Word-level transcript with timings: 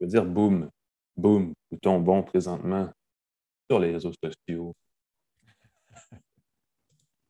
Je 0.00 0.06
veux 0.06 0.10
dire 0.10 0.24
boum, 0.24 0.70
boum, 1.16 1.52
bouton 1.70 2.00
bon 2.00 2.22
présentement 2.22 2.90
sur 3.70 3.78
les 3.78 3.92
réseaux 3.92 4.12
sociaux. 4.12 4.74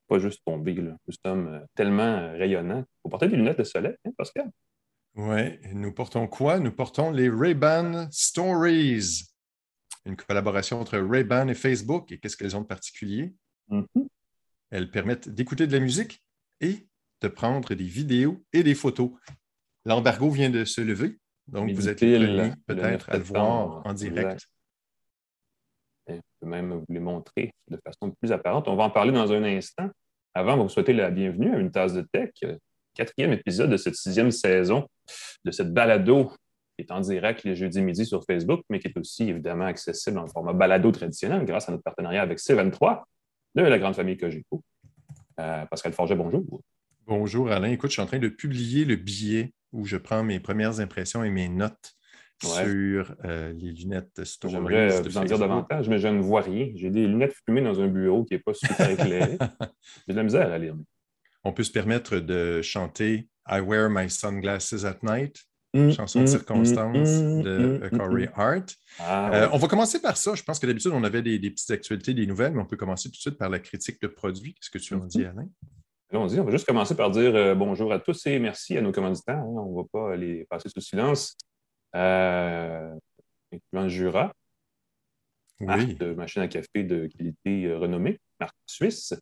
Pas 0.08 0.19
juste 0.19 0.43
tomber, 0.45 0.75
là. 0.75 0.96
Nous 1.06 1.14
sommes 1.25 1.48
euh, 1.48 1.61
tellement 1.75 2.30
rayonnants. 2.33 2.80
Il 2.80 3.01
faut 3.03 3.09
porter 3.09 3.29
des 3.29 3.37
lunettes 3.37 3.59
de 3.59 3.64
soleil, 3.64 3.96
hein, 4.04 4.11
Pascal? 4.17 4.51
Oui, 5.14 5.59
nous 5.72 5.93
portons 5.93 6.29
quoi? 6.29 6.61
Nous 6.61 6.71
portons 6.71 7.11
les 7.11 7.29
Ray-Ban 7.29 8.09
Stories, 8.12 9.25
une 10.05 10.16
collaboration 10.16 10.80
entre 10.80 10.98
Ray-Ban 10.98 11.48
et 11.48 11.55
Facebook. 11.55 12.11
Et 12.12 12.18
qu'est-ce 12.18 12.37
qu'elles 12.37 12.57
ont 12.57 12.62
de 12.62 12.66
particulier? 12.66 13.34
Mhm. 13.68 14.09
Elles 14.71 14.91
permettent 14.91 15.29
d'écouter 15.29 15.66
de 15.66 15.73
la 15.73 15.80
musique 15.80 16.23
et 16.61 16.89
de 17.21 17.29
prendre 17.29 17.75
des 17.75 17.84
vidéos 17.84 18.43
et 18.52 18.62
des 18.62 18.75
photos. 18.75 19.11
L'embargo 19.84 20.30
vient 20.30 20.50
de 20.50 20.64
se 20.64 20.80
lever, 20.80 21.20
donc 21.53 21.71
vous 21.71 21.89
êtes 21.89 22.01
le 22.01 22.53
peut-être 22.67 23.11
à 23.11 23.14
le 23.14 23.18
9 23.18 23.29
voir 23.29 23.82
en 23.85 23.93
direct. 23.93 24.46
Je 26.08 26.14
peux 26.41 26.46
même 26.46 26.72
vous 26.72 26.86
les 26.89 27.00
montrer 27.00 27.53
de 27.68 27.79
façon 27.85 28.11
plus 28.11 28.32
apparente. 28.32 28.67
On 28.68 28.77
va 28.77 28.85
en 28.85 28.91
parler 28.91 29.13
dans 29.13 29.32
un 29.32 29.45
instant. 29.45 29.89
Avant, 30.35 30.55
on 30.55 30.57
va 30.58 30.63
vous 30.64 30.68
souhaiter 30.68 30.93
la 30.93 31.11
bienvenue 31.11 31.55
à 31.55 31.58
une 31.58 31.71
tasse 31.71 31.93
de 31.93 32.03
tech, 32.03 32.31
euh, 32.44 32.56
quatrième 32.94 33.33
épisode 33.33 33.70
de 33.70 33.77
cette 33.77 33.97
sixième 33.97 34.31
saison 34.31 34.89
de 35.44 35.50
cette 35.50 35.72
balado 35.72 36.33
qui 36.77 36.84
est 36.84 36.92
en 36.92 37.00
direct 37.00 37.44
les 37.44 37.56
jeudis 37.56 37.83
midi 37.83 38.06
sur 38.06 38.25
Facebook, 38.25 38.62
mais 38.70 38.78
qui 38.78 38.89
est 38.89 38.97
aussi 38.97 39.28
évidemment 39.28 39.67
accessible 39.67 40.19
en 40.19 40.27
format 40.27 40.53
balado 40.53 40.91
traditionnel 40.92 41.44
grâce 41.44 41.69
à 41.69 41.72
notre 41.72 41.84
partenariat 41.84 42.22
avec 42.22 42.39
C23 42.39 43.03
de 43.56 43.62
la 43.62 43.78
grande 43.78 43.94
famille 43.94 44.17
Cogeco. 44.17 44.62
Euh, 45.41 45.67
Pascal 45.67 45.92
Forget, 45.92 46.14
bonjour. 46.14 46.44
Bonjour 47.06 47.50
Alain, 47.50 47.69
écoute, 47.69 47.91
je 47.91 47.94
suis 47.94 48.03
en 48.03 48.06
train 48.06 48.19
de 48.19 48.28
publier 48.28 48.84
le 48.84 48.97
billet 48.97 49.53
où 49.72 49.84
je 49.84 49.97
prends 49.97 50.22
mes 50.24 50.41
premières 50.41 50.80
impressions 50.80 51.22
et 51.24 51.30
mes 51.30 51.48
notes 51.48 51.92
Ouais. 52.42 52.64
sur 52.64 53.14
euh, 53.27 53.52
les 53.52 53.72
lunettes 53.72 54.24
Stories. 54.24 54.55
J'aimerais 54.55 54.92
euh, 54.98 55.02
vous 55.02 55.18
en 55.18 55.24
dire 55.24 55.38
davantage, 55.38 55.90
mais 55.90 55.98
je 55.98 56.08
ne 56.08 56.22
vois 56.22 56.40
rien. 56.40 56.70
J'ai 56.74 56.88
des 56.88 57.06
lunettes 57.06 57.34
fumées 57.44 57.60
dans 57.60 57.78
un 57.82 57.86
bureau 57.88 58.24
qui 58.24 58.32
n'est 58.32 58.40
pas 58.40 58.54
super 58.54 58.88
éclairé. 58.88 59.36
J'ai 60.08 60.14
de 60.14 60.16
la 60.16 60.22
misère 60.22 60.50
à 60.50 60.56
lire. 60.56 60.74
On 61.44 61.52
peut 61.52 61.64
se 61.64 61.70
permettre 61.70 62.16
de 62.18 62.62
chanter 62.62 63.28
I 63.46 63.60
Wear 63.60 63.90
My 63.90 64.08
Sunglasses 64.08 64.84
at 64.84 64.98
Night, 65.02 65.36
Mm, 65.74 65.90
chanson 65.90 66.22
de 66.22 66.27
circonstance 66.27 67.22
de 67.22 67.88
Corey 67.96 68.28
Hart. 68.34 68.74
Ah, 68.98 69.30
Euh, 69.34 69.48
on 69.52 69.58
va 69.58 69.68
commencer 69.68 70.00
par 70.00 70.16
ça. 70.16 70.34
Je 70.34 70.42
pense 70.42 70.58
que 70.58 70.66
d'habitude, 70.66 70.90
on 70.92 71.05
avait 71.05 71.22
des, 71.22 71.38
des 71.38 71.50
petites 71.50 71.70
actualités, 71.70 72.12
des 72.12 72.27
nouvelles, 72.27 72.52
mais 72.55 72.60
on 72.62 72.66
peut 72.66 72.77
commencer 72.77 73.08
tout 73.08 73.16
de 73.16 73.20
suite 73.20 73.38
par 73.38 73.50
la 73.50 73.60
critique 73.60 74.00
de 74.02 74.08
produits. 74.08 74.55
Qu'est-ce 74.55 74.70
que 74.70 74.78
tu 74.78 74.94
en 74.94 74.98
Mhm. 75.00 75.06
dis, 75.08 75.24
Alain? 75.27 75.48
Allons-y, 76.12 76.41
on 76.41 76.44
va 76.44 76.50
juste 76.50 76.66
commencer 76.66 76.97
par 76.97 77.11
dire 77.11 77.34
euh, 77.36 77.55
bonjour 77.55 77.92
à 77.92 78.00
tous 78.00 78.27
et 78.27 78.39
merci 78.41 78.77
à 78.77 78.80
nos 78.80 78.91
commanditaires. 78.91 79.39
hein. 79.39 79.44
On 79.47 79.70
ne 79.70 79.77
va 79.77 79.89
pas 79.92 80.17
les 80.17 80.44
passer 80.47 80.69
sous 80.69 80.80
silence. 80.80 81.36
Euh, 81.94 82.92
incluant 83.52 83.89
Jura, 83.89 84.33
Oui, 85.61 85.94
de 85.94 86.12
machine 86.14 86.42
à 86.42 86.48
café 86.48 86.83
de 86.83 87.06
qualité 87.06 87.67
euh, 87.67 87.78
renommée, 87.78 88.19
marque 88.41 88.56
suisse. 88.67 89.14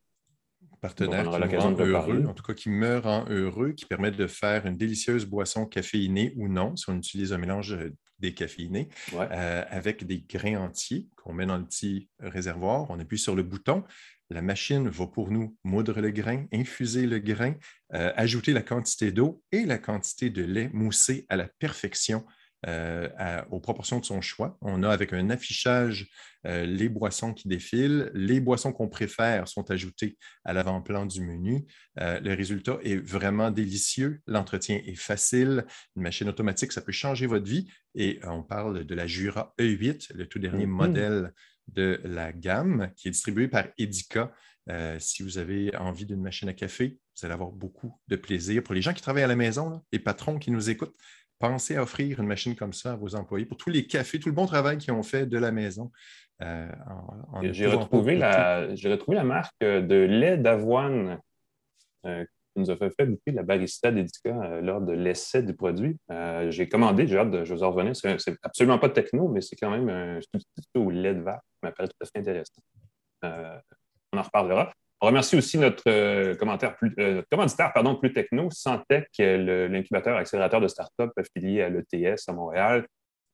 partenaire 0.80 1.24
Donc, 1.24 1.34
on 1.34 1.36
aura 1.36 1.48
qui 1.48 1.56
rend 1.56 1.72
de 1.72 1.84
heureux, 1.84 2.24
en 2.26 2.32
tout 2.34 2.42
cas 2.42 2.54
qui 2.54 2.70
me 2.70 2.98
rend 2.98 3.26
heureux, 3.28 3.72
qui 3.72 3.84
permet 3.84 4.10
de 4.10 4.26
faire 4.26 4.64
une 4.64 4.76
délicieuse 4.76 5.26
boisson 5.26 5.66
caféinée 5.66 6.32
ou 6.36 6.48
non, 6.48 6.74
si 6.76 6.88
on 6.88 6.96
utilise 6.96 7.34
un 7.34 7.38
mélange 7.38 7.74
euh, 7.74 7.92
décaféiné, 8.18 8.88
Ouais. 9.12 9.28
euh, 9.30 9.64
avec 9.68 10.06
des 10.06 10.20
grains 10.20 10.56
entiers 10.56 11.06
qu'on 11.16 11.34
met 11.34 11.44
dans 11.46 11.58
le 11.58 11.64
petit 11.64 12.08
réservoir. 12.18 12.86
On 12.90 12.98
appuie 12.98 13.18
sur 13.18 13.34
le 13.36 13.42
bouton. 13.42 13.84
La 14.30 14.42
machine 14.42 14.88
va 14.88 15.06
pour 15.06 15.30
nous 15.30 15.56
moudre 15.64 16.00
le 16.00 16.10
grain, 16.10 16.44
infuser 16.52 17.06
le 17.06 17.18
grain, 17.18 17.54
euh, 17.94 18.12
ajouter 18.14 18.52
la 18.52 18.62
quantité 18.62 19.10
d'eau 19.10 19.42
et 19.52 19.64
la 19.64 19.78
quantité 19.78 20.28
de 20.28 20.42
lait 20.42 20.68
moussé 20.74 21.24
à 21.30 21.36
la 21.36 21.48
perfection 21.48 22.26
euh, 22.66 23.08
à- 23.16 23.46
aux 23.52 23.60
proportions 23.60 24.00
de 24.00 24.04
son 24.04 24.20
choix. 24.20 24.58
On 24.60 24.82
a 24.82 24.90
avec 24.90 25.12
un 25.12 25.30
affichage 25.30 26.08
euh, 26.46 26.64
les 26.66 26.88
boissons 26.88 27.32
qui 27.34 27.48
défilent. 27.48 28.10
Les 28.14 28.40
boissons 28.40 28.72
qu'on 28.72 28.88
préfère 28.88 29.48
sont 29.48 29.70
ajoutées 29.70 30.16
à 30.44 30.52
l'avant-plan 30.52 31.06
du 31.06 31.20
menu. 31.20 31.66
Euh, 32.00 32.20
le 32.20 32.34
résultat 32.34 32.78
est 32.82 32.96
vraiment 32.96 33.50
délicieux. 33.50 34.20
L'entretien 34.26 34.80
est 34.86 34.94
facile. 34.98 35.64
Une 35.96 36.02
machine 36.02 36.28
automatique, 36.28 36.72
ça 36.72 36.80
peut 36.80 36.92
changer 36.92 37.26
votre 37.26 37.46
vie. 37.46 37.68
Et 37.94 38.20
on 38.24 38.42
parle 38.42 38.84
de 38.84 38.94
la 38.94 39.06
Jura 39.06 39.54
E8, 39.60 40.12
le 40.14 40.26
tout 40.26 40.38
dernier 40.38 40.66
Mhm. 40.66 40.72
modèle 40.72 41.32
de 41.68 42.00
la 42.04 42.32
gamme 42.32 42.90
qui 42.96 43.08
est 43.08 43.10
distribué 43.12 43.46
par 43.48 43.66
Edica. 43.78 44.32
Si 44.98 45.22
vous 45.22 45.38
avez 45.38 45.74
envie 45.76 46.04
d'une 46.06 46.20
machine 46.20 46.48
à 46.48 46.52
café, 46.52 46.98
vous 47.16 47.24
allez 47.24 47.32
avoir 47.34 47.50
beaucoup 47.50 47.98
de 48.08 48.16
plaisir. 48.16 48.62
Pour 48.62 48.74
les 48.74 48.82
gens 48.82 48.92
qui 48.92 49.00
travaillent 49.02 49.22
à 49.22 49.26
la 49.28 49.36
maison, 49.36 49.70
là, 49.70 49.82
les 49.92 49.98
patrons 49.98 50.38
qui 50.38 50.50
nous 50.50 50.68
écoutent, 50.70 50.94
pensez 51.38 51.76
à 51.76 51.82
offrir 51.82 52.20
une 52.20 52.26
machine 52.26 52.54
comme 52.54 52.72
ça 52.72 52.92
à 52.92 52.96
vos 52.96 53.14
employés 53.14 53.46
pour 53.46 53.56
tous 53.56 53.70
les 53.70 53.86
cafés, 53.86 54.18
tout 54.18 54.28
le 54.28 54.34
bon 54.34 54.46
travail 54.46 54.78
qu'ils 54.78 54.92
ont 54.92 55.02
fait 55.02 55.26
de 55.26 55.38
la 55.38 55.52
maison. 55.52 55.90
euh, 56.42 56.68
J'ai 57.52 57.66
retrouvé, 57.66 58.16
la, 58.16 58.74
j'ai 58.74 58.90
retrouvé 58.90 59.16
la 59.16 59.24
marque 59.24 59.54
euh, 59.62 59.80
de 59.80 59.96
lait 59.96 60.36
d'avoine 60.36 61.18
euh, 62.06 62.24
qui 62.24 62.60
nous 62.60 62.70
a 62.70 62.76
fait, 62.76 62.92
goûter 63.06 63.32
la 63.32 63.42
barista 63.42 63.90
d'Edica 63.90 64.30
euh, 64.30 64.60
lors 64.60 64.80
de 64.80 64.92
l'essai 64.92 65.42
du 65.42 65.54
produit. 65.54 65.96
J'ai 66.48 66.68
commandé, 66.68 67.06
j'ai 67.06 67.18
hâte 67.18 67.30
de 67.30 67.44
je 67.44 67.54
vous 67.54 67.62
en 67.62 67.70
revenir. 67.70 67.94
C'est, 67.96 68.36
absolument 68.42 68.78
pas 68.78 68.88
techno, 68.88 69.28
mais 69.28 69.40
c'est 69.40 69.56
quand 69.56 69.70
même 69.70 69.88
un 69.88 70.20
substitut 70.20 70.78
au 70.78 70.90
lait 70.90 71.14
de 71.14 71.20
vache 71.20 71.40
qui 71.40 71.58
m'apparaît 71.62 71.88
tout 71.88 71.96
à 72.02 72.06
fait 72.06 72.18
intéressant. 72.18 72.62
On 73.22 74.18
en 74.18 74.22
reparlera. 74.22 74.72
On 75.00 75.06
remercie 75.06 75.36
aussi 75.36 75.58
notre 75.58 75.84
euh, 75.88 76.34
euh, 76.98 77.22
commanditaire 77.30 77.72
pardon, 77.72 77.94
plus 77.94 78.12
techno, 78.12 78.50
Santec, 78.50 79.08
euh, 79.20 79.68
l'incubateur 79.68 80.16
accélérateur 80.16 80.60
de 80.60 80.66
start-up 80.66 81.12
affilié 81.16 81.62
à 81.62 81.68
l'ETS 81.68 82.28
à 82.28 82.32
Montréal, 82.32 82.86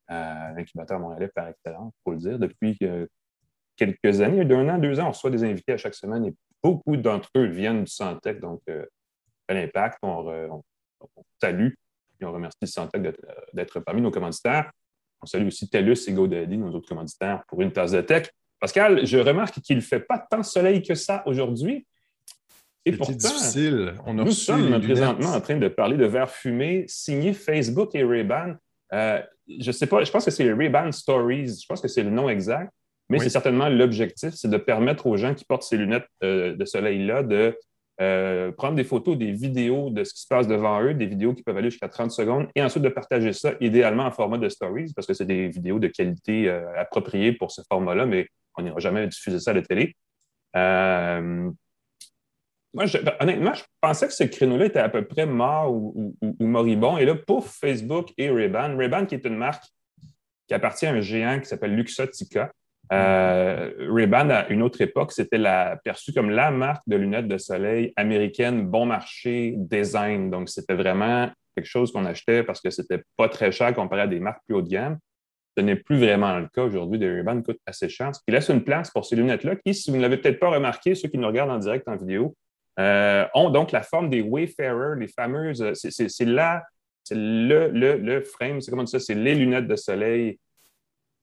l'incubateur 0.09 1.01
montréalais 1.01 1.31
par 1.35 1.49
excellence, 1.49 1.95
il 1.97 2.03
faut 2.05 2.13
le 2.13 2.19
dire, 2.19 2.39
depuis 2.39 2.79
quelques 3.77 4.21
années, 4.21 4.45
d'un 4.45 4.69
an, 4.69 4.79
deux 4.79 5.01
ans, 5.01 5.07
on 5.07 5.11
reçoit 5.13 5.31
des 5.31 5.43
invités 5.45 5.73
à 5.73 5.77
chaque 5.79 5.95
semaine 5.95 6.27
et 6.27 6.35
beaucoup 6.63 6.99
d'entre 6.99 7.31
eux 7.39 7.47
viennent 7.47 7.85
du 7.85 7.91
Santec, 7.91 8.39
donc 8.41 8.61
à 9.49 9.55
l'impact, 9.55 9.99
on, 10.03 10.29
on- 10.51 10.63
salue 11.41 11.71
et 12.21 12.25
on 12.27 12.33
remercie 12.33 12.67
Santec 12.67 13.03
d'être 13.55 13.81
parmi 13.81 14.03
nos 14.03 14.11
commanditaires. 14.11 14.71
On 15.23 15.27
salue 15.27 15.47
aussi 15.47 15.71
TELUS 15.71 16.07
et 16.09 16.13
GoDaddy, 16.13 16.59
nos 16.59 16.71
autres 16.75 16.89
commanditaires, 16.89 17.43
pour 17.49 17.63
une 17.63 17.73
tasse 17.73 17.93
de 17.93 18.03
tech. 18.03 18.31
Pascal, 18.65 19.05
je 19.05 19.19
remarque 19.19 19.61
qu'il 19.61 19.77
ne 19.77 19.83
fait 19.83 20.01
pas 20.01 20.19
tant 20.19 20.39
de 20.39 20.43
soleil 20.43 20.83
que 20.83 20.95
ça 20.95 21.23
aujourd'hui. 21.27 21.87
Et 22.87 22.93
pourtant, 22.93 23.13
difficile. 23.13 23.93
On 24.07 24.19
a 24.19 24.25
nous 24.25 24.31
sommes 24.31 24.81
présentement 24.81 25.35
en 25.35 25.41
train 25.43 25.59
de 25.59 25.69
parler 25.69 25.99
de 25.99 26.07
verre 26.07 26.31
fumé 26.31 26.87
signé 26.89 27.35
Facebook 27.35 27.95
et 27.95 28.03
Ray-Ban. 28.03 28.55
Euh, 28.95 29.21
je 29.61 29.71
sais 29.71 29.87
pas, 29.87 30.03
je 30.03 30.11
pense 30.11 30.25
que 30.25 30.31
c'est 30.31 30.51
Ray-Ban 30.51 30.93
Stories, 30.93 31.61
je 31.61 31.67
pense 31.67 31.83
que 31.83 31.89
c'est 31.89 32.03
le 32.03 32.09
nom 32.09 32.31
exact, 32.31 32.73
mais 33.11 33.19
Oui. 33.19 33.25
c'est 33.25 33.29
certainement 33.29 33.69
l'objectif, 33.69 34.33
c'est 34.33 34.49
de 34.49 34.57
permettre 34.57 35.07
aux 35.09 35.19
gens 35.19 35.35
qui 35.35 35.45
portent 35.45 35.65
ces 35.65 35.77
lunettes 35.77 36.07
euh, 36.23 36.57
de 36.57 36.65
soleil-là 36.65 37.23
de 37.23 37.55
euh, 38.01 38.51
prendre 38.51 38.77
des 38.77 38.85
photos, 38.85 39.19
des 39.19 39.31
vidéos 39.31 39.91
de 39.91 40.05
ce 40.05 40.15
qui 40.15 40.23
se 40.23 40.27
passe 40.27 40.49
devant 40.49 40.83
eux, 40.83 40.95
des 40.95 41.07
vidéos 41.07 41.35
qui 41.35 41.43
peuvent 41.43 41.59
aller 41.59 41.71
jusqu'à 41.71 41.89
30 41.89 42.11
secondes, 42.11 42.49
et 42.55 42.63
ensuite 42.63 42.83
de 42.83 42.89
partager 42.89 43.35
ça 43.35 43.53
idéalement 43.61 44.07
en 44.07 44.11
format 44.11 44.39
de 44.39 44.49
stories, 44.49 44.93
parce 44.97 45.07
que 45.07 45.13
c'est 45.13 45.27
des 45.27 45.49
vidéos 45.49 45.79
de 45.79 45.89
qualité 45.89 46.49
euh, 46.49 46.65
appropriée 46.81 47.33
pour 47.33 47.51
ce 47.53 47.61
format-là, 47.69 48.07
mais 48.07 48.27
on 48.57 48.63
n'ira 48.63 48.79
jamais 48.79 49.07
diffuser 49.07 49.41
ça 49.41 49.51
à 49.51 49.55
la 49.55 49.63
télé. 49.63 49.97
Euh, 50.57 51.51
moi, 52.73 52.87
je- 52.87 52.99
honnêtement, 53.21 53.55
je 53.55 53.63
pensais 53.81 54.07
que 54.07 54.13
ce 54.13 54.25
créneau-là 54.25 54.67
était 54.67 54.81
à 54.81 54.89
peu 54.89 55.05
près 55.05 55.27
mort 55.27 55.73
ou, 55.73 56.17
moribond. 56.41 56.99
Et 56.99 57.05
là, 57.05 57.15
pouf, 57.15 57.59
Facebook 57.61 58.13
et 58.19 58.31
Ray-Ban. 58.31 58.77
Ray-Ban, 58.77 59.07
qui 59.07 59.15
est 59.15 59.25
une 59.25 59.37
marque 59.37 59.65
qui 60.49 60.55
appartient 60.55 60.87
à 60.87 60.91
un 60.93 61.01
géant 61.01 61.39
qui 61.39 61.47
s'appelle 61.47 61.75
Luxottica. 61.75 62.51
Euh, 62.93 63.71
Ray-Ban, 63.91 64.29
à 64.31 64.49
une 64.49 64.63
autre 64.63 64.81
époque, 64.81 65.13
c'était 65.13 65.43
perçu 65.85 66.13
comme 66.13 66.31
la 66.31 66.51
marque 66.51 66.83
de 66.87 66.97
lunettes 66.97 67.29
de 67.29 67.39
soleil 67.39 67.93
américaine, 67.97 68.67
bon 68.67 68.87
marché, 68.87 69.55
design. 69.57 70.31
Donc, 70.31 70.49
c'était 70.49 70.75
vraiment 70.75 71.31
quelque 71.55 71.67
chose 71.67 71.93
qu'on 71.93 72.05
achetait 72.05 72.43
parce 72.43 72.61
que 72.61 72.71
c'était 72.71 73.03
pas 73.17 73.29
très 73.29 73.53
cher 73.53 73.73
comparé 73.73 74.03
à 74.03 74.07
des 74.09 74.19
marques 74.19 74.43
plus 74.47 74.57
haut 74.57 74.63
de 74.63 74.69
gamme. 74.69 74.99
Ce 75.57 75.63
n'est 75.63 75.77
plus 75.77 75.97
vraiment 75.99 76.39
le 76.39 76.49
cas 76.49 76.63
aujourd'hui. 76.65 76.99
Des 76.99 77.09
Ray-Ban 77.11 77.43
coûtent 77.43 77.61
assez 77.67 77.89
cher. 77.89 78.15
Ce 78.15 78.21
qui 78.27 78.33
laisse 78.33 78.49
une 78.49 78.65
place 78.65 78.91
pour 78.91 79.05
ces 79.05 79.15
lunettes-là 79.17 79.57
qui, 79.57 79.73
si 79.75 79.91
vous 79.91 79.97
ne 79.97 80.03
l'avez 80.03 80.17
peut-être 80.17 80.41
pas 80.41 80.51
remarqué, 80.51 80.95
ceux 80.95 81.09
qui 81.09 81.19
nous 81.19 81.27
regardent 81.29 81.53
en 81.53 81.59
direct 81.59 81.87
en 81.89 81.97
vidéo, 81.97 82.35
euh, 82.81 83.25
ont 83.35 83.51
donc 83.51 83.71
la 83.71 83.83
forme 83.83 84.11
des 84.11 84.21
Wayfarer, 84.21 84.99
les 84.99 85.07
fameuses. 85.07 85.63
euh, 85.63 85.75
c'est- 85.75 85.91
C'est 85.93 86.09
c'est 86.09 86.25
le, 87.15 87.69
le, 87.69 87.97
le 87.99 88.23
frame, 88.23 88.61
c'est 88.61 88.71
comment 88.71 88.87
ça? 88.87 88.99
C'est 88.99 89.15
les 89.15 89.35
lunettes 89.35 89.69
de 89.69 89.77
soleil 89.77 90.39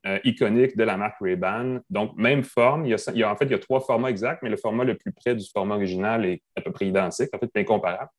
euh, 0.06 0.19
iconiques 0.24 0.77
de 0.77 0.84
la 0.84 0.95
marque 0.95 1.18
Ray-Ban. 1.19 1.80
Donc, 1.89 2.16
même 2.16 2.44
forme. 2.44 2.86
Il 2.86 2.89
y, 3.16 3.24
a, 3.24 3.31
en 3.31 3.36
fait, 3.36 3.45
il 3.45 3.51
y 3.51 3.56
a 3.56 3.60
trois 3.60 3.81
formats 3.81 4.10
exacts, 4.10 4.44
mais 4.44 4.50
le 4.50 4.57
format 4.57 4.84
le 4.84 4.95
plus 4.95 5.12
près 5.12 5.36
du 5.36 5.45
format 5.51 5.75
original 5.75 6.24
est 6.25 6.42
à 6.56 6.62
peu 6.62 6.72
près 6.72 6.88
identique, 6.88 7.30
en 7.34 7.39
fait, 7.39 7.50
incomparable. 7.56 8.10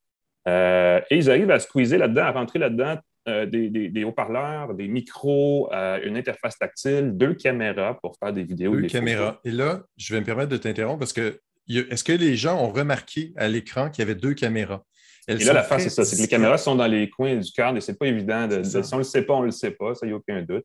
Et 0.47 1.17
ils 1.17 1.31
arrivent 1.31 1.51
à 1.51 1.59
squeezer 1.61 1.99
là-dedans, 1.99 2.23
à 2.25 2.33
rentrer 2.33 2.59
là-dedans 2.59 2.97
euh, 3.29 3.47
des, 3.47 3.71
des- 3.71 3.89
des 3.89 4.05
haut-parleurs, 4.05 4.75
des 4.75 4.89
micros, 4.89 5.73
euh, 5.73 6.01
une 6.05 6.17
interface 6.17 6.59
tactile, 6.59 7.13
deux 7.15 7.35
caméras 7.35 7.99
pour 8.01 8.17
faire 8.19 8.33
des 8.33 8.43
vidéos. 8.43 8.75
Deux 8.75 8.83
des 8.83 8.89
caméras. 8.89 9.41
Et 9.45 9.51
là, 9.51 9.83
je 9.97 10.15
vais 10.15 10.21
me 10.21 10.27
permettre 10.27 10.51
de 10.51 10.57
t'interrompre 10.57 10.99
parce 11.01 11.13
que 11.13 11.41
est-ce 11.69 12.03
que 12.05 12.13
les 12.13 12.37
gens 12.37 12.61
ont 12.61 12.73
remarqué 12.73 13.33
à 13.37 13.47
l'écran 13.49 13.91
qu'il 13.91 14.03
y 14.03 14.03
avait 14.03 14.17
deux 14.19 14.35
caméras? 14.35 14.83
et 15.29 15.37
là, 15.37 15.53
la 15.53 15.63
face, 15.63 15.85
c'est 15.85 15.91
ça. 15.91 16.05
C'est 16.05 16.17
que 16.17 16.23
les 16.23 16.29
caméras 16.29 16.59
sont 16.59 16.75
dans 16.75 16.89
les 16.89 17.09
coins 17.09 17.37
du 17.37 17.53
cadre 17.53 17.79
et 17.79 17.81
c'est 17.81 17.97
pas 17.97 18.07
évident. 18.07 18.49
De, 18.49 18.65
si 18.65 18.77
on 18.77 18.97
ne 18.97 18.99
le 18.99 19.05
sait 19.05 19.23
pas, 19.23 19.35
on 19.35 19.41
ne 19.43 19.47
le 19.47 19.51
sait 19.53 19.71
pas. 19.71 19.95
Ça, 19.95 20.05
il 20.05 20.09
n'y 20.09 20.15
a 20.15 20.17
aucun 20.17 20.43
doute. 20.43 20.65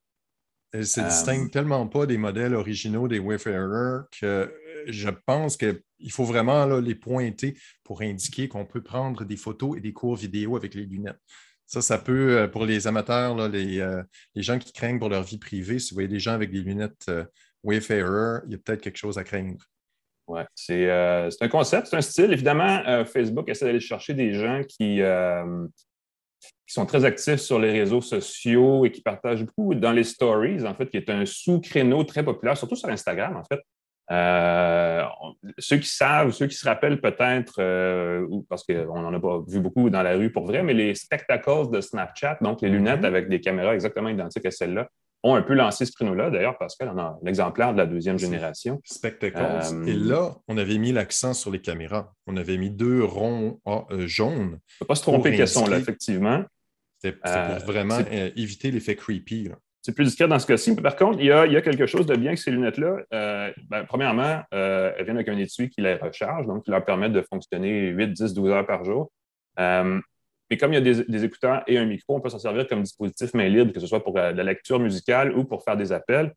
Elles 0.74 0.80
ne 0.82 0.86
se 0.86 1.00
distinguent 1.00 1.52
tellement 1.52 1.88
pas 1.88 2.06
des 2.08 2.18
modèles 2.18 2.56
originaux 2.56 3.08
des 3.08 3.20
Wayfarer 3.20 4.02
que 4.20 4.52
je 4.88 5.10
pense 5.26 5.56
qu'il 5.58 6.12
faut 6.12 6.26
vraiment 6.26 6.66
les 6.80 6.96
pointer 6.96 7.56
pour 7.84 8.02
indiquer 8.02 8.48
qu'on 8.48 8.66
peut 8.66 8.82
prendre 8.82 9.24
des 9.24 9.38
photos 9.38 9.78
et 9.78 9.80
des 9.80 9.94
cours 9.94 10.16
vidéo 10.16 10.58
avec 10.58 10.74
les 10.74 10.86
lunettes. 10.86 11.20
Ça, 11.68 11.82
ça 11.82 11.98
peut, 11.98 12.38
euh, 12.38 12.48
pour 12.48 12.66
les 12.66 12.88
amateurs, 12.88 13.38
euh, 13.38 13.50
les, 13.50 14.42
gens 14.42 14.58
qui 14.58 14.72
craignent 14.72 15.00
pour 15.00 15.10
leur 15.10 15.24
vie 15.24 15.38
privée, 15.38 15.80
si 15.80 15.92
vous 15.92 15.96
voyez 15.96 16.08
des 16.08 16.20
gens 16.20 16.32
avec 16.32 16.50
des 16.50 16.62
lunettes 16.62 17.06
euh, 17.10 17.26
Wayfarer, 17.64 18.40
il 18.46 18.54
y 18.54 18.56
a 18.56 18.58
peut-être 18.58 18.82
quelque 18.82 18.98
chose 18.98 19.18
à 19.18 19.26
craindre. 19.26 19.64
Oui, 20.28 20.42
c'est 20.56 20.90
un 20.90 21.48
concept, 21.50 21.88
c'est 21.88 21.98
un 21.98 22.02
style. 22.02 22.32
Évidemment, 22.34 23.06
Facebook 23.06 23.48
essaie 23.48 23.66
d'aller 23.66 23.80
chercher 23.80 24.14
des 24.14 24.34
gens 24.34 24.62
qui, 24.68 25.00
qui 25.00 26.74
sont 26.74 26.86
très 26.86 27.06
actifs 27.06 27.40
sur 27.40 27.60
les 27.60 27.72
réseaux 27.72 28.02
sociaux 28.02 28.86
et 28.86 28.92
qui 28.92 29.02
partagent 29.02 29.46
beaucoup 29.46 29.74
dans 29.74 29.94
les 29.94 30.04
stories, 30.04 30.66
en 30.66 30.76
fait, 30.76 30.90
qui 30.90 30.98
est 30.98 31.10
un 31.10 31.26
sous-créneau 31.26 32.04
très 32.04 32.26
populaire, 32.26 32.58
surtout 32.58 32.76
sur 32.76 32.90
Instagram, 32.90 33.38
en 33.38 33.44
fait. 33.46 33.62
Euh, 34.10 35.04
ceux 35.58 35.78
qui 35.78 35.90
savent, 35.90 36.32
ceux 36.32 36.48
qui 36.48 36.56
se 36.56 36.66
rappellent 36.66 37.02
peut-être, 37.02 37.56
euh, 37.60 38.26
parce 38.50 38.64
qu'on 38.64 39.02
n'en 39.02 39.14
a 39.14 39.20
pas 39.20 39.44
vu 39.48 39.60
beaucoup 39.60 39.90
dans 39.90 40.02
la 40.02 40.16
rue 40.16 40.32
pour 40.32 40.46
vrai, 40.46 40.64
mais 40.64 40.74
les 40.74 40.96
spectacles 40.96 41.70
de 41.72 41.82
Snapchat, 41.82 42.38
donc 42.42 42.62
les 42.62 42.70
lunettes 42.70 43.02
mm-hmm. 43.02 43.06
avec 43.06 43.30
des 43.30 43.42
caméras 43.42 43.74
exactement 43.74 44.10
identiques 44.10 44.46
à 44.46 44.52
celles-là, 44.52 44.88
ont 45.24 45.36
un 45.36 45.42
peu 45.42 45.56
lancé 45.56 45.86
ce 45.86 45.92
créneau-là. 45.92 46.30
D'ailleurs, 46.30 46.58
Pascal 46.58 46.90
en 46.90 46.98
a 46.98 47.20
l'exemplaire 47.22 47.74
de 47.74 47.80
la 47.80 47.86
deuxième 47.86 48.18
génération. 48.18 48.80
Spectacles. 48.86 49.38
Euh, 49.38 49.86
et 49.86 49.94
là, 49.94 50.38
on 50.48 50.58
avait 50.58 50.78
mis 50.78 50.94
l'accent 50.94 51.34
sur 51.34 51.52
les 51.52 51.60
caméras. 51.60 52.14
On 52.28 52.38
avait 52.38 52.58
mis 52.58 52.70
deux 52.70 53.04
ronds 53.04 53.60
ah, 53.66 53.86
jaunes. 54.06 54.32
On 54.38 54.44
ne 54.44 54.80
peut 54.80 54.86
pas 54.86 54.96
se 54.96 55.02
tromper 55.02 55.36
qu'elles 55.36 55.48
sont 55.48 55.68
là, 55.68 55.80
effectivement. 55.80 56.44
C'est 57.00 57.20
pour 57.20 57.32
vraiment 57.66 58.00
éviter 58.36 58.72
l'effet 58.72 58.96
creepy. 58.96 59.50
C'est 59.88 59.94
plus 59.94 60.04
discret 60.04 60.28
dans 60.28 60.38
ce 60.38 60.46
cas-ci. 60.46 60.76
Par 60.76 60.98
contre, 60.98 61.20
il 61.22 61.28
y, 61.28 61.32
a, 61.32 61.62
quelque 61.62 61.86
chose 61.86 62.06
de 62.06 62.14
bien 62.18 62.32
avec 62.32 62.40
ces 62.40 62.52
lunettes-là. 62.52 62.98
Euh, 63.14 63.54
ben, 63.70 63.86
premièrement, 63.86 64.42
euh, 64.54 64.92
elles 64.98 65.06
viennent 65.06 65.16
avec 65.16 65.30
un 65.30 65.38
étui 65.38 65.70
qui 65.70 65.80
les 65.80 65.96
recharge, 65.96 66.46
donc 66.46 66.66
qui 66.66 66.72
leur 66.72 66.84
permet 66.84 67.10
de 67.10 67.22
fonctionner 67.22 67.88
8, 67.92 68.12
10, 68.12 68.34
12 68.34 68.52
heures 68.52 68.68
par 68.68 68.84
jour. 68.84 69.10
Euh, 69.62 69.98
et 70.50 70.58
comme 70.58 70.74
il 70.74 70.86
y 70.86 70.90
a 70.90 71.04
des, 71.06 71.24
écouteurs 71.24 71.64
et 71.68 71.78
un 71.78 71.86
micro, 71.86 72.18
on 72.18 72.20
peut 72.20 72.28
s'en 72.28 72.38
servir 72.38 72.68
comme 72.68 72.84
dispositif 72.84 73.34
main 73.34 73.48
libre, 73.48 73.72
que 73.72 73.80
ce 73.80 73.88
soit 73.88 74.04
pour 74.04 74.14
la, 74.14 74.34
lecture 74.34 74.78
musicale 74.78 75.32
ou 75.32 75.46
pour 75.46 75.64
faire 75.64 75.78
des 75.78 75.94
appels. 75.94 76.34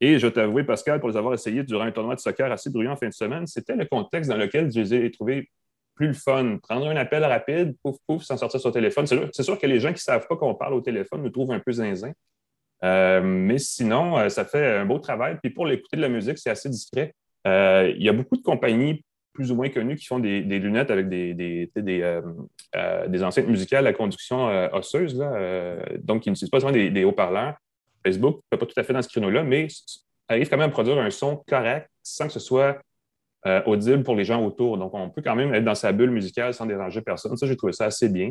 Et 0.00 0.18
je 0.18 0.26
t'avoue, 0.26 0.64
Pascal, 0.64 0.98
pour 0.98 1.10
les 1.10 1.18
avoir 1.18 1.34
essayés 1.34 1.62
durant 1.62 1.84
un 1.84 1.92
tournoi 1.92 2.14
de 2.14 2.20
soccer 2.20 2.50
assez 2.50 2.70
bruyant 2.70 2.92
en 2.92 2.96
fin 2.96 3.08
de 3.08 3.12
semaine, 3.12 3.46
c'était 3.46 3.76
le 3.76 3.84
contexte 3.84 4.30
dans 4.30 4.38
lequel 4.38 4.72
je 4.72 4.80
les 4.80 4.94
ai 4.94 5.10
trouvés 5.10 5.50
plus 5.94 6.06
le 6.06 6.14
fun. 6.14 6.56
Prendre 6.62 6.88
un 6.88 6.96
appel 6.96 7.22
rapide, 7.22 7.76
pouf, 7.82 7.98
pouf, 8.06 8.22
s'en 8.22 8.38
sortir 8.38 8.60
sur 8.60 8.70
le 8.70 8.74
téléphone. 8.74 9.06
C'est 9.06 9.42
sûr, 9.42 9.58
que 9.58 9.66
les 9.66 9.78
gens 9.78 9.90
qui 9.90 9.96
ne 9.96 9.98
savent 9.98 10.26
pas 10.26 10.36
qu'on 10.36 10.54
parle 10.54 10.72
au 10.72 10.80
téléphone 10.80 11.22
nous 11.22 11.28
trouvent 11.28 11.52
un 11.52 11.60
peu 11.60 11.72
zinzin. 11.72 12.14
Euh, 12.84 13.22
mais 13.22 13.58
sinon, 13.58 14.18
euh, 14.18 14.28
ça 14.28 14.44
fait 14.44 14.76
un 14.76 14.84
beau 14.84 14.98
travail. 14.98 15.38
Puis 15.42 15.50
pour 15.50 15.66
l'écouter 15.66 15.96
de 15.96 16.02
la 16.02 16.08
musique, 16.08 16.38
c'est 16.38 16.50
assez 16.50 16.68
discret. 16.68 17.14
Euh, 17.46 17.92
il 17.96 18.02
y 18.02 18.08
a 18.08 18.12
beaucoup 18.12 18.36
de 18.36 18.42
compagnies 18.42 19.02
plus 19.32 19.50
ou 19.50 19.56
moins 19.56 19.68
connues 19.68 19.96
qui 19.96 20.06
font 20.06 20.20
des, 20.20 20.42
lunettes 20.42 20.92
avec 20.92 21.08
des, 21.08 21.34
des, 21.34 21.68
des, 21.76 23.24
enceintes 23.24 23.48
musicales 23.48 23.84
à 23.84 23.92
conduction 23.92 24.46
osseuse, 24.72 25.18
donc 25.98 26.22
qui 26.22 26.30
n'utilisent 26.30 26.50
pas 26.50 26.60
seulement 26.60 26.72
des, 26.72 27.04
haut-parleurs. 27.04 27.56
Facebook 28.06 28.42
ne 28.52 28.56
pas 28.56 28.64
tout 28.64 28.78
à 28.78 28.84
fait 28.84 28.92
dans 28.92 29.02
ce 29.02 29.08
créneau-là, 29.08 29.42
mais 29.42 29.66
arrive 30.28 30.48
quand 30.48 30.56
même 30.56 30.68
à 30.68 30.72
produire 30.72 30.98
un 30.98 31.10
son 31.10 31.42
correct 31.48 31.90
sans 32.04 32.28
que 32.28 32.32
ce 32.32 32.38
soit 32.38 32.80
audible 33.66 34.04
pour 34.04 34.14
les 34.14 34.24
gens 34.24 34.40
autour. 34.40 34.78
Donc, 34.78 34.94
on 34.94 35.10
peut 35.10 35.20
quand 35.20 35.34
même 35.34 35.52
être 35.52 35.64
dans 35.64 35.74
sa 35.74 35.90
bulle 35.90 36.12
musicale 36.12 36.54
sans 36.54 36.66
déranger 36.66 37.00
personne. 37.00 37.36
Ça, 37.36 37.48
j'ai 37.48 37.56
trouvé 37.56 37.72
ça 37.72 37.86
assez 37.86 38.08
bien. 38.08 38.30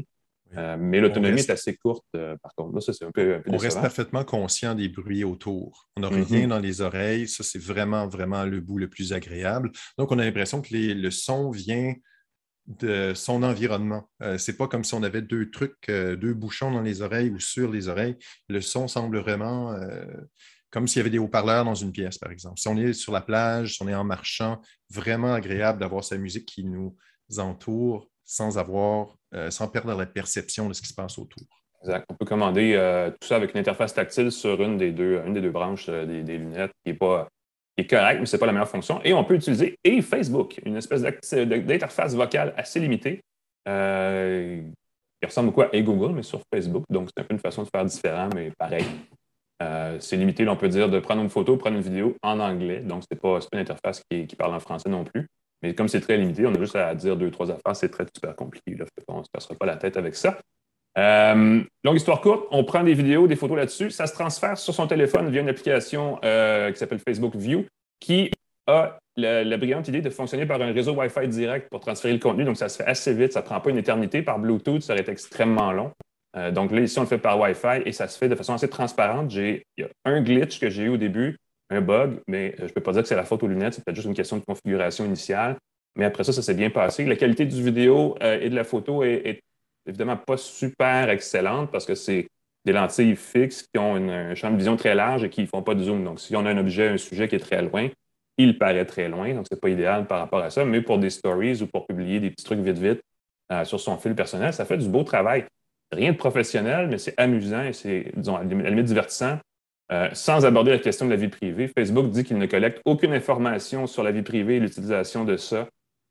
Euh, 0.56 0.78
mais 0.80 1.00
l'autonomie 1.00 1.40
est 1.40 1.50
assez 1.50 1.76
courte, 1.76 2.06
euh, 2.16 2.36
par 2.42 2.54
contre. 2.56 2.76
Là, 2.76 2.82
ça, 2.82 2.94
c'est 2.94 3.06
un 3.06 3.12
peu, 3.12 3.42
On 3.48 3.58
reste 3.58 3.82
parfaitement 3.82 4.24
conscient 4.24 4.76
des 4.76 4.90
bruits 4.90 5.24
autour. 5.24 5.90
On 5.98 6.02
n'a 6.02 6.10
rien 6.10 6.24
mm-hmm. 6.24 6.48
dans 6.48 6.60
les 6.60 6.82
oreilles. 6.82 7.28
Ça, 7.28 7.44
c'est 7.44 7.62
vraiment, 7.62 8.08
vraiment 8.08 8.46
le 8.46 8.60
bout 8.60 8.78
le 8.78 8.90
plus 8.90 9.14
agréable. 9.14 9.72
Donc, 9.98 10.12
on 10.12 10.20
a 10.20 10.26
l'impression 10.26 10.62
que 10.62 10.76
le 10.76 11.12
son 11.12 11.50
vient 11.50 11.96
de 12.68 13.14
son 13.14 13.44
environnement. 13.44 14.10
Euh, 14.22 14.38
c'est 14.38 14.56
pas 14.56 14.68
comme 14.68 14.84
si 14.84 14.94
on 14.94 15.04
avait 15.04 15.22
deux 15.22 15.50
trucs, 15.50 15.90
deux 15.90 16.34
bouchons 16.34 16.72
dans 16.72 16.82
les 16.82 17.02
oreilles 17.02 17.30
ou 17.32 17.40
sur 17.40 17.72
les 17.72 17.88
oreilles. 17.88 18.16
Le 18.48 18.62
son 18.62 18.88
semble 18.88 19.18
vraiment 19.18 19.76
comme 20.74 20.88
s'il 20.88 20.98
y 20.98 21.02
avait 21.02 21.12
des 21.12 21.20
haut-parleurs 21.20 21.66
dans 21.66 21.76
une 21.76 21.92
pièce, 21.92 22.18
par 22.18 22.32
exemple. 22.32 22.60
Si 22.60 22.68
on 22.68 22.76
est 22.78 22.94
sur 22.94 23.14
la 23.14 23.22
plage, 23.22 23.76
si 23.76 23.84
on 23.84 23.88
est 23.88 23.94
en 23.94 24.04
marchant, 24.04 24.60
vraiment 24.90 25.32
agréable 25.32 25.80
d'avoir 25.80 26.04
sa 26.04 26.18
musique 26.18 26.48
qui 26.48 26.64
nous 26.64 26.96
entoure 27.38 28.10
sans 28.26 28.58
avoir, 28.58 29.16
euh, 29.36 29.50
sans 29.50 29.68
perdre 29.68 29.96
la 29.96 30.06
perception 30.06 30.68
de 30.68 30.74
ce 30.74 30.82
qui 30.82 30.88
se 30.88 30.94
passe 30.94 31.18
autour. 31.18 31.42
Exact. 31.82 32.06
On 32.10 32.14
peut 32.14 32.26
commander 32.26 32.74
euh, 32.76 33.10
tout 33.10 33.28
ça 33.28 33.36
avec 33.36 33.54
une 33.54 33.60
interface 33.60 33.94
tactile 33.94 34.32
sur 34.32 34.62
une 34.62 34.78
des 34.78 34.92
deux, 34.92 35.50
branches 35.50 35.88
euh, 35.90 36.06
des, 36.06 36.38
lunettes 36.38 36.72
qui 36.86 36.92
est, 36.92 36.94
pas, 36.94 37.28
qui 37.76 37.84
est 37.84 37.88
correcte, 37.88 38.20
mais 38.20 38.28
ce 38.28 38.36
n'est 38.36 38.40
pas 38.40 38.46
la 38.46 38.52
meilleure 38.52 38.70
fonction. 38.70 39.02
Et 39.04 39.12
on 39.12 39.24
peut 39.24 39.34
utiliser 39.34 39.76
et 39.84 40.04
Facebook, 40.04 40.62
une 40.66 40.76
espèce 40.76 41.02
d'interface 41.02 42.14
vocale 42.14 42.54
assez 42.58 42.80
limitée 42.80 43.22
qui 43.66 45.26
ressemble 45.26 45.48
beaucoup 45.48 45.62
à 45.62 45.82
Google, 45.82 46.14
mais 46.14 46.24
sur 46.24 46.42
Facebook. 46.54 46.84
Donc, 46.90 47.10
c'est 47.16 47.24
un 47.24 47.26
peu 47.26 47.34
une 47.34 47.40
façon 47.40 47.64
de 47.64 47.70
faire 47.74 47.86
différent, 47.86 48.30
mais 48.36 48.52
pareil. 48.52 48.86
c'est 50.00 50.18
limité, 50.18 50.48
on 50.48 50.58
peut 50.58 50.68
dire, 50.68 50.90
de 50.90 51.00
prendre 51.00 51.22
une 51.24 51.30
photo, 51.30 51.58
prendre 51.58 51.78
une 51.78 51.82
vidéo 51.82 52.18
en 52.22 52.40
anglais. 52.40 52.82
Donc, 52.82 53.04
ce 53.04 53.08
n'est 53.16 53.20
pas, 53.20 53.40
une 53.52 53.60
interface 53.60 54.04
qui, 54.12 54.28
parle 54.36 54.54
en 54.54 54.60
français 54.60 54.90
non 54.90 55.06
plus. 55.06 55.28
Mais 55.64 55.74
comme 55.74 55.88
c'est 55.88 56.02
très 56.02 56.18
limité, 56.18 56.46
on 56.46 56.54
a 56.54 56.60
juste 56.60 56.76
à 56.76 56.94
dire 56.94 57.16
deux, 57.16 57.32
trois 57.32 57.50
affaires, 57.50 57.76
c'est 57.76 57.90
très 57.90 58.06
super 58.14 58.36
compliqué. 58.36 58.78
On 59.08 59.20
ne 59.20 59.24
se 59.24 59.30
passera 59.32 59.56
pas 59.56 59.66
la 59.66 59.78
tête 59.78 59.96
avec 59.96 60.16
ça. 60.16 60.38
Euh, 60.98 61.64
longue 61.84 61.96
histoire 61.96 62.22
courte, 62.22 62.46
on 62.52 62.64
prend 62.66 62.84
des 62.84 62.94
vidéos, 62.94 63.28
des 63.28 63.36
photos 63.36 63.58
là-dessus, 63.58 63.90
ça 63.90 64.06
se 64.06 64.14
transfère 64.14 64.58
sur 64.60 64.76
son 64.76 64.86
téléphone 64.86 65.30
via 65.32 65.42
une 65.42 65.50
application 65.50 66.20
euh, 66.24 66.72
qui 66.72 66.78
s'appelle 66.78 67.00
Facebook 67.00 67.36
View, 67.36 67.66
qui 68.00 68.30
a 68.68 69.00
la, 69.16 69.58
brillante 69.58 69.88
idée 69.88 70.02
de 70.02 70.10
fonctionner 70.10 70.46
par 70.46 70.62
un 70.62 70.72
réseau 70.72 70.94
Wi-Fi 70.94 71.28
direct 71.30 71.70
pour 71.72 71.80
transférer 71.80 72.14
le 72.14 72.20
contenu. 72.20 72.44
Donc, 72.44 72.58
ça 72.58 72.70
se 72.70 72.78
fait 72.78 72.86
assez 72.86 73.14
vite, 73.14 73.34
ça 73.34 73.42
ne 73.42 73.46
prend 73.46 73.60
pas 73.60 73.70
une 73.70 73.78
éternité. 73.78 74.22
Par 74.22 74.38
Bluetooth, 74.38 74.82
ça 74.82 74.94
aurait 74.94 75.02
été 75.02 75.12
extrêmement 75.12 75.72
long. 75.72 75.92
Euh, 76.36 76.52
donc 76.52 76.72
là, 76.72 76.82
ici, 76.82 76.98
on 77.00 77.04
le 77.04 77.08
fait 77.08 77.18
par 77.18 77.40
Wi-Fi 77.40 77.84
et 77.86 77.92
ça 77.92 78.08
se 78.08 78.18
fait 78.18 78.28
de 78.28 78.36
façon 78.36 78.54
assez 78.54 78.70
transparente. 78.70 79.34
Il 79.34 79.62
y 79.78 79.84
a 79.84 79.88
un 80.06 80.22
glitch 80.22 80.60
que 80.60 80.70
j'ai 80.70 80.84
eu 80.84 80.90
au 80.90 80.98
début 80.98 81.38
un 81.74 81.82
bug, 81.82 82.20
mais 82.28 82.54
euh, 82.54 82.56
je 82.60 82.64
ne 82.64 82.70
peux 82.70 82.82
pas 82.82 82.94
dire 82.94 83.02
que 83.02 83.08
c'est 83.08 83.16
la 83.16 83.26
faute 83.26 83.44
aux 83.44 83.48
lunettes, 83.48 83.74
c'est 83.74 83.84
peut-être 83.84 83.96
juste 83.96 84.08
une 84.08 84.14
question 84.14 84.38
de 84.38 84.44
configuration 84.44 85.06
initiale. 85.06 85.58
Mais 85.96 86.06
après 86.06 86.24
ça, 86.24 86.34
ça 86.34 86.42
s'est 86.42 86.54
bien 86.54 86.70
passé. 86.70 87.06
La 87.06 87.16
qualité 87.16 87.46
du 87.46 87.62
vidéo 87.64 88.16
euh, 88.22 88.40
et 88.42 88.50
de 88.50 88.56
la 88.56 88.64
photo 88.64 89.04
est, 89.04 89.42
évidemment 89.86 90.16
pas 90.16 90.38
super 90.38 91.10
excellente 91.10 91.70
parce 91.70 91.86
que 91.86 91.94
c'est 91.94 92.28
des 92.64 92.72
lentilles 92.72 93.18
fixes 93.18 93.64
qui 93.64 93.78
ont 93.78 93.96
un 93.96 94.34
champ 94.34 94.50
de 94.50 94.56
vision 94.56 94.78
très 94.78 94.96
large 94.96 95.26
et 95.26 95.30
qui 95.30 95.42
ne 95.42 95.48
font 95.48 95.62
pas 95.62 95.76
de 95.76 95.84
zoom. 95.84 96.06
Donc, 96.06 96.22
si 96.22 96.34
on 96.38 96.46
a 96.46 96.52
un 96.52 96.58
objet, 96.58 96.88
un 96.88 96.98
sujet 96.98 97.28
qui 97.28 97.36
est 97.36 97.40
très 97.40 97.62
loin, 97.62 97.90
il 98.38 98.58
paraît 98.58 98.86
très 98.86 99.10
loin. 99.10 99.34
Donc, 99.34 99.46
ce 99.50 99.54
n'est 99.54 99.60
pas 99.60 99.68
idéal 99.68 100.08
par 100.08 100.20
rapport 100.20 100.40
à 100.40 100.50
ça. 100.50 100.64
Mais 100.64 100.82
pour 100.82 101.00
des 101.00 101.10
stories 101.10 101.62
ou 101.62 101.68
pour 101.68 101.86
publier 101.86 102.22
des 102.22 102.30
petits 102.30 102.46
trucs 102.46 102.60
vite, 102.60 102.78
vite 102.78 103.02
euh, 103.52 103.66
sur 103.66 103.82
son 103.82 103.98
fil 103.98 104.16
personnel, 104.16 104.54
ça 104.54 104.64
fait 104.64 104.78
du 104.78 104.88
beau 104.88 105.04
travail. 105.04 105.46
Rien 105.92 106.14
de 106.14 106.18
professionnel, 106.18 106.88
mais 106.88 106.98
c'est 106.98 107.14
amusant 107.20 107.64
et 107.64 107.74
c'est, 107.74 108.12
disons, 108.16 108.38
à 108.38 108.44
la 108.46 108.70
limite 108.70 108.86
divertissant 108.86 109.38
euh, 109.94 110.10
sans 110.14 110.44
aborder 110.44 110.72
la 110.72 110.80
question 110.80 111.06
de 111.06 111.12
la 111.12 111.18
vie 111.18 111.28
privée. 111.28 111.68
Facebook 111.68 112.10
dit 112.10 112.24
qu'il 112.24 112.40
ne 112.40 112.48
collecte 112.48 112.82
aucune 112.84 113.14
information 113.14 113.86
sur 113.86 114.02
la 114.02 114.12
vie 114.12 114.24
privée 114.24 114.56
et 114.56 114.60
l'utilisation 114.60 115.24
de 115.24 115.38
ça 115.38 115.68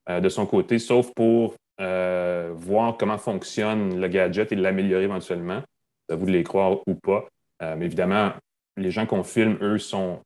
euh, 0.09 0.21
de 0.21 0.29
son 0.29 0.47
côté, 0.47 0.79
sauf 0.79 1.13
pour 1.15 1.57
euh, 1.81 2.53
voir 2.55 2.97
comment 2.97 3.19
fonctionne 3.19 4.01
le 4.01 4.07
gadget 4.07 4.53
et 4.53 4.55
l'améliorer 4.55 5.05
éventuellement. 5.05 5.63
Ça 6.09 6.15
vous 6.15 6.27
de 6.27 6.31
les 6.31 6.45
croire 6.45 6.79
ou 6.87 6.95
pas. 6.95 7.27
mais 7.61 7.87
évidemment, 7.87 8.33
les 8.77 8.93
gens 8.93 9.07
qu'on 9.07 9.25
filme, 9.25 9.57
eux, 9.63 9.79
sont 9.79 10.21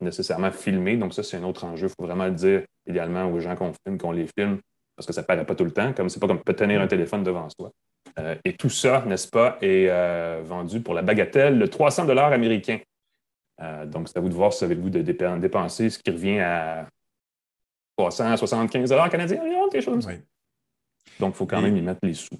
nécessairement 0.00 0.50
filmés. 0.50 0.96
Donc, 0.96 1.14
ça, 1.14 1.22
c'est 1.22 1.36
un 1.36 1.44
autre 1.44 1.64
enjeu. 1.64 1.86
Il 1.86 1.94
faut 1.96 2.06
vraiment 2.06 2.26
le 2.26 2.32
dire 2.32 2.62
idéalement 2.88 3.30
aux 3.30 3.38
gens 3.38 3.54
qu'on 3.54 3.72
filme, 3.84 3.98
qu'on 3.98 4.12
les 4.12 4.26
filme, 4.38 4.58
parce 4.96 5.06
que 5.06 5.12
ça 5.12 5.20
ne 5.20 5.26
paraît 5.26 5.44
pas 5.44 5.54
tout 5.54 5.64
le 5.64 5.72
temps, 5.72 5.92
comme 5.92 6.08
c'est 6.08 6.20
pas 6.20 6.26
comme 6.26 6.42
tenir 6.42 6.80
un 6.80 6.86
téléphone 6.86 7.22
devant 7.22 7.48
soi. 7.50 7.70
et 8.44 8.54
tout 8.54 8.70
ça, 8.70 9.04
n'est-ce 9.06 9.28
pas, 9.28 9.58
est 9.60 9.88
vendu 10.42 10.80
pour 10.80 10.94
la 10.94 11.02
bagatelle 11.02 11.58
de 11.58 11.66
300 11.66 12.06
dollars 12.06 12.32
américains. 12.32 12.78
Euh, 13.62 13.86
donc, 13.86 14.08
c'est 14.08 14.18
à 14.18 14.20
vous 14.20 14.28
de 14.28 14.34
voir 14.34 14.52
si 14.52 14.60
vous 14.60 14.64
avez 14.64 14.74
le 14.74 14.80
goût 14.80 14.90
de 14.90 15.02
dépenser 15.02 15.90
ce 15.90 15.98
qui 15.98 16.10
revient 16.10 16.40
à 16.40 16.88
375 17.96 18.90
canadiens 19.10 19.40
quelque 19.70 19.82
chose 19.82 19.94
comme 19.94 20.02
ça. 20.02 20.10
Donc, 21.20 21.34
il 21.34 21.36
faut 21.36 21.46
quand 21.46 21.62
même 21.62 21.76
y 21.76 21.82
mettre 21.82 22.00
les 22.02 22.14
sous. 22.14 22.38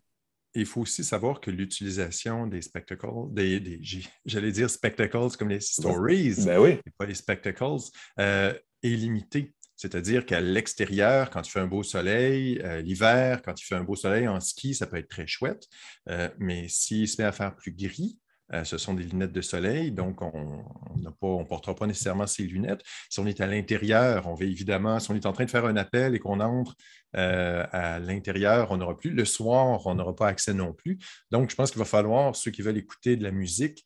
Il 0.55 0.67
faut 0.67 0.83
aussi 0.83 1.05
savoir 1.05 1.41
que 1.41 1.51
l'utilisation 1.51 2.47
des 2.47 2.63
spectacles, 2.63 3.07
des, 3.31 3.81
j'allais 4.25 4.53
dire 4.53 4.71
spectacles 4.71 5.37
comme 5.39 5.51
les 5.51 5.61
stories, 5.61 6.35
ben 6.47 6.59
oui. 6.59 6.79
pas 6.97 7.05
les 7.05 7.15
spectacles, 7.15 7.77
euh, 8.19 8.55
est 8.83 8.89
limitée. 8.89 9.55
C'est-à-dire 9.77 10.25
qu'à 10.25 10.41
l'extérieur, 10.41 11.29
quand 11.29 11.47
il 11.47 11.51
fait 11.51 11.61
un 11.61 11.67
beau 11.67 11.83
soleil, 11.83 12.59
euh, 12.65 12.81
l'hiver, 12.81 13.43
quand 13.43 13.61
il 13.61 13.65
fait 13.65 13.75
un 13.75 13.85
beau 13.85 13.97
soleil 13.97 14.27
en 14.27 14.41
ski, 14.41 14.75
ça 14.75 14.87
peut 14.87 14.97
être 14.97 15.09
très 15.09 15.27
chouette. 15.27 15.69
mais 16.39 16.69
s'il 16.69 17.07
se 17.07 17.21
met 17.21 17.29
à 17.29 17.33
faire 17.33 17.55
plus 17.55 17.73
gris, 17.73 18.19
euh, 18.53 18.65
ce 18.65 18.79
sont 18.79 18.95
des 18.95 19.03
lunettes 19.03 19.33
de 19.33 19.41
soleil, 19.41 19.91
donc 19.91 20.23
on 20.23 20.65
ne 20.97 21.11
portera 21.45 21.75
pas 21.75 21.87
nécessairement 21.87 22.27
ces 22.27 22.45
lunettes. 22.45 22.83
Si 23.11 23.19
on 23.19 23.27
est 23.27 23.41
à 23.41 23.47
l'intérieur, 23.47 24.29
on 24.29 24.35
va 24.35 24.45
évidemment, 24.45 25.01
si 25.01 25.11
on 25.11 25.15
est 25.15 25.27
en 25.27 25.33
train 25.33 25.45
de 25.45 25.51
faire 25.51 25.65
un 25.65 25.77
appel 25.77 26.15
et 26.15 26.19
qu'on 26.21 26.39
entre 26.41 26.77
euh, 27.17 27.67
à 27.73 27.99
l'intérieur, 27.99 28.71
on 28.71 28.77
n'aura 28.77 28.97
plus. 28.97 29.11
Le 29.11 29.25
soir, 29.25 29.85
on 29.87 29.95
n'aura 29.95 30.15
pas 30.15 30.29
accès 30.29 30.55
non 30.55 30.73
plus. 30.73 30.99
Donc, 31.31 31.51
je 31.51 31.57
pense 31.57 31.71
qu'il 31.71 31.81
va 31.81 31.85
falloir, 31.85 32.37
ceux 32.37 32.53
qui 32.53 32.63
veulent 32.63 32.79
écouter 32.79 33.17
de 33.17 33.25
la 33.25 33.33
musique, 33.33 33.85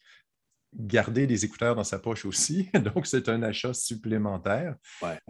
garder 0.74 1.26
des 1.26 1.44
écouteurs 1.44 1.74
dans 1.74 1.84
sa 1.84 1.98
poche 1.98 2.26
aussi. 2.26 2.68
donc, 2.94 3.06
c'est 3.06 3.30
un 3.30 3.42
achat 3.42 3.72
supplémentaire. 3.72 4.76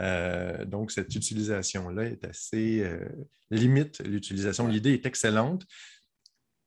Euh, 0.01 0.65
donc, 0.65 0.91
cette 0.91 1.15
utilisation-là 1.15 2.05
est 2.05 2.25
assez 2.25 2.85
limite 3.51 4.01
l'utilisation. 4.01 4.67
L'idée 4.67 4.93
est 4.93 5.07
excellente. 5.07 5.67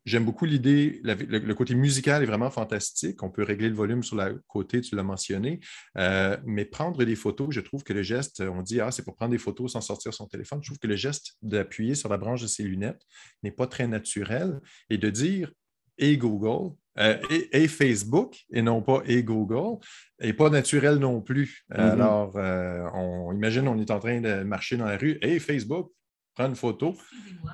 J'aime 0.06 0.26
beaucoup 0.26 0.46
l'idée, 0.46 1.00
le, 1.04 1.54
côté 1.54 1.76
musical 1.76 2.24
est 2.24 2.26
vraiment 2.26 2.50
fantastique. 2.50 3.24
On 3.24 3.30
peut 3.30 3.44
régler 3.44 3.70
le 3.70 3.76
volume 3.76 4.04
sur 4.04 4.18
le 4.18 4.42
côté, 4.48 4.82
tu 4.82 4.96
l'as 4.96 5.04
mentionné. 5.04 5.62
Euh, 5.98 6.38
mais 6.46 6.66
prendre 6.66 7.04
des 7.06 7.16
photos, 7.16 7.48
je 7.52 7.62
trouve 7.62 7.84
que 7.84 7.94
le 7.94 8.04
geste, 8.04 8.42
on 8.42 8.62
dit, 8.62 8.82
ah, 8.82 8.92
c'est 8.92 9.04
pour 9.04 9.16
prendre 9.16 9.32
des 9.32 9.38
photos 9.38 9.74
sans 9.74 9.82
sortir 9.82 10.14
son 10.14 10.28
téléphone. 10.28 10.60
Je 10.62 10.70
trouve 10.70 10.80
que 10.80 10.88
le 10.88 10.98
geste 10.98 11.38
d'appuyer 11.42 11.96
sur 11.96 12.10
la 12.10 12.18
branche 12.18 12.42
de 12.42 12.48
ses 12.48 12.64
lunettes 12.64 13.02
n'est 13.44 13.52
pas 13.52 13.68
très 13.68 13.88
naturel. 13.88 14.60
Et 14.90 14.98
de 14.98 15.10
dire, 15.10 15.52
et 15.98 16.18
Google, 16.18 16.76
euh, 17.00 17.18
et, 17.52 17.68
Facebook, 17.68 18.44
et 18.52 18.62
non 18.62 18.82
pas 18.82 19.02
et 19.06 19.24
Google, 19.24 19.80
et 20.22 20.34
pas 20.34 20.50
naturel 20.50 20.98
non 20.98 21.22
plus. 21.22 21.64
Mm-hmm. 21.72 21.92
Alors, 21.92 22.38
euh, 22.38 22.88
on 22.94 23.34
imagine, 23.34 23.68
on 23.68 23.80
est 23.80 23.92
en 23.92 24.00
train 24.00 24.22
de 24.22 24.44
marcher 24.44 24.78
dans 24.78 24.86
la 24.86 24.98
rue, 24.98 25.18
et 25.22 25.40
Facebook, 25.40 25.92
prends 26.36 26.48
une 26.48 26.56
photo. 26.56 26.96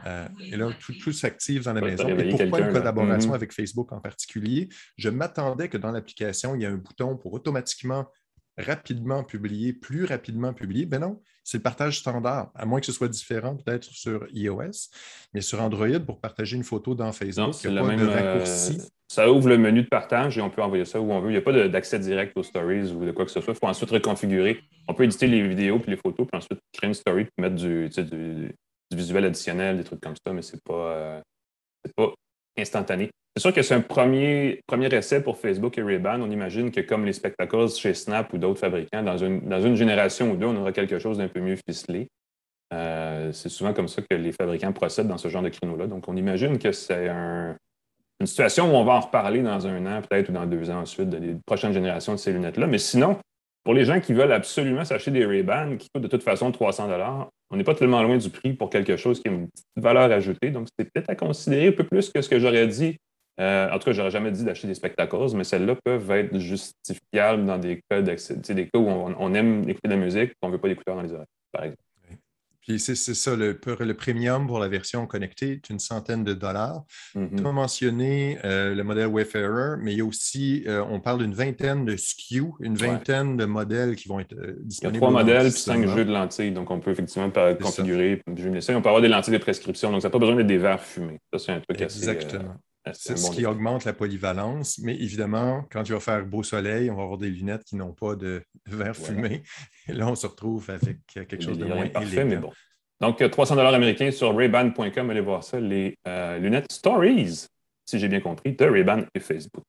Euh, 0.05 0.27
et 0.39 0.55
là, 0.55 0.69
tout, 0.79 1.11
s'active 1.11 1.63
dans 1.63 1.73
la 1.73 1.81
maison. 1.81 2.07
Et 2.07 2.29
pourquoi 2.29 2.61
une 2.61 2.73
collaboration 2.73 3.31
mm-hmm. 3.31 3.35
avec 3.35 3.53
Facebook 3.53 3.91
en 3.91 3.99
particulier? 3.99 4.69
Je 4.97 5.09
m'attendais 5.09 5.69
que 5.69 5.77
dans 5.77 5.91
l'application, 5.91 6.55
il 6.55 6.61
y 6.61 6.63
ait 6.65 6.67
un 6.67 6.77
bouton 6.77 7.17
pour 7.17 7.33
automatiquement, 7.33 8.07
rapidement 8.57 9.23
publier, 9.23 9.73
plus 9.73 10.05
rapidement 10.05 10.53
publier. 10.53 10.85
Ben 10.85 10.99
non, 10.99 11.21
c'est 11.43 11.57
le 11.57 11.63
partage 11.63 11.99
standard, 11.99 12.51
à 12.55 12.65
moins 12.65 12.79
que 12.79 12.85
ce 12.85 12.91
soit 12.91 13.07
différent 13.07 13.55
peut-être 13.55 13.85
sur 13.85 14.27
iOS, 14.33 14.89
mais 15.33 15.41
sur 15.41 15.61
Android, 15.61 15.99
pour 16.05 16.19
partager 16.19 16.55
une 16.55 16.63
photo 16.63 16.93
dans 16.93 17.11
Facebook, 17.11 17.55
il 17.63 17.71
n'y 17.71 17.77
a 17.77 17.81
pas 17.81 17.95
de 17.95 18.01
euh, 18.03 18.09
raccourci. 18.09 18.81
ça 19.07 19.31
ouvre 19.31 19.49
le 19.49 19.57
menu 19.57 19.83
de 19.83 19.87
partage 19.87 20.37
et 20.37 20.41
on 20.41 20.49
peut 20.49 20.61
envoyer 20.61 20.85
ça 20.85 21.01
où 21.01 21.11
on 21.11 21.19
veut. 21.19 21.29
Il 21.29 21.33
n'y 21.33 21.37
a 21.37 21.41
pas 21.41 21.67
d'accès 21.67 21.99
direct 21.99 22.37
aux 22.37 22.43
stories 22.43 22.91
ou 22.91 23.05
de 23.05 23.11
quoi 23.11 23.25
que 23.25 23.31
ce 23.31 23.41
soit. 23.41 23.53
Il 23.53 23.59
faut 23.59 23.67
ensuite 23.67 23.89
reconfigurer. 23.89 24.59
On 24.87 24.93
peut 24.93 25.05
éditer 25.05 25.27
les 25.27 25.47
vidéos 25.47 25.79
puis 25.79 25.91
les 25.91 25.97
photos, 25.97 26.27
puis 26.27 26.37
ensuite 26.37 26.59
créer 26.73 26.87
une 26.87 26.93
story 26.93 27.23
puis 27.23 27.33
mettre 27.39 27.55
du, 27.55 27.89
du, 27.89 28.55
du 28.91 28.97
visuel 28.97 29.25
additionnel, 29.25 29.77
des 29.77 29.83
trucs 29.83 30.01
comme 30.01 30.15
ça, 30.15 30.33
mais 30.33 30.41
c'est 30.41 30.61
pas, 30.63 30.73
euh, 30.73 31.21
pas 31.95 32.13
instantané. 32.57 33.09
C'est 33.35 33.41
sûr 33.41 33.53
que 33.53 33.61
c'est 33.61 33.75
un 33.75 33.81
premier, 33.81 34.61
premier 34.67 34.93
essai 34.93 35.21
pour 35.21 35.37
Facebook 35.37 35.77
et 35.77 35.83
Ray-Ban. 35.83 36.19
On 36.21 36.31
imagine 36.31 36.71
que 36.71 36.81
comme 36.81 37.05
les 37.05 37.13
spectacles 37.13 37.69
chez 37.69 37.93
Snap 37.93 38.33
ou 38.33 38.37
d'autres 38.37 38.59
fabricants, 38.59 39.03
dans 39.03 39.17
une, 39.17 39.41
dans 39.47 39.61
une 39.61 39.75
génération 39.75 40.31
ou 40.31 40.35
deux, 40.35 40.47
on 40.47 40.55
aura 40.57 40.71
quelque 40.71 40.99
chose 40.99 41.19
d'un 41.19 41.27
peu 41.27 41.39
mieux 41.39 41.57
ficelé. 41.67 42.07
Euh, 42.73 43.31
c'est 43.31 43.49
souvent 43.49 43.73
comme 43.73 43.87
ça 43.87 44.01
que 44.01 44.15
les 44.15 44.31
fabricants 44.31 44.73
procèdent 44.73 45.07
dans 45.07 45.17
ce 45.17 45.27
genre 45.27 45.41
de 45.41 45.49
créneau-là. 45.49 45.87
Donc, 45.87 46.07
on 46.07 46.15
imagine 46.17 46.59
que 46.59 46.71
c'est 46.71 47.07
une 47.07 48.27
situation 48.27 48.71
où 48.71 48.75
on 48.75 48.83
va 48.83 48.93
en 48.93 48.99
reparler 48.99 49.41
dans 49.41 49.65
un 49.67 49.85
an, 49.85 50.01
peut-être, 50.01 50.29
ou 50.29 50.33
dans 50.33 50.45
deux 50.45 50.69
ans 50.69 50.81
ensuite, 50.81 51.09
des 51.09 51.37
prochaines 51.45 51.73
générations 51.73 52.13
de 52.13 52.17
ces 52.17 52.33
lunettes-là. 52.33 52.67
Mais 52.67 52.77
sinon, 52.77 53.17
pour 53.69 53.75
les 53.75 53.85
gens 53.85 53.99
qui 53.99 54.13
veulent 54.13 54.31
absolument 54.31 54.83
s'acheter 54.83 55.11
des 55.11 55.27
Ray-Ban 55.27 55.77
qui 55.77 55.89
coûtent 55.93 56.01
de 56.01 56.07
toute 56.07 56.23
façon 56.23 56.51
300 56.51 56.89
on 57.51 57.55
n'est 57.55 57.63
pas 57.63 57.75
tellement 57.75 58.01
loin 58.01 58.17
du 58.17 58.31
prix 58.31 58.53
pour 58.53 58.71
quelque 58.71 58.97
chose 58.97 59.21
qui 59.21 59.27
a 59.27 59.31
une 59.31 59.47
petite 59.47 59.67
valeur 59.75 60.11
ajoutée. 60.11 60.49
Donc, 60.49 60.69
c'est 60.75 60.91
peut-être 60.91 61.11
à 61.11 61.13
considérer 61.13 61.67
un 61.67 61.71
peu 61.73 61.83
plus 61.83 62.09
que 62.09 62.19
ce 62.19 62.27
que 62.27 62.39
j'aurais 62.39 62.65
dit. 62.65 62.97
Euh, 63.39 63.69
en 63.69 63.77
tout 63.77 63.85
cas, 63.85 63.91
j'aurais 63.91 64.09
jamais 64.09 64.31
dit 64.31 64.43
d'acheter 64.43 64.65
des 64.65 64.73
spectacles, 64.73 65.35
mais 65.35 65.43
celles-là 65.43 65.75
peuvent 65.85 66.09
être 66.09 66.39
justifiables 66.39 67.45
dans 67.45 67.59
des 67.59 67.79
cas, 67.87 68.01
des 68.01 68.15
cas 68.15 68.79
où 68.79 68.87
on, 68.87 69.33
aime 69.35 69.69
écouter 69.69 69.87
de 69.87 69.93
la 69.93 69.99
musique 69.99 70.31
qu'on 70.41 70.47
ne 70.47 70.53
veut 70.53 70.59
pas 70.59 70.67
d'écouteurs 70.67 70.95
dans 70.95 71.03
les 71.03 71.13
oreilles, 71.13 71.27
par 71.51 71.65
exemple 71.65 71.83
c'est 72.77 72.95
ça, 72.95 73.35
le, 73.35 73.59
le, 73.79 73.93
premium 73.93 74.47
pour 74.47 74.59
la 74.59 74.67
version 74.67 75.07
connectée 75.07 75.53
est 75.53 75.69
une 75.69 75.79
centaine 75.79 76.23
de 76.23 76.33
dollars. 76.33 76.83
Mm-hmm. 77.15 77.41
Tu 77.41 77.47
as 77.47 77.51
mentionné 77.51 78.37
euh, 78.43 78.75
le 78.75 78.83
modèle 78.83 79.07
Wayfarer, 79.07 79.77
mais 79.81 79.93
il 79.93 79.97
y 79.97 80.01
a 80.01 80.05
aussi, 80.05 80.63
euh, 80.67 80.83
on 80.89 80.99
parle 80.99 81.19
d'une 81.19 81.33
vingtaine 81.33 81.85
de 81.85 81.95
SKU, 81.95 82.43
une 82.59 82.75
vingtaine 82.75 83.37
de 83.37 83.45
modèles 83.45 83.95
qui 83.95 84.07
vont 84.07 84.19
être 84.19 84.35
disponibles. 84.61 84.69
Il 84.81 84.83
y 84.83 84.87
a 84.87 85.07
trois 85.07 85.11
modèles 85.11 85.51
puis 85.51 85.61
cinq 85.61 85.87
jeux 85.87 86.05
de 86.05 86.11
lentilles, 86.11 86.51
donc 86.51 86.69
on 86.69 86.79
peut 86.79 86.91
effectivement 86.91 87.31
configurer. 87.61 88.21
Ça. 88.59 88.77
On 88.77 88.81
peut 88.81 88.89
avoir 88.89 89.01
des 89.01 89.07
lentilles 89.07 89.33
de 89.33 89.39
prescription, 89.39 89.91
donc 89.91 90.01
ça 90.01 90.07
n'a 90.07 90.11
pas 90.11 90.19
besoin 90.19 90.35
d'être 90.35 90.47
des 90.47 90.57
verres 90.57 90.83
fumés. 90.83 91.19
Ça, 91.33 91.39
c'est 91.39 91.51
un 91.51 91.59
truc 91.61 91.81
assez. 91.81 92.07
Euh, 92.07 92.11
Exactement. 92.11 92.55
C'est 92.93 93.17
ce 93.17 93.31
qui 93.31 93.45
augmente 93.45 93.85
la 93.85 93.93
polyvalence, 93.93 94.79
mais 94.79 94.95
évidemment, 94.95 95.65
quand 95.71 95.83
il 95.83 95.93
va 95.93 95.99
faire 95.99 96.25
beau 96.25 96.43
soleil, 96.43 96.89
on 96.89 96.95
va 96.95 97.03
avoir 97.03 97.17
des 97.17 97.29
lunettes 97.29 97.63
qui 97.63 97.75
n'ont 97.75 97.93
pas 97.93 98.15
de 98.15 98.41
verre 98.65 98.95
fumé. 98.95 99.43
Et 99.87 99.93
là, 99.93 100.07
on 100.07 100.15
se 100.15 100.27
retrouve 100.27 100.69
avec 100.69 101.05
quelque 101.07 101.41
chose 101.41 101.57
de 101.57 101.65
moins 101.65 101.87
parfait, 101.87 102.25
mais 102.25 102.37
bon. 102.37 102.51
Donc, 103.01 103.27
300 103.29 103.55
dollars 103.55 103.73
américains 103.73 104.11
sur 104.11 104.35
rayban.com, 104.35 105.09
allez 105.09 105.21
voir 105.21 105.43
ça. 105.43 105.59
Les 105.59 105.97
euh, 106.05 106.37
lunettes 106.37 106.69
Stories, 106.69 107.47
si 107.85 107.97
j'ai 107.97 108.09
bien 108.09 108.19
compris, 108.19 108.53
de 108.53 108.65
Rayban 108.65 109.03
et 109.15 109.19
Facebook. 109.19 109.63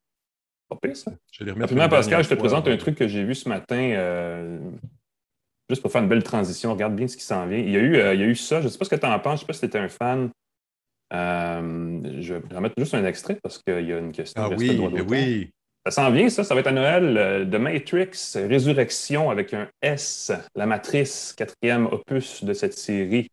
Pas 0.68 0.76
pire, 0.82 0.96
ça. 0.96 1.12
Je 1.32 1.44
vais 1.44 1.52
les 1.52 1.88
Pascal, 1.88 2.24
je 2.24 2.28
te 2.28 2.34
présente 2.34 2.68
un 2.68 2.76
truc 2.76 2.96
que 2.96 3.08
j'ai 3.08 3.24
vu 3.24 3.34
ce 3.34 3.48
matin, 3.48 3.76
euh, 3.76 4.58
juste 5.68 5.82
pour 5.82 5.90
faire 5.90 6.02
une 6.02 6.08
belle 6.08 6.22
transition. 6.22 6.72
Regarde 6.72 6.94
bien 6.94 7.08
ce 7.08 7.16
qui 7.16 7.24
s'en 7.24 7.46
vient. 7.46 7.58
Il 7.58 7.70
y, 7.70 7.76
a 7.76 7.80
eu, 7.80 7.96
euh, 7.96 8.14
il 8.14 8.20
y 8.20 8.24
a 8.24 8.26
eu 8.26 8.36
ça, 8.36 8.60
je 8.60 8.66
ne 8.66 8.70
sais 8.70 8.78
pas 8.78 8.84
ce 8.84 8.90
que 8.90 8.96
tu 8.96 9.06
en 9.06 9.18
penses, 9.18 9.40
je 9.40 9.44
ne 9.44 9.46
sais 9.46 9.46
pas 9.46 9.52
si 9.52 9.60
tu 9.60 9.66
étais 9.66 9.78
un 9.78 9.88
fan 9.88 10.24
euh, 10.24 10.28
je 11.12 12.34
vais 12.34 12.54
remettre 12.54 12.74
juste 12.78 12.94
un 12.94 13.04
extrait 13.04 13.38
parce 13.42 13.58
qu'il 13.58 13.86
y 13.86 13.92
a 13.92 13.98
une 13.98 14.12
question. 14.12 14.42
Ah 14.42 14.50
oui, 14.56 14.80
oui. 15.08 15.50
Ça 15.86 15.90
s'en 15.90 16.10
vient, 16.10 16.28
ça. 16.28 16.44
Ça 16.44 16.54
va 16.54 16.60
être 16.60 16.66
à 16.66 16.72
Noël 16.72 17.48
de 17.48 17.58
Matrix 17.58 18.10
Résurrection 18.34 19.30
avec 19.30 19.54
un 19.54 19.68
S, 19.80 20.30
la 20.54 20.66
matrice, 20.66 21.34
quatrième 21.36 21.86
opus 21.86 22.44
de 22.44 22.52
cette 22.52 22.74
série. 22.74 23.30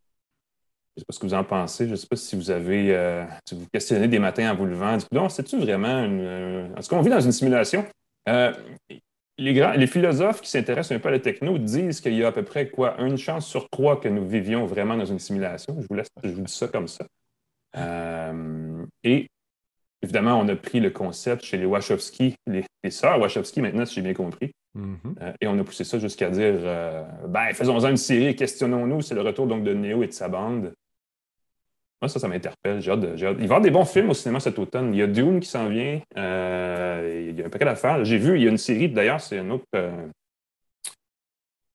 Je 0.95 1.01
ne 1.01 1.03
sais 1.03 1.05
pas 1.05 1.13
ce 1.13 1.19
que 1.19 1.25
vous 1.27 1.33
en 1.33 1.43
pensez. 1.43 1.85
Je 1.85 1.91
ne 1.91 1.95
sais 1.95 2.07
pas 2.07 2.15
si 2.15 2.35
vous 2.35 2.49
avez 2.49 2.95
euh, 2.95 3.23
si 3.47 3.53
vous 3.53 3.67
questionnez 3.71 4.07
des 4.07 4.17
matins 4.17 4.51
en 4.51 4.55
vous 4.55 4.65
levant. 4.65 4.97
Non, 5.11 5.29
c'est-tu 5.29 5.57
vraiment 5.57 6.05
une. 6.05 6.21
Euh, 6.21 6.75
est-ce 6.77 6.89
qu'on 6.89 7.01
vit 7.01 7.09
dans 7.09 7.19
une 7.19 7.31
simulation? 7.31 7.85
les, 9.37 9.53
les, 9.77 9.87
philosophes 9.87 10.41
qui 10.41 10.49
s'intéressent 10.49 10.97
un 10.97 10.99
peu 10.99 11.07
à 11.07 11.11
la 11.11 11.19
techno 11.19 11.57
disent 11.57 12.01
qu'il 12.01 12.13
y 12.13 12.23
a 12.25 12.27
à 12.27 12.31
peu 12.33 12.43
près 12.43 12.69
quoi, 12.69 12.99
une 12.99 13.17
chance 13.17 13.47
sur 13.47 13.69
trois 13.69 14.01
que 14.01 14.09
nous 14.09 14.27
vivions 14.27 14.65
vraiment 14.65 14.97
dans 14.97 15.05
une 15.05 15.19
simulation. 15.19 15.77
Je 15.79 15.87
vous 15.87 15.95
laisse, 15.95 16.09
je 16.23 16.29
vous 16.29 16.41
dis 16.41 16.51
ça 16.51 16.67
comme 16.67 16.87
ça. 16.87 17.05
Euh, 17.75 18.85
et 19.03 19.27
évidemment, 20.01 20.39
on 20.39 20.47
a 20.47 20.55
pris 20.55 20.79
le 20.79 20.89
concept 20.89 21.43
chez 21.43 21.57
les 21.57 21.65
Wachowski, 21.65 22.35
les, 22.45 22.63
sœurs 22.89 23.19
Wachowski 23.19 23.61
maintenant, 23.61 23.85
si 23.85 23.95
j'ai 23.95 24.01
bien 24.01 24.13
compris. 24.13 24.51
Mm-hmm. 24.77 25.15
Euh, 25.21 25.33
et 25.41 25.47
on 25.47 25.57
a 25.57 25.63
poussé 25.63 25.83
ça 25.83 25.99
jusqu'à 25.99 26.29
dire 26.29 26.55
euh, 26.55 27.03
ben, 27.27 27.53
faisons-en 27.53 27.89
une 27.89 27.97
série, 27.97 28.35
questionnons-nous. 28.35 29.01
C'est 29.01 29.15
le 29.15 29.21
retour 29.21 29.47
donc 29.47 29.63
de 29.63 29.73
Neo 29.73 30.03
et 30.03 30.07
de 30.07 30.13
sa 30.13 30.29
bande. 30.29 30.73
Moi, 31.99 32.09
ça, 32.09 32.19
ça 32.19 32.27
m'interpelle. 32.27 32.79
J'ai 32.79 32.91
hâte, 32.91 32.99
Il 33.15 33.23
va 33.25 33.41
y 33.41 33.43
avoir 33.43 33.61
des 33.61 33.71
bons 33.71 33.85
films 33.85 34.11
au 34.11 34.13
cinéma 34.13 34.39
cet 34.39 34.59
automne. 34.59 34.93
Il 34.93 34.99
y 34.99 35.01
a 35.01 35.07
Dune 35.07 35.39
qui 35.39 35.49
s'en 35.49 35.67
vient. 35.67 35.99
il 36.15 37.35
y 37.35 37.41
a 37.41 37.45
un 37.45 37.49
paquet 37.49 37.65
d'affaires. 37.65 38.05
J'ai 38.05 38.19
vu, 38.19 38.37
il 38.37 38.43
y 38.43 38.47
a 38.47 38.51
une 38.51 38.59
série, 38.59 38.87
d'ailleurs, 38.87 39.19
c'est 39.19 39.39
un 39.39 39.49
autre, 39.49 39.65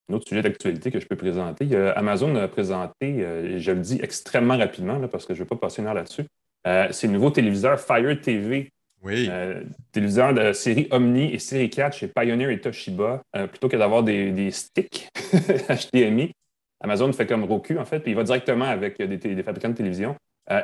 un 0.08 0.14
autre 0.14 0.28
sujet 0.28 0.42
d'actualité 0.42 0.90
que 0.90 1.00
je 1.00 1.06
peux 1.06 1.16
présenter. 1.16 1.68
Amazon 1.96 2.34
a 2.36 2.48
présenté, 2.48 3.22
euh, 3.22 3.58
je 3.58 3.72
le 3.72 3.80
dis 3.80 3.98
extrêmement 4.02 4.56
rapidement 4.56 5.00
parce 5.08 5.26
que 5.26 5.34
je 5.34 5.40
ne 5.40 5.44
vais 5.44 5.48
pas 5.48 5.56
passer 5.56 5.82
une 5.82 5.88
heure 5.88 5.94
là-dessus, 5.94 6.24
euh, 6.66 6.88
c'est 6.90 7.06
le 7.06 7.12
nouveau 7.12 7.30
téléviseur 7.30 7.80
Fire 7.80 8.20
TV. 8.20 8.70
Oui. 9.02 9.26
Euh, 9.28 9.62
téléviseur 9.90 10.32
de 10.32 10.52
série 10.52 10.86
Omni 10.92 11.32
et 11.34 11.38
série 11.38 11.70
4 11.70 11.96
chez 11.96 12.08
Pioneer 12.08 12.50
et 12.50 12.60
Toshiba. 12.60 13.22
plutôt 13.50 13.68
que 13.68 13.76
d'avoir 13.76 14.04
des, 14.04 14.50
sticks 14.52 15.08
HDMI, 15.92 16.32
Amazon 16.80 17.12
fait 17.12 17.26
comme 17.26 17.44
Roku, 17.44 17.78
en 17.78 17.84
fait, 17.84 18.00
puis 18.00 18.12
il 18.12 18.14
va 18.14 18.22
directement 18.22 18.66
avec 18.66 19.02
des, 19.02 19.42
fabricants 19.42 19.70
de 19.70 19.74
télévision. 19.74 20.14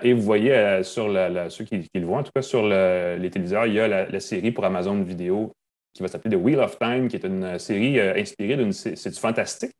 et 0.02 0.12
vous 0.12 0.22
voyez 0.22 0.80
sur 0.84 1.12
ceux 1.48 1.64
qui, 1.64 1.88
le 1.92 2.06
voient, 2.06 2.18
en 2.18 2.22
tout 2.22 2.30
cas 2.32 2.42
sur 2.42 2.64
les 2.68 3.28
téléviseurs, 3.32 3.66
il 3.66 3.74
y 3.74 3.80
a 3.80 4.06
la, 4.06 4.20
série 4.20 4.52
pour 4.52 4.64
Amazon 4.64 5.02
Vidéo 5.02 5.52
qui 5.98 6.02
va 6.02 6.08
s'appeler 6.08 6.36
The 6.36 6.40
Wheel 6.40 6.60
of 6.60 6.78
Time, 6.78 7.08
qui 7.08 7.16
est 7.16 7.24
une 7.24 7.58
série 7.58 7.98
euh, 7.98 8.14
inspirée 8.16 8.56
d'une. 8.56 8.72
C'est 8.72 9.10
du 9.10 9.18
fantastique. 9.18 9.72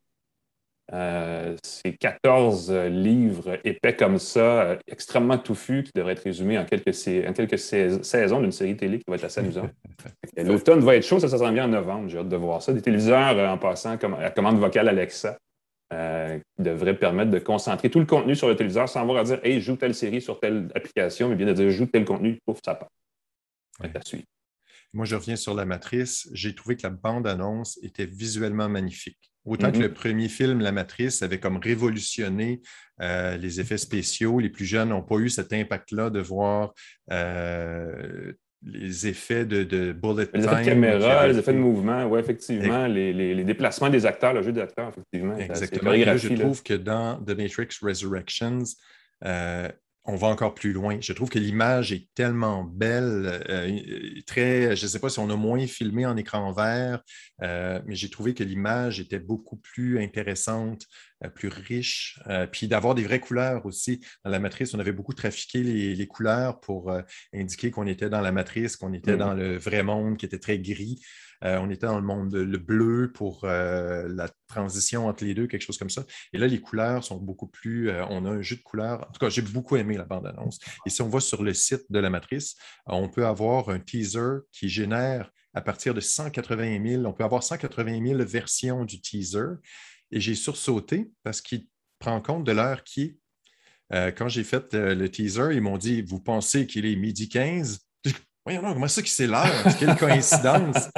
Euh, 0.92 1.54
c'est 1.62 1.92
14 1.92 2.72
livres 2.72 3.58
épais 3.62 3.94
comme 3.94 4.18
ça, 4.18 4.62
euh, 4.62 4.76
extrêmement 4.88 5.36
touffus, 5.36 5.84
qui 5.84 5.92
devraient 5.94 6.14
être 6.14 6.24
résumés 6.24 6.58
en 6.58 6.64
quelques, 6.64 6.88
en 6.88 7.32
quelques 7.34 7.58
saisons 7.58 8.40
d'une 8.40 8.52
série 8.52 8.76
télé 8.76 8.98
qui 8.98 9.04
va 9.06 9.16
être 9.16 9.24
assez 9.24 9.40
amusante. 9.40 9.70
L'automne 10.36 10.80
va 10.80 10.96
être 10.96 11.04
chaud, 11.04 11.20
ça, 11.20 11.28
ça 11.28 11.38
s'en 11.38 11.52
vient 11.52 11.66
en 11.66 11.68
novembre. 11.68 12.08
J'ai 12.08 12.18
hâte 12.18 12.28
de 12.28 12.36
voir 12.36 12.62
ça. 12.62 12.72
Des 12.72 12.82
téléviseurs 12.82 13.38
en 13.50 13.58
passant 13.58 13.96
comme, 13.98 14.14
à 14.14 14.30
commande 14.30 14.58
vocale 14.58 14.88
Alexa. 14.88 15.38
qui 15.90 16.62
devraient 16.62 16.96
permettre 16.96 17.30
de 17.30 17.38
concentrer 17.38 17.90
tout 17.90 18.00
le 18.00 18.06
contenu 18.06 18.34
sur 18.34 18.48
le 18.48 18.56
téléviseur 18.56 18.88
sans 18.88 19.02
avoir 19.02 19.18
à 19.18 19.24
dire 19.24 19.40
Hey, 19.44 19.60
joue 19.60 19.76
telle 19.76 19.94
série 19.94 20.22
sur 20.22 20.40
telle 20.40 20.68
application, 20.74 21.28
mais 21.28 21.36
bien 21.36 21.46
de 21.46 21.52
dire 21.52 21.70
joue 21.70 21.86
tel 21.86 22.04
contenu, 22.04 22.40
pouf, 22.44 22.58
ça 22.64 22.74
part. 22.74 22.88
Ouais. 23.80 23.90
À 23.94 24.00
suivre. 24.04 24.24
Moi, 24.92 25.04
je 25.04 25.16
reviens 25.16 25.36
sur 25.36 25.54
la 25.54 25.64
matrice. 25.64 26.28
J'ai 26.32 26.54
trouvé 26.54 26.76
que 26.76 26.82
la 26.82 26.90
bande-annonce 26.90 27.78
était 27.82 28.06
visuellement 28.06 28.68
magnifique. 28.68 29.32
Autant 29.44 29.72
que 29.72 29.78
mm-hmm. 29.78 29.82
le 29.82 29.92
premier 29.94 30.28
film, 30.28 30.60
La 30.60 30.72
Matrice, 30.72 31.22
avait 31.22 31.40
comme 31.40 31.56
révolutionné 31.56 32.60
euh, 33.00 33.36
les 33.38 33.60
effets 33.60 33.78
spéciaux. 33.78 34.40
Les 34.40 34.50
plus 34.50 34.66
jeunes 34.66 34.90
n'ont 34.90 35.02
pas 35.02 35.16
eu 35.16 35.30
cet 35.30 35.54
impact-là 35.54 36.10
de 36.10 36.20
voir 36.20 36.74
euh, 37.10 38.32
les 38.62 39.06
effets 39.06 39.46
de, 39.46 39.62
de 39.62 39.92
bullet 39.92 40.28
Les 40.34 40.44
effets 40.44 40.60
de 40.60 40.64
caméra, 40.64 41.26
les 41.28 41.38
effets 41.38 41.52
de 41.52 41.58
mouvement, 41.58 42.04
oui, 42.06 42.20
effectivement. 42.20 42.86
Les, 42.86 43.12
les, 43.12 43.44
déplacements 43.44 43.88
des 43.88 44.04
acteurs, 44.04 44.34
le 44.34 44.42
jeu 44.42 44.52
des 44.52 44.60
acteurs, 44.60 44.88
effectivement. 44.88 45.36
Exactement. 45.36 45.92
je 46.16 46.34
trouve 46.34 46.62
que 46.62 46.74
dans 46.74 47.16
The 47.24 47.30
Matrix 47.30 47.68
Resurrections, 47.80 48.64
euh, 49.24 49.68
on 50.08 50.16
va 50.16 50.28
encore 50.28 50.54
plus 50.54 50.72
loin. 50.72 50.96
Je 51.00 51.12
trouve 51.12 51.28
que 51.28 51.38
l'image 51.38 51.92
est 51.92 52.08
tellement 52.14 52.64
belle, 52.64 53.42
euh, 53.50 53.78
très, 54.26 54.74
je 54.74 54.84
ne 54.84 54.88
sais 54.88 54.98
pas 54.98 55.10
si 55.10 55.18
on 55.18 55.28
a 55.28 55.36
moins 55.36 55.66
filmé 55.66 56.06
en 56.06 56.16
écran 56.16 56.50
vert, 56.50 57.02
euh, 57.42 57.78
mais 57.84 57.94
j'ai 57.94 58.08
trouvé 58.08 58.32
que 58.32 58.42
l'image 58.42 59.00
était 59.00 59.18
beaucoup 59.18 59.56
plus 59.58 60.02
intéressante, 60.02 60.86
euh, 60.86 60.86
plus 61.34 61.48
riche, 61.48 62.20
puis 62.52 62.68
d'avoir 62.68 62.94
des 62.94 63.02
vraies 63.02 63.20
couleurs 63.20 63.66
aussi. 63.66 64.00
Dans 64.24 64.30
la 64.30 64.38
matrice, 64.38 64.74
on 64.74 64.78
avait 64.78 64.92
beaucoup 64.92 65.14
trafiqué 65.14 65.62
les, 65.62 66.06
couleurs 66.06 66.60
pour 66.60 66.92
indiquer 67.34 67.70
qu'on 67.70 67.86
était 67.86 68.08
dans 68.08 68.20
la 68.20 68.32
matrice, 68.32 68.76
qu'on 68.76 68.92
était 68.92 69.14
mm. 69.14 69.18
dans 69.18 69.34
le 69.34 69.56
vrai 69.56 69.82
monde 69.82 70.16
qui 70.16 70.26
était 70.26 70.38
très 70.38 70.58
gris. 70.58 71.00
Euh, 71.44 71.58
on 71.58 71.70
était 71.70 71.86
dans 71.86 71.98
le 71.98 72.04
monde 72.04 72.34
le 72.34 72.58
bleu 72.58 73.12
pour 73.12 73.44
euh, 73.44 74.08
la 74.08 74.28
transition 74.48 75.06
entre 75.06 75.24
les 75.24 75.34
deux, 75.34 75.46
quelque 75.46 75.62
chose 75.62 75.78
comme 75.78 75.90
ça. 75.90 76.04
Et 76.32 76.38
là, 76.38 76.46
les 76.46 76.60
couleurs 76.60 77.04
sont 77.04 77.16
beaucoup 77.16 77.46
plus. 77.46 77.90
Euh, 77.90 78.04
on 78.10 78.24
a 78.24 78.30
un 78.30 78.42
jeu 78.42 78.56
de 78.56 78.62
couleurs. 78.62 79.06
En 79.08 79.12
tout 79.12 79.20
cas, 79.20 79.28
j'ai 79.28 79.42
beaucoup 79.42 79.76
aimé 79.76 79.96
la 79.96 80.04
bande-annonce. 80.04 80.58
Et 80.86 80.90
si 80.90 81.00
on 81.02 81.08
va 81.08 81.20
sur 81.20 81.42
le 81.42 81.54
site 81.54 81.84
de 81.90 81.98
la 81.98 82.10
matrice, 82.10 82.56
on 82.86 83.08
peut 83.08 83.26
avoir 83.26 83.68
un 83.68 83.78
teaser 83.78 84.40
qui 84.52 84.68
génère 84.68 85.30
à 85.54 85.60
partir 85.60 85.94
de 85.94 86.00
180 86.00 86.84
000. 86.84 87.04
On 87.04 87.12
peut 87.12 87.24
avoir 87.24 87.42
180 87.42 88.06
000 88.06 88.24
versions 88.24 88.84
du 88.84 89.00
teaser. 89.00 89.56
Et 90.10 90.20
j'ai 90.20 90.34
sursauté 90.34 91.12
parce 91.22 91.40
qu'il 91.40 91.66
prend 91.98 92.20
compte 92.20 92.44
de 92.44 92.52
l'heure 92.52 92.84
qui 92.84 93.18
est. 93.92 94.12
quand 94.16 94.28
j'ai 94.28 94.44
fait 94.44 94.72
le 94.74 95.08
teaser, 95.08 95.50
ils 95.52 95.60
m'ont 95.60 95.78
dit 95.78 96.02
Vous 96.02 96.20
pensez 96.20 96.66
qu'il 96.66 96.86
est 96.86 96.96
midi 96.96 97.28
15 97.28 97.80
Voyons 98.48 98.62
donc, 98.62 98.74
comment 98.74 98.88
ça 98.88 99.02
qui 99.02 99.10
c'est 99.10 99.26
l'heure? 99.26 99.44
Quelle 99.78 99.94
coïncidence! 99.94 100.88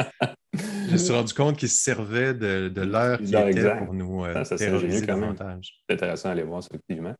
Je 0.55 0.93
me 0.93 0.97
suis 0.97 1.13
rendu 1.13 1.35
compte 1.35 1.57
qu'il 1.57 1.69
se 1.69 1.83
servait 1.83 2.33
de, 2.33 2.81
l'heure 2.81 3.19
qui 3.19 3.35
était 3.35 3.77
pour 3.77 3.93
nous 3.93 4.25
euh, 4.25 4.45
ça, 4.45 4.57
terroriser 4.57 5.05
davantage. 5.05 5.83
C'est 5.89 5.97
intéressant 5.97 6.29
d'aller 6.29 6.45
voir 6.45 6.61
effectivement. 6.61 7.13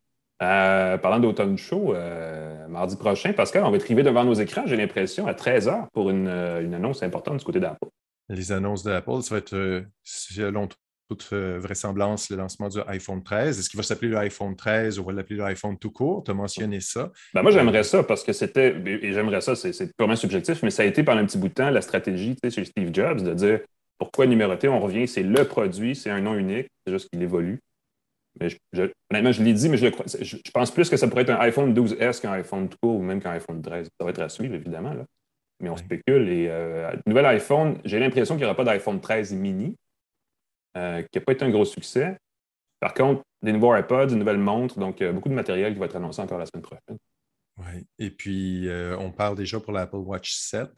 Euh, 0.43 0.99
parlant 0.99 1.19
d'automne 1.19 1.59
chaud, 1.59 1.95
euh, 1.95 2.69
mardi 2.69 2.95
prochain, 2.95 3.33
Pascal, 3.33 3.65
on 3.65 3.71
va 3.73 3.77
être 3.77 3.85
arrivé 3.85 4.05
devant 4.05 4.25
nos 4.25 4.35
écrans, 4.35 4.63
j'ai 4.67 4.77
l'impression, 4.77 5.27
à 5.27 5.33
13h 5.33 5.89
pour 5.93 6.11
une, 6.11 6.29
une, 6.29 6.75
annonce 6.75 7.03
importante 7.03 7.39
du 7.39 7.45
côté 7.45 7.59
d'Apple. 7.59 7.89
Les 8.29 8.53
annonces 8.53 8.85
d'Apple, 8.85 9.23
ça 9.23 9.35
va 9.35 9.39
être, 9.39 9.85
selon 10.05 10.69
toute 11.11 11.33
euh, 11.33 11.59
vraisemblance, 11.59 12.31
le 12.31 12.37
lancement 12.37 12.69
du 12.69 12.79
iPhone 12.87 13.23
13. 13.23 13.59
Est-ce 13.59 13.69
qu'il 13.69 13.79
va 13.79 13.83
s'appeler 13.83 14.13
l'iPhone 14.13 14.55
13 14.55 14.99
ou 14.99 15.03
on 15.03 15.07
va 15.07 15.13
l'appeler 15.13 15.41
l'iPhone 15.41 15.77
tout 15.77 15.91
court? 15.91 16.23
Tu 16.25 16.31
as 16.31 16.35
mentionné 16.35 16.81
ça. 16.81 17.11
Ben 17.35 17.43
moi, 17.43 17.51
j'aimerais 17.51 17.83
ça 17.83 18.05
parce 18.05 18.23
que 18.23 18.33
c'était, 18.33 18.77
et 18.87 19.13
j'aimerais 19.13 19.41
ça, 19.41 19.57
c'est 19.57 19.97
purement 19.97 20.15
subjectif, 20.15 20.63
mais 20.63 20.71
ça 20.71 20.85
a 20.85 20.87
été 20.87 21.03
pendant 21.03 21.21
un 21.21 21.27
petit 21.27 21.39
bout 21.39 21.49
de 21.49 21.55
temps 21.55 21.71
la 21.71 21.83
stratégie 21.83 22.37
chez 22.49 22.65
Steve 22.65 22.91
Jobs 22.93 23.23
de 23.23 23.35
dire 23.35 23.61
pourquoi 23.99 24.27
numéroter, 24.27 24.69
on 24.69 24.79
revient, 24.79 25.09
c'est 25.09 25.23
le 25.23 25.45
produit, 25.45 25.97
c'est 25.97 26.11
un 26.11 26.21
nom 26.21 26.35
unique, 26.35 26.69
c'est 26.87 26.93
juste 26.93 27.11
qu'il 27.11 27.23
évolue. 27.23 27.59
Mais 28.41 28.49
je, 28.49 28.83
honnêtement, 29.11 29.33
je 29.33 29.43
l'ai 29.43 29.53
dit, 29.53 29.69
mais 29.69 29.77
je, 29.77 29.89
je, 30.23 30.51
pense 30.53 30.71
plus 30.71 30.89
que 30.89 30.97
ça 30.97 31.09
pourrait 31.09 31.23
être 31.23 31.31
un 31.31 31.41
iPhone 31.41 31.75
12S 31.75 32.21
qu'un 32.21 32.33
iPhone 32.33 32.69
tout 32.69 32.79
court 32.81 32.97
ou 32.97 33.03
même 33.03 33.21
qu'un 33.21 33.33
iPhone 33.33 33.61
13. 33.61 33.89
Ça 33.99 34.05
va 34.05 34.11
être 34.11 34.23
à 34.23 34.29
suivre, 34.29 34.55
évidemment. 34.55 34.95
Là. 34.95 35.05
Mais 35.61 35.69
on 35.69 35.77
spécule. 35.77 36.29
Et 36.29 36.47
euh, 36.49 36.93
nouvel 37.07 37.27
iPhone, 37.27 37.79
j'ai 37.85 37.99
l'impression 37.99 38.37
qu'il 38.37 38.45
n'y 38.45 38.51
aura 38.51 38.57
pas 38.57 38.65
d'iPhone 38.65 39.01
13 39.01 39.33
mini. 39.35 39.77
Euh, 40.77 41.03
qui 41.03 41.19
n'a 41.19 41.25
pas 41.25 41.33
été 41.33 41.45
un 41.45 41.51
gros 41.51 41.65
succès. 41.65 42.17
Par 42.79 42.95
contre, 42.95 43.23
des 43.43 43.53
nouveaux 43.53 43.77
iPods, 43.77 44.11
une 44.11 44.21
nouvelle 44.21 44.39
montre, 44.39 44.79
donc 44.79 45.03
beaucoup 45.03 45.29
de 45.29 45.35
matériel 45.35 45.73
qui 45.73 45.81
va 45.81 45.87
être 45.87 45.97
annoncé 45.97 46.23
encore 46.23 46.39
la 46.39 46.47
semaine 46.47 46.63
prochaine. 46.63 46.99
Oui, 47.59 47.87
et 47.99 48.11
puis 48.11 48.69
euh, 48.69 48.97
on 48.99 49.11
parle 49.11 49.37
déjà 49.37 49.61
pour 49.61 49.73
l'Apple 49.73 49.97
Watch 49.97 50.33
7 50.33 50.71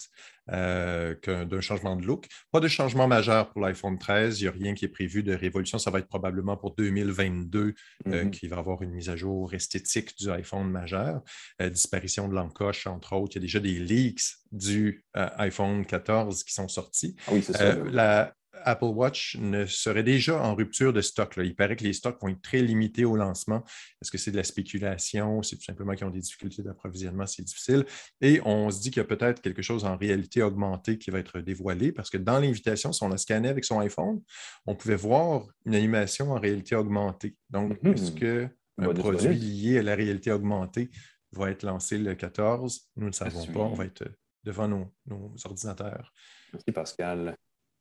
euh, 0.50 1.14
d'un 1.44 1.60
changement 1.60 1.94
de 1.94 2.04
look. 2.04 2.26
Pas 2.50 2.58
de 2.58 2.66
changement 2.66 3.06
majeur 3.06 3.50
pour 3.50 3.60
l'iPhone 3.60 3.98
13, 3.98 4.40
il 4.40 4.44
n'y 4.44 4.48
a 4.48 4.52
rien 4.52 4.74
qui 4.74 4.86
est 4.86 4.88
prévu 4.88 5.22
de 5.22 5.32
révolution. 5.32 5.78
Ça 5.78 5.90
va 5.90 6.00
être 6.00 6.08
probablement 6.08 6.56
pour 6.56 6.74
2022 6.74 7.74
mm-hmm. 8.06 8.30
qu'il 8.30 8.48
va 8.48 8.56
y 8.56 8.58
avoir 8.58 8.82
une 8.82 8.90
mise 8.90 9.10
à 9.10 9.16
jour 9.16 9.54
esthétique 9.54 10.16
du 10.18 10.30
iPhone 10.30 10.70
majeur. 10.70 11.22
disparition 11.60 12.28
de 12.28 12.34
l'encoche, 12.34 12.86
entre 12.88 13.12
autres. 13.12 13.36
Il 13.36 13.40
y 13.40 13.42
a 13.42 13.42
déjà 13.42 13.60
des 13.60 13.78
leaks 13.78 14.38
du 14.50 15.04
iPhone 15.14 15.86
14 15.86 16.42
qui 16.42 16.52
sont 16.52 16.68
sortis. 16.68 17.14
Ah 17.28 17.30
oui, 17.32 17.42
c'est 17.42 17.52
ça. 17.52 17.76
La, 17.76 18.34
Apple 18.64 18.86
Watch 18.86 19.36
ne 19.40 19.66
serait 19.66 20.02
déjà 20.02 20.42
en 20.42 20.54
rupture 20.54 20.92
de 20.92 21.00
stock. 21.00 21.34
Il 21.38 21.54
paraît 21.54 21.76
que 21.76 21.84
les 21.84 21.92
stocks 21.92 22.20
vont 22.20 22.28
être 22.28 22.42
très 22.42 22.60
limités 22.60 23.04
au 23.04 23.16
lancement. 23.16 23.62
Est-ce 24.00 24.10
que 24.10 24.18
c'est 24.18 24.30
de 24.30 24.36
la 24.36 24.44
spéculation? 24.44 25.42
C'est 25.42 25.56
tout 25.56 25.64
simplement 25.64 25.94
qu'ils 25.94 26.06
ont 26.06 26.10
des 26.10 26.20
difficultés 26.20 26.62
d'approvisionnement, 26.62 27.26
c'est 27.26 27.42
difficile. 27.42 27.84
Et 28.20 28.40
on 28.44 28.70
se 28.70 28.80
dit 28.80 28.90
qu'il 28.90 29.00
y 29.00 29.04
a 29.04 29.08
peut-être 29.08 29.40
quelque 29.40 29.62
chose 29.62 29.84
en 29.84 29.96
réalité 29.96 30.42
augmentée 30.42 30.98
qui 30.98 31.10
va 31.10 31.18
être 31.18 31.40
dévoilé 31.40 31.92
parce 31.92 32.10
que 32.10 32.18
dans 32.18 32.38
l'invitation, 32.38 32.92
si 32.92 33.02
on 33.02 33.12
a 33.12 33.16
scanné 33.16 33.48
avec 33.48 33.64
son 33.64 33.80
iPhone, 33.80 34.20
on 34.66 34.74
pouvait 34.74 34.96
voir 34.96 35.46
une 35.64 35.74
animation 35.74 36.32
en 36.32 36.38
réalité 36.38 36.74
augmentée. 36.74 37.36
Donc, 37.50 37.82
mm-hmm. 37.82 37.94
est-ce 37.94 38.10
qu'un 38.12 38.94
produit 38.94 39.34
lié 39.34 39.78
à 39.78 39.82
la 39.82 39.94
réalité 39.94 40.32
augmentée 40.32 40.90
va 41.32 41.50
être 41.50 41.62
lancé 41.62 41.98
le 41.98 42.14
14? 42.14 42.90
Nous 42.96 43.06
ne 43.06 43.12
savons 43.12 43.46
pas. 43.46 43.60
On 43.60 43.74
va 43.74 43.84
être 43.84 44.04
devant 44.44 44.68
nos 44.68 45.34
ordinateurs. 45.44 46.12
Merci 46.52 46.72
Pascal. 46.72 47.36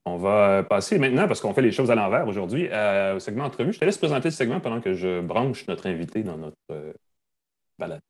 On 0.06 0.18
va 0.18 0.64
passer 0.64 0.98
maintenant, 0.98 1.28
parce 1.28 1.42
qu'on 1.42 1.54
fait 1.54 1.62
les 1.62 1.72
choses 1.72 1.92
à 1.92 1.96
l'envers 1.96 2.28
aujourd'hui, 2.28 2.68
au 2.68 3.20
segment 3.20 3.46
entrevue. 3.46 3.74
Je 3.74 3.80
te 3.80 3.86
laisse 3.86 4.00
présenter 4.00 4.32
ce 4.32 4.38
segment 4.38 4.60
pendant 4.60 4.82
que 4.82 4.94
je 4.94 5.22
branche 5.22 5.68
notre 5.68 5.88
invité 5.88 6.24
dans 6.24 6.38
notre 6.38 6.58
euh, 6.72 6.94
balade. 7.78 8.02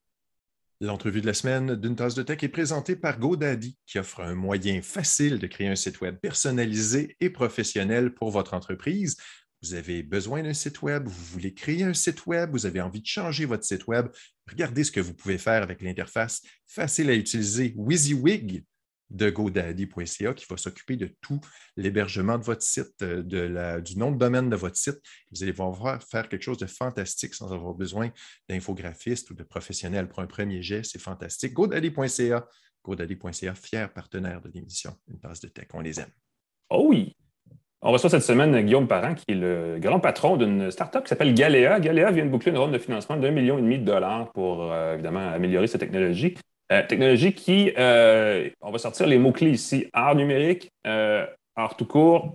L'entrevue 0.80 1.22
de 1.22 1.28
la 1.28 1.34
semaine 1.34 1.76
d'une 1.76 1.96
tasse 1.96 2.16
de 2.16 2.24
tech 2.24 2.42
est 2.42 2.48
présentée 2.48 2.96
par 2.96 3.20
GoDaddy, 3.20 3.78
qui 3.86 4.00
offre 4.00 4.22
un 4.22 4.36
moyen 4.36 4.82
facile 4.82 5.38
de 5.38 5.46
créer 5.48 5.68
un 5.68 5.76
site 5.76 6.02
web 6.02 6.16
personnalisé 6.16 7.18
et 7.20 7.30
professionnel 7.30 8.14
pour 8.14 8.32
votre 8.32 8.54
entreprise. 8.54 9.18
Vous 9.62 9.76
avez 9.76 10.02
besoin 10.02 10.42
d'un 10.42 10.56
site 10.56 10.82
web, 10.82 11.08
vous 11.08 11.26
voulez 11.34 11.54
créer 11.54 11.84
un 11.84 11.94
site 11.94 12.26
web, 12.26 12.52
vous 12.52 12.66
avez 12.66 12.82
envie 12.82 13.02
de 13.02 13.06
changer 13.06 13.46
votre 13.46 13.64
site 13.64 13.86
web. 13.86 14.08
Regardez 14.50 14.84
ce 14.84 14.92
que 14.92 15.02
vous 15.02 15.14
pouvez 15.14 15.38
faire 15.38 15.62
avec 15.62 15.82
l'interface 15.82 16.42
facile 16.66 17.12
à 17.12 17.14
utiliser 17.14 17.76
WYSIWYG 17.76 18.64
de 19.12 19.30
GoDaddy.ca 19.30 20.34
qui 20.34 20.46
va 20.50 20.58
s'occuper 20.58 20.96
de 20.96 21.10
tout 21.22 21.40
l'hébergement 21.76 22.38
de 22.38 22.44
votre 22.44 22.64
site, 22.64 23.02
euh, 23.04 23.82
du 23.82 23.98
nom 23.98 24.12
de 24.12 24.18
domaine 24.18 24.50
de 24.50 24.56
votre 24.56 24.78
site. 24.78 25.00
Vous 25.32 25.44
allez 25.44 25.54
pouvoir 25.54 26.02
faire 26.04 26.28
quelque 26.30 26.44
chose 26.44 26.58
de 26.58 26.66
fantastique 26.66 27.34
sans 27.36 27.54
avoir 27.54 27.74
besoin 27.74 28.10
d'infographistes 28.50 29.30
ou 29.30 29.34
de 29.36 29.44
professionnels 29.44 30.08
pour 30.08 30.20
un 30.20 30.28
premier 30.28 30.62
jet. 30.62 30.84
C'est 30.84 31.02
fantastique. 31.02 31.54
GoDaddy.ca, 31.54 32.48
GoDaddy.ca, 32.84 33.56
fier 33.56 33.94
partenaire 33.94 34.42
de 34.42 34.50
l'émission 34.54 34.96
Une 35.08 35.20
tasse 35.20 35.42
de 35.42 35.50
tech. 35.50 35.68
On 35.74 35.82
les 35.82 36.00
aime. 36.00 36.12
Oh 36.70 36.88
oui! 36.90 37.16
On 37.84 37.92
reçoit 37.92 38.12
cette 38.12 38.22
semaine 38.22 38.62
Guillaume 38.62 38.88
Parent, 38.88 39.16
qui 39.16 39.26
est 39.30 39.36
le 39.36 39.78
grand 39.80 40.00
patron 40.00 40.38
d'une 40.38 40.70
startup 40.70 41.02
qui 41.02 41.10
s'appelle 41.10 41.34
Galéa. 41.34 41.80
Galéa 41.80 42.12
vient 42.12 42.26
de 42.26 42.30
boucler 42.30 42.52
une 42.52 42.60
ronde 42.60 42.74
de 42.74 42.78
financement 42.78 43.18
d'un 43.18 43.32
million 43.32 43.58
et 43.58 43.62
demi 43.62 43.80
de 43.80 43.86
dollars 43.86 44.32
pour 44.34 44.72
euh, 44.72 44.94
évidemment 44.94 45.32
améliorer 45.32 45.66
sa 45.66 45.80
technologie. 45.80 46.36
Euh, 46.72 46.84
technologie 46.88 47.34
qui, 47.34 47.74
euh, 47.78 48.50
on 48.62 48.72
va 48.72 48.78
sortir 48.78 49.06
les 49.06 49.18
mots-clés 49.18 49.52
ici, 49.52 49.88
art 49.92 50.16
numérique, 50.16 50.70
euh, 50.88 51.26
art 51.58 51.76
tout 51.76 51.86
court, 51.86 52.34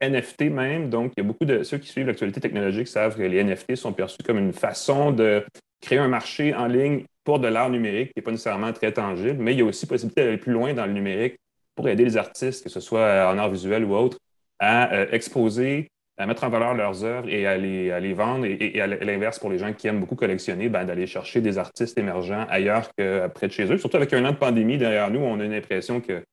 NFT 0.00 0.50
même. 0.50 0.88
Donc, 0.88 1.12
il 1.16 1.20
y 1.20 1.24
a 1.24 1.26
beaucoup 1.26 1.44
de 1.44 1.62
ceux 1.62 1.76
qui 1.76 1.88
suivent 1.88 2.06
l'actualité 2.06 2.40
technologique 2.40 2.88
savent 2.88 3.16
que 3.16 3.22
les 3.22 3.44
NFT 3.44 3.76
sont 3.76 3.92
perçus 3.92 4.22
comme 4.24 4.38
une 4.38 4.54
façon 4.54 5.12
de 5.12 5.44
créer 5.82 5.98
un 5.98 6.08
marché 6.08 6.54
en 6.54 6.66
ligne 6.66 7.04
pour 7.22 7.38
de 7.38 7.48
l'art 7.48 7.68
numérique 7.68 8.08
qui 8.08 8.14
n'est 8.16 8.22
pas 8.22 8.30
nécessairement 8.30 8.72
très 8.72 8.92
tangible, 8.92 9.36
mais 9.38 9.52
il 9.52 9.58
y 9.58 9.62
a 9.62 9.66
aussi 9.66 9.86
possibilité 9.86 10.24
d'aller 10.24 10.38
plus 10.38 10.52
loin 10.52 10.72
dans 10.72 10.86
le 10.86 10.92
numérique 10.92 11.36
pour 11.74 11.88
aider 11.88 12.04
les 12.04 12.16
artistes, 12.16 12.64
que 12.64 12.70
ce 12.70 12.80
soit 12.80 13.28
en 13.28 13.36
art 13.36 13.50
visuel 13.50 13.84
ou 13.84 13.94
autre, 13.94 14.18
à 14.58 15.06
exposer 15.12 15.88
à 16.16 16.26
mettre 16.26 16.44
en 16.44 16.48
valeur 16.48 16.74
leurs 16.74 17.04
œuvres 17.04 17.28
et 17.28 17.46
à 17.46 17.56
les, 17.56 18.12
vendre. 18.14 18.46
Et, 18.46 18.80
à 18.80 18.86
l'inverse, 18.86 19.38
pour 19.38 19.50
les 19.50 19.58
gens 19.58 19.72
qui 19.72 19.88
aiment 19.88 20.00
beaucoup 20.00 20.14
collectionner, 20.14 20.68
ben, 20.68 20.84
d'aller 20.84 21.06
chercher 21.06 21.40
des 21.40 21.58
artistes 21.58 21.98
émergents 21.98 22.46
ailleurs 22.48 22.88
que 22.96 23.26
près 23.28 23.48
de 23.48 23.52
chez 23.52 23.70
eux. 23.72 23.78
Surtout 23.78 23.96
avec 23.96 24.12
un 24.12 24.24
an 24.24 24.30
de 24.32 24.36
pandémie 24.36 24.78
derrière 24.78 25.10
nous, 25.10 25.20
on 25.20 25.40
a 25.40 25.44
une 25.44 25.54
impression 25.54 26.00
que 26.00 26.24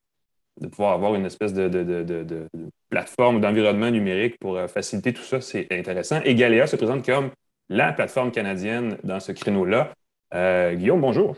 de 0.60 0.68
pouvoir 0.68 0.94
avoir 0.94 1.16
une 1.16 1.26
espèce 1.26 1.54
de, 1.54 1.68
de, 1.68 2.48
plateforme 2.90 3.40
d'environnement 3.40 3.90
numérique 3.90 4.38
pour 4.40 4.58
euh, 4.58 4.68
faciliter 4.68 5.14
tout 5.14 5.24
ça, 5.24 5.40
c'est 5.40 5.68
intéressant. 5.72 6.20
Et 6.26 6.36
Galéa 6.36 6.68
se 6.68 6.76
présente 6.76 7.06
comme 7.06 7.32
la 7.70 7.94
plateforme 7.94 8.32
canadienne 8.32 8.98
dans 9.04 9.22
ce 9.22 9.32
créneau-là. 9.32 9.94
Euh, 10.34 10.74
Guillaume, 10.76 11.00
bonjour. 11.00 11.36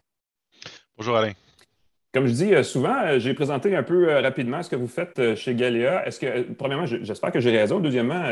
Bonjour 0.98 1.18
Alain. 1.18 1.34
Comme 2.14 2.28
je 2.28 2.34
dis 2.34 2.54
euh, 2.54 2.62
souvent, 2.62 2.96
euh, 3.06 3.18
j'ai 3.18 3.34
présenté 3.34 3.76
un 3.76 3.82
peu 3.82 4.08
euh, 4.08 4.22
rapidement 4.22 4.62
ce 4.62 4.70
que 4.70 4.76
vous 4.76 4.88
faites 4.88 5.36
chez 5.36 5.56
Galéa. 5.56 6.08
Est-ce 6.08 6.20
que, 6.20 6.54
premièrement, 6.54 6.86
j'espère 6.86 7.32
que 7.32 7.40
j'ai 7.40 7.58
raison. 7.58 7.80
Deuxièmement, 7.80 8.24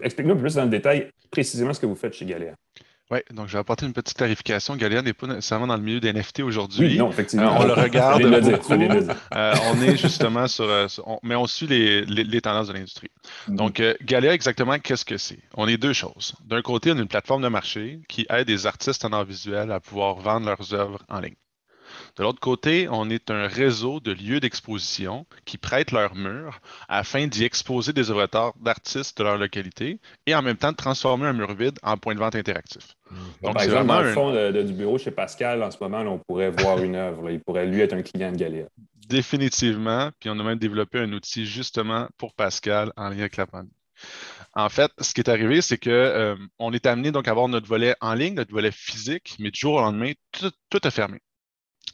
explique-nous 0.00 0.36
plus 0.36 0.54
dans 0.54 0.64
le 0.64 0.70
détail 0.70 1.08
précisément 1.30 1.72
ce 1.72 1.80
que 1.80 1.86
vous 1.86 1.96
faites 1.96 2.14
chez 2.14 2.24
Galéa. 2.24 2.52
Oui, 3.10 3.18
donc 3.32 3.48
je 3.48 3.54
vais 3.54 3.58
apporter 3.58 3.86
une 3.86 3.92
petite 3.92 4.16
clarification. 4.16 4.76
Galéa 4.76 5.02
n'est 5.02 5.12
pas 5.12 5.26
nécessairement 5.26 5.66
dans 5.66 5.76
le 5.76 5.82
milieu 5.82 5.98
des 5.98 6.12
NFT 6.12 6.40
aujourd'hui. 6.40 6.86
Oui, 6.86 6.98
non, 6.98 7.10
effectivement. 7.10 7.56
on 7.58 7.66
le 7.66 7.72
regarde 7.72 8.22
beaucoup. 8.22 8.74
on 8.74 9.82
est 9.82 9.96
justement 9.96 10.46
sur, 10.46 10.68
mais 11.24 11.34
on 11.34 11.48
suit 11.48 11.66
les, 11.66 12.40
tendances 12.40 12.68
de 12.68 12.74
l'industrie. 12.74 13.08
Mm-hmm. 13.48 13.56
Donc, 13.56 13.82
Galéa, 14.04 14.32
exactement, 14.32 14.78
qu'est-ce 14.78 15.04
que 15.04 15.16
c'est? 15.16 15.40
On 15.56 15.66
est 15.66 15.78
deux 15.78 15.92
choses. 15.92 16.36
D'un 16.44 16.62
côté, 16.62 16.92
on 16.92 16.98
a 16.98 17.00
une 17.00 17.08
plateforme 17.08 17.42
de 17.42 17.48
marché 17.48 17.98
qui 18.08 18.26
aide 18.30 18.48
les 18.48 18.66
artistes 18.66 19.04
en 19.04 19.12
art 19.12 19.24
visuel 19.24 19.72
à 19.72 19.80
pouvoir 19.80 20.14
vendre 20.14 20.46
leurs 20.46 20.72
œuvres 20.72 21.02
en 21.08 21.18
ligne. 21.18 21.34
De 22.20 22.24
l'autre 22.26 22.38
côté, 22.38 22.86
on 22.90 23.08
est 23.08 23.30
un 23.30 23.46
réseau 23.46 23.98
de 23.98 24.12
lieux 24.12 24.40
d'exposition 24.40 25.24
qui 25.46 25.56
prêtent 25.56 25.90
leurs 25.90 26.14
murs 26.14 26.60
afin 26.86 27.26
d'y 27.26 27.44
exposer 27.44 27.94
des 27.94 28.10
œuvres 28.10 28.26
d'art 28.26 28.52
d'artistes 28.60 29.16
de 29.16 29.22
leur 29.22 29.38
localité 29.38 29.98
et 30.26 30.34
en 30.34 30.42
même 30.42 30.58
temps 30.58 30.70
de 30.70 30.76
transformer 30.76 31.28
un 31.28 31.32
mur 31.32 31.54
vide 31.54 31.78
en 31.82 31.96
point 31.96 32.14
de 32.14 32.18
vente 32.18 32.36
interactif. 32.36 32.94
Mmh. 33.10 33.16
Donc, 33.42 33.54
par 33.54 33.62
exemple, 33.62 33.86
dans 33.86 34.02
le 34.02 34.12
fond 34.12 34.52
du 34.52 34.72
bureau 34.74 34.98
chez 34.98 35.12
Pascal, 35.12 35.62
en 35.62 35.70
ce 35.70 35.78
moment, 35.80 36.00
on 36.00 36.18
pourrait 36.18 36.50
voir 36.50 36.82
une 36.82 36.94
œuvre. 36.94 37.30
Il 37.30 37.40
pourrait, 37.40 37.64
lui, 37.64 37.80
être 37.80 37.94
un 37.94 38.02
client 38.02 38.32
de 38.32 38.36
Galéa. 38.36 38.66
Définitivement. 39.08 40.10
Puis 40.20 40.28
on 40.28 40.38
a 40.38 40.42
même 40.42 40.58
développé 40.58 40.98
un 40.98 41.10
outil 41.14 41.46
justement 41.46 42.06
pour 42.18 42.34
Pascal 42.34 42.92
en 42.98 43.08
lien 43.08 43.20
avec 43.20 43.38
la 43.38 43.46
pandémie. 43.46 43.72
En 44.52 44.68
fait, 44.68 44.90
ce 45.00 45.14
qui 45.14 45.22
est 45.22 45.30
arrivé, 45.30 45.62
c'est 45.62 45.78
qu'on 45.78 45.88
euh, 45.90 46.36
est 46.74 46.84
amené 46.84 47.12
donc 47.12 47.28
à 47.28 47.30
avoir 47.30 47.48
notre 47.48 47.66
volet 47.66 47.94
en 48.02 48.12
ligne, 48.12 48.34
notre 48.34 48.52
volet 48.52 48.72
physique, 48.72 49.36
mais 49.38 49.50
du 49.50 49.58
jour 49.58 49.76
au 49.76 49.80
lendemain, 49.80 50.12
tout, 50.32 50.52
tout 50.68 50.80
a 50.84 50.90
fermé. 50.90 51.18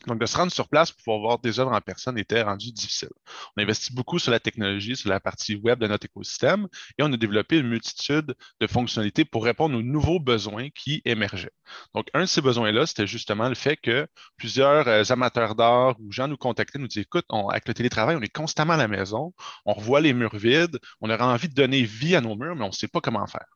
Donc, 0.07 0.21
de 0.21 0.27
se 0.27 0.37
rendre 0.37 0.53
sur 0.53 0.69
place 0.69 0.93
pour 0.93 1.03
pouvoir 1.05 1.21
voir 1.21 1.39
des 1.39 1.61
œuvres 1.61 1.73
en 1.73 1.81
personne 1.81 2.19
était 2.19 2.43
rendu 2.43 2.73
difficile. 2.73 3.11
On 3.57 3.63
investit 3.63 3.93
beaucoup 3.93 4.19
sur 4.19 4.31
la 4.31 4.41
technologie, 4.41 4.97
sur 4.97 5.11
la 5.11 5.21
partie 5.21 5.57
web 5.57 5.79
de 5.79 5.87
notre 5.87 6.07
écosystème 6.07 6.69
et 6.99 7.03
on 7.03 7.13
a 7.13 7.17
développé 7.17 7.59
une 7.59 7.69
multitude 7.69 8.35
de 8.61 8.67
fonctionnalités 8.67 9.25
pour 9.25 9.45
répondre 9.45 9.77
aux 9.77 9.83
nouveaux 9.83 10.21
besoins 10.21 10.69
qui 10.71 11.03
émergeaient. 11.05 11.53
Donc, 11.95 12.09
un 12.15 12.23
de 12.23 12.27
ces 12.27 12.41
besoins-là, 12.41 12.87
c'était 12.87 13.07
justement 13.07 13.49
le 13.49 13.55
fait 13.55 13.77
que 13.77 14.07
plusieurs 14.37 14.87
euh, 14.89 15.03
amateurs 15.11 15.55
d'art 15.55 15.97
ou 16.01 16.13
gens 16.13 16.29
nous 16.29 16.37
contactaient, 16.37 16.79
nous 16.79 16.89
disaient 16.89 17.03
Écoute, 17.03 17.27
avec 17.51 17.69
le 17.69 17.75
télétravail, 17.75 18.17
on 18.17 18.23
est 18.23 18.29
constamment 18.33 18.75
à 18.75 18.77
la 18.77 18.89
maison, 18.89 19.33
on 19.65 19.73
revoit 19.75 20.01
les 20.01 20.13
murs 20.13 20.37
vides, 20.37 20.79
on 21.01 21.11
aurait 21.11 21.23
envie 21.23 21.49
de 21.49 21.55
donner 21.55 21.83
vie 21.83 22.17
à 22.17 22.21
nos 22.21 22.37
murs, 22.37 22.57
mais 22.57 22.65
on 22.65 22.69
ne 22.69 22.73
sait 22.73 22.89
pas 22.89 23.01
comment 23.01 23.27
faire. 23.27 23.47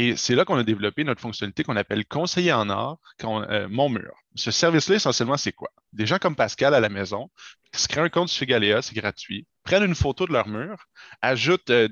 Et 0.00 0.14
c'est 0.14 0.36
là 0.36 0.44
qu'on 0.44 0.56
a 0.56 0.62
développé 0.62 1.02
notre 1.02 1.20
fonctionnalité 1.20 1.64
qu'on 1.64 1.76
appelle 1.76 2.06
conseiller 2.06 2.52
en 2.52 2.70
art, 2.70 2.98
euh, 3.24 3.66
mon 3.68 3.88
mur. 3.88 4.14
Ce 4.36 4.52
service-là, 4.52 4.94
essentiellement, 4.94 5.36
c'est 5.36 5.52
quoi? 5.52 5.70
Des 5.92 6.06
gens 6.06 6.18
comme 6.18 6.36
Pascal 6.36 6.72
à 6.72 6.78
la 6.78 6.88
maison 6.88 7.28
se 7.74 7.88
créent 7.88 8.00
un 8.00 8.08
compte 8.08 8.30
chez 8.30 8.46
Galéa, 8.46 8.80
c'est 8.80 8.94
gratuit, 8.94 9.46
prennent 9.64 9.82
une 9.82 9.96
photo 9.96 10.26
de 10.26 10.32
leur 10.32 10.46
mur, 10.46 10.76
ajoutent 11.20 11.70
euh, 11.70 11.88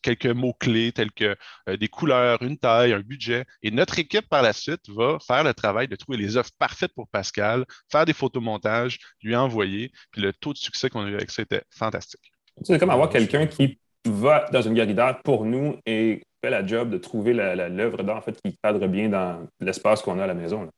quelques 0.00 0.26
mots-clés 0.26 0.92
tels 0.92 1.12
que 1.12 1.36
euh, 1.68 1.76
des 1.76 1.88
couleurs, 1.88 2.42
une 2.42 2.56
taille, 2.56 2.94
un 2.94 3.00
budget, 3.00 3.44
et 3.62 3.70
notre 3.70 3.98
équipe 3.98 4.28
par 4.28 4.42
la 4.42 4.54
suite 4.54 4.88
va 4.88 5.18
faire 5.24 5.44
le 5.44 5.52
travail 5.52 5.86
de 5.86 5.96
trouver 5.96 6.16
les 6.16 6.38
offres 6.38 6.50
parfaites 6.58 6.94
pour 6.94 7.08
Pascal, 7.08 7.66
faire 7.92 8.06
des 8.06 8.14
photomontages, 8.14 8.98
lui 9.22 9.36
envoyer, 9.36 9.92
puis 10.10 10.22
le 10.22 10.32
taux 10.32 10.54
de 10.54 10.58
succès 10.58 10.88
qu'on 10.88 11.04
a 11.04 11.08
eu 11.10 11.14
avec 11.14 11.30
ça 11.30 11.42
était 11.42 11.62
fantastique. 11.68 12.32
C'est 12.62 12.78
comme 12.78 12.90
avoir 12.90 13.10
quelqu'un 13.10 13.46
qui 13.46 13.78
va 14.06 14.46
dans 14.52 14.62
une 14.62 14.94
d'art 14.94 15.22
pour 15.22 15.44
nous 15.44 15.76
et 15.86 16.22
la 16.50 16.66
job 16.66 16.90
de 16.90 16.98
trouver 16.98 17.32
l'œuvre 17.32 18.02
d'art 18.02 18.16
en 18.16 18.22
fait, 18.22 18.40
qui 18.42 18.56
cadre 18.62 18.86
bien 18.86 19.08
dans 19.08 19.46
l'espace 19.60 20.02
qu'on 20.02 20.18
a 20.18 20.24
à 20.24 20.26
la 20.26 20.34
maison. 20.34 20.68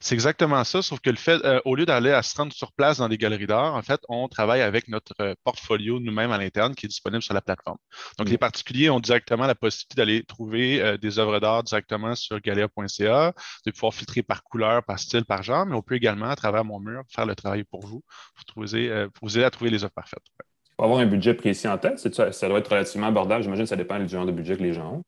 C'est 0.00 0.14
exactement 0.14 0.62
ça, 0.64 0.82
sauf 0.82 1.00
que 1.00 1.10
le 1.10 1.16
fait, 1.16 1.44
euh, 1.44 1.60
au 1.64 1.74
lieu 1.74 1.86
d'aller 1.86 2.10
à 2.10 2.22
se 2.22 2.36
rendre 2.36 2.52
sur 2.52 2.72
place 2.72 2.98
dans 2.98 3.08
des 3.08 3.18
galeries 3.18 3.46
d'art, 3.46 3.74
en 3.74 3.82
fait, 3.82 4.00
on 4.08 4.28
travaille 4.28 4.62
avec 4.62 4.88
notre 4.88 5.14
euh, 5.20 5.34
portfolio 5.44 5.98
nous-mêmes 6.00 6.30
à 6.30 6.38
l'interne 6.38 6.74
qui 6.74 6.86
est 6.86 6.88
disponible 6.88 7.22
sur 7.22 7.34
la 7.34 7.40
plateforme. 7.40 7.78
Donc, 8.18 8.28
les 8.28 8.36
mm. 8.36 8.38
particuliers 8.38 8.90
ont 8.90 9.00
directement 9.00 9.46
la 9.46 9.54
possibilité 9.54 9.96
d'aller 9.96 10.24
trouver 10.24 10.80
euh, 10.80 10.96
des 10.96 11.18
œuvres 11.18 11.40
d'art 11.40 11.62
directement 11.64 12.14
sur 12.14 12.40
galea.ca, 12.40 13.32
de 13.66 13.70
pouvoir 13.70 13.94
filtrer 13.94 14.22
par 14.22 14.42
couleur, 14.44 14.84
par 14.84 14.98
style, 14.98 15.24
par 15.24 15.42
genre, 15.42 15.66
mais 15.66 15.74
on 15.74 15.82
peut 15.82 15.96
également, 15.96 16.28
à 16.28 16.36
travers 16.36 16.64
mon 16.64 16.80
mur, 16.80 17.02
faire 17.08 17.26
le 17.26 17.34
travail 17.34 17.64
pour 17.64 17.84
vous, 17.86 18.02
pour, 18.34 18.44
trouver, 18.44 19.08
pour 19.14 19.28
vous 19.28 19.36
aider 19.36 19.44
à 19.44 19.50
trouver 19.50 19.70
les 19.70 19.84
œuvres 19.84 19.94
parfaites 19.94 20.22
faut 20.76 20.84
avoir 20.84 21.00
un 21.00 21.06
budget 21.06 21.34
précis 21.34 21.68
en 21.68 21.78
tête. 21.78 21.98
Ça, 21.98 22.32
ça 22.32 22.48
doit 22.48 22.58
être 22.58 22.70
relativement 22.70 23.08
abordable. 23.08 23.42
J'imagine 23.42 23.64
que 23.64 23.68
ça 23.68 23.76
dépend 23.76 23.98
du 23.98 24.08
genre 24.08 24.26
de 24.26 24.32
budget 24.32 24.56
que 24.56 24.62
les 24.62 24.72
gens 24.72 24.94
ont. 24.96 25.02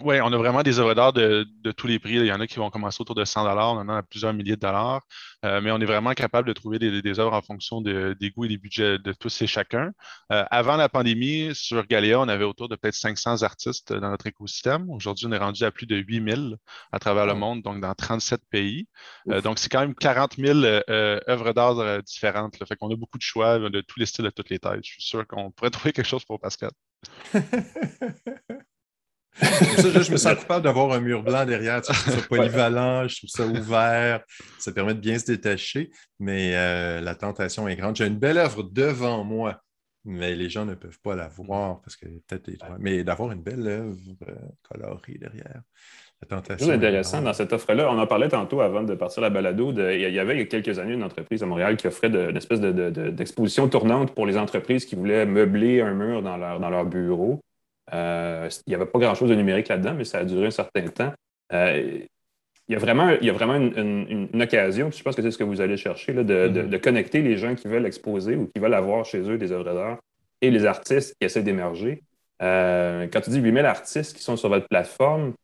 Oui, 0.00 0.20
on 0.20 0.30
a 0.30 0.36
vraiment 0.36 0.62
des 0.62 0.78
œuvres 0.78 0.92
d'art 0.92 1.14
de, 1.14 1.46
tous 1.74 1.86
les 1.86 1.98
prix. 1.98 2.16
Il 2.16 2.26
y 2.26 2.32
en 2.32 2.40
a 2.40 2.46
qui 2.46 2.56
vont 2.56 2.68
commencer 2.68 3.00
autour 3.00 3.14
de 3.14 3.24
100 3.24 3.46
on 3.46 3.78
en 3.78 3.88
a 3.88 4.02
plusieurs 4.02 4.34
milliers 4.34 4.56
de 4.56 4.60
dollars, 4.60 5.00
euh, 5.44 5.62
mais 5.62 5.70
on 5.70 5.78
est 5.78 5.86
vraiment 5.86 6.12
capable 6.12 6.48
de 6.48 6.52
trouver 6.52 6.78
des, 6.78 7.18
œuvres 7.18 7.32
en 7.32 7.40
fonction 7.40 7.80
des 7.80 8.30
goûts 8.36 8.44
et 8.44 8.48
des 8.48 8.58
budgets 8.58 8.98
de 8.98 9.12
tous 9.14 9.40
et 9.40 9.46
chacun. 9.46 9.92
Euh, 10.32 10.44
avant 10.50 10.76
la 10.76 10.90
pandémie, 10.90 11.54
sur 11.54 11.86
Galéa, 11.86 12.20
on 12.20 12.28
avait 12.28 12.44
autour 12.44 12.68
de 12.68 12.76
peut-être 12.76 12.94
500 12.94 13.42
artistes 13.42 13.94
dans 13.94 14.10
notre 14.10 14.26
écosystème. 14.26 14.90
Aujourd'hui, 14.90 15.26
on 15.28 15.32
est 15.32 15.38
rendu 15.38 15.64
à 15.64 15.70
plus 15.70 15.86
de 15.86 15.96
8000 15.96 16.56
à 16.92 16.98
travers 16.98 17.24
le 17.24 17.34
monde, 17.34 17.62
donc 17.62 17.80
dans 17.80 17.94
37 17.94 18.42
pays. 18.50 18.88
Euh, 19.30 19.40
donc, 19.40 19.58
c'est 19.58 19.70
quand 19.70 19.80
même 19.80 19.94
40 19.94 20.36
000 20.36 20.58
œuvres 20.90 21.52
d'art 21.54 22.02
différentes. 22.02 22.56
Ça 22.58 22.66
Fait 22.66 22.76
qu'on 22.76 22.92
a 22.92 22.96
beaucoup 22.96 23.18
de 23.18 23.22
choix 23.22 23.58
de 23.58 23.80
tous 23.80 23.98
les 23.98 24.06
styles, 24.06 24.26
de 24.26 24.30
toutes 24.30 24.50
les 24.50 24.58
tailles. 24.58 24.80
Je 24.82 24.90
suis 24.92 25.02
sûr 25.02 25.26
qu'on 25.26 25.50
pourrait 25.52 25.70
trouver 25.86 25.94
quelque 25.94 26.06
chose 26.06 26.24
pour 26.26 26.38
Pascal. 26.38 26.70
je 29.42 30.12
me 30.12 30.16
sens 30.16 30.34
coupable 30.36 30.64
d'avoir 30.64 30.92
un 30.92 31.00
mur 31.00 31.22
blanc 31.22 31.44
derrière. 31.44 31.82
je 31.82 31.92
trouve 31.92 32.14
ça 32.14 32.28
polyvalent, 32.28 33.06
je 33.08 33.18
trouve 33.18 33.30
ça 33.30 33.46
ouvert. 33.46 34.20
Ça 34.58 34.72
permet 34.72 34.94
de 34.94 35.00
bien 35.00 35.18
se 35.18 35.26
détacher, 35.26 35.90
mais 36.18 36.52
euh, 36.54 37.00
la 37.00 37.14
tentation 37.14 37.68
est 37.68 37.76
grande. 37.76 37.96
J'ai 37.96 38.06
une 38.06 38.18
belle 38.18 38.38
œuvre 38.38 38.62
devant 38.62 39.24
moi, 39.24 39.60
mais 40.04 40.34
les 40.34 40.48
gens 40.48 40.64
ne 40.64 40.74
peuvent 40.74 41.00
pas 41.02 41.14
la 41.14 41.28
voir 41.28 41.80
parce 41.82 41.96
que 41.96 42.06
peut-être 42.26 42.50
Mais 42.78 43.04
d'avoir 43.04 43.32
une 43.32 43.42
belle 43.42 43.66
œuvre 43.66 43.96
euh, 44.28 44.34
colorée 44.62 45.18
derrière. 45.20 45.62
La 46.22 46.28
tentation. 46.28 46.66
C'est 46.66 46.72
intéressant 46.72 47.20
dans 47.20 47.34
cette 47.34 47.52
offre-là. 47.52 47.92
On 47.92 47.98
en 47.98 48.06
parlait 48.06 48.30
tantôt 48.30 48.62
avant 48.62 48.82
de 48.82 48.94
partir 48.94 49.22
à 49.22 49.26
la 49.26 49.30
balado. 49.30 49.70
il 49.72 50.00
y 50.00 50.18
avait 50.18 50.34
il 50.34 50.38
y 50.38 50.42
a 50.42 50.46
quelques 50.46 50.78
années 50.78 50.94
une 50.94 51.02
entreprise 51.02 51.42
à 51.42 51.46
Montréal 51.46 51.76
qui 51.76 51.86
offrait 51.88 52.08
une 52.08 52.38
espèce 52.38 52.60
d'exposition 52.60 53.68
tournante 53.68 54.14
pour 54.14 54.24
les 54.24 54.38
entreprises 54.38 54.86
qui 54.86 54.94
voulaient 54.94 55.26
meubler 55.26 55.82
un 55.82 55.92
mur 55.92 56.22
dans 56.22 56.38
leur, 56.38 56.58
dans 56.58 56.70
leur 56.70 56.86
bureau. 56.86 57.42
Euh, 57.94 58.48
il 58.66 58.70
n'y 58.70 58.74
avait 58.74 58.86
pas 58.86 58.98
grand-chose 58.98 59.30
de 59.30 59.34
numérique 59.34 59.68
là-dedans, 59.68 59.94
mais 59.94 60.04
ça 60.04 60.18
a 60.18 60.24
duré 60.24 60.46
un 60.46 60.50
certain 60.50 60.86
temps. 60.88 61.12
Euh, 61.52 62.00
il 62.68 62.72
y 62.72 62.76
a 62.76 62.78
vraiment, 62.78 63.10
il 63.10 63.26
y 63.26 63.30
a 63.30 63.32
vraiment 63.32 63.54
une, 63.54 64.28
occasion, 64.42 64.90
je 64.90 65.02
pense 65.02 65.14
que 65.14 65.22
c'est 65.22 65.30
ce 65.30 65.38
que 65.38 65.44
vous 65.44 65.60
allez 65.60 65.76
chercher, 65.76 66.12
mm-hmm. 66.12 66.68
de, 66.68 66.76
connecter 66.78 67.22
les 67.22 67.36
gens 67.36 67.54
qui 67.54 67.68
veulent 67.68 67.86
exposer 67.86 68.34
ou 68.34 68.50
qui 68.52 68.60
veulent 68.60 68.74
avoir 68.74 69.04
chez 69.04 69.20
eux 69.20 69.38
des 69.38 69.52
œuvres 69.52 69.72
d'art 69.72 69.98
et 70.40 70.50
les 70.50 70.66
artistes 70.66 71.14
qui 71.20 71.26
essaient 71.26 71.44
d'émerger. 71.44 72.02
Euh, 72.42 73.06
quand 73.12 73.20
tu 73.20 73.30
dis 73.30 73.38
8000 73.38 73.64
artistes 73.64 74.16
qui 74.16 74.22
sont 74.22 74.36
sur 74.36 74.48
votre 74.48 74.66
plateforme, 74.68 75.34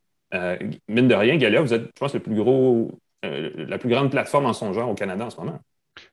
mine 0.88 1.08
de 1.08 1.14
rien, 1.14 1.36
Galia, 1.36 1.60
vous 1.60 1.74
êtes, 1.74 1.84
je 1.84 2.00
pense, 2.00 2.14
le 2.14 2.20
plus 2.20 2.34
gros, 2.34 2.90
la 3.22 3.78
plus 3.78 3.88
grande 3.88 4.10
plateforme 4.10 4.46
en 4.46 4.52
son 4.52 4.72
genre 4.72 4.90
au 4.90 4.94
Canada 4.94 5.26
en 5.26 5.30
ce 5.30 5.36
moment. 5.36 5.60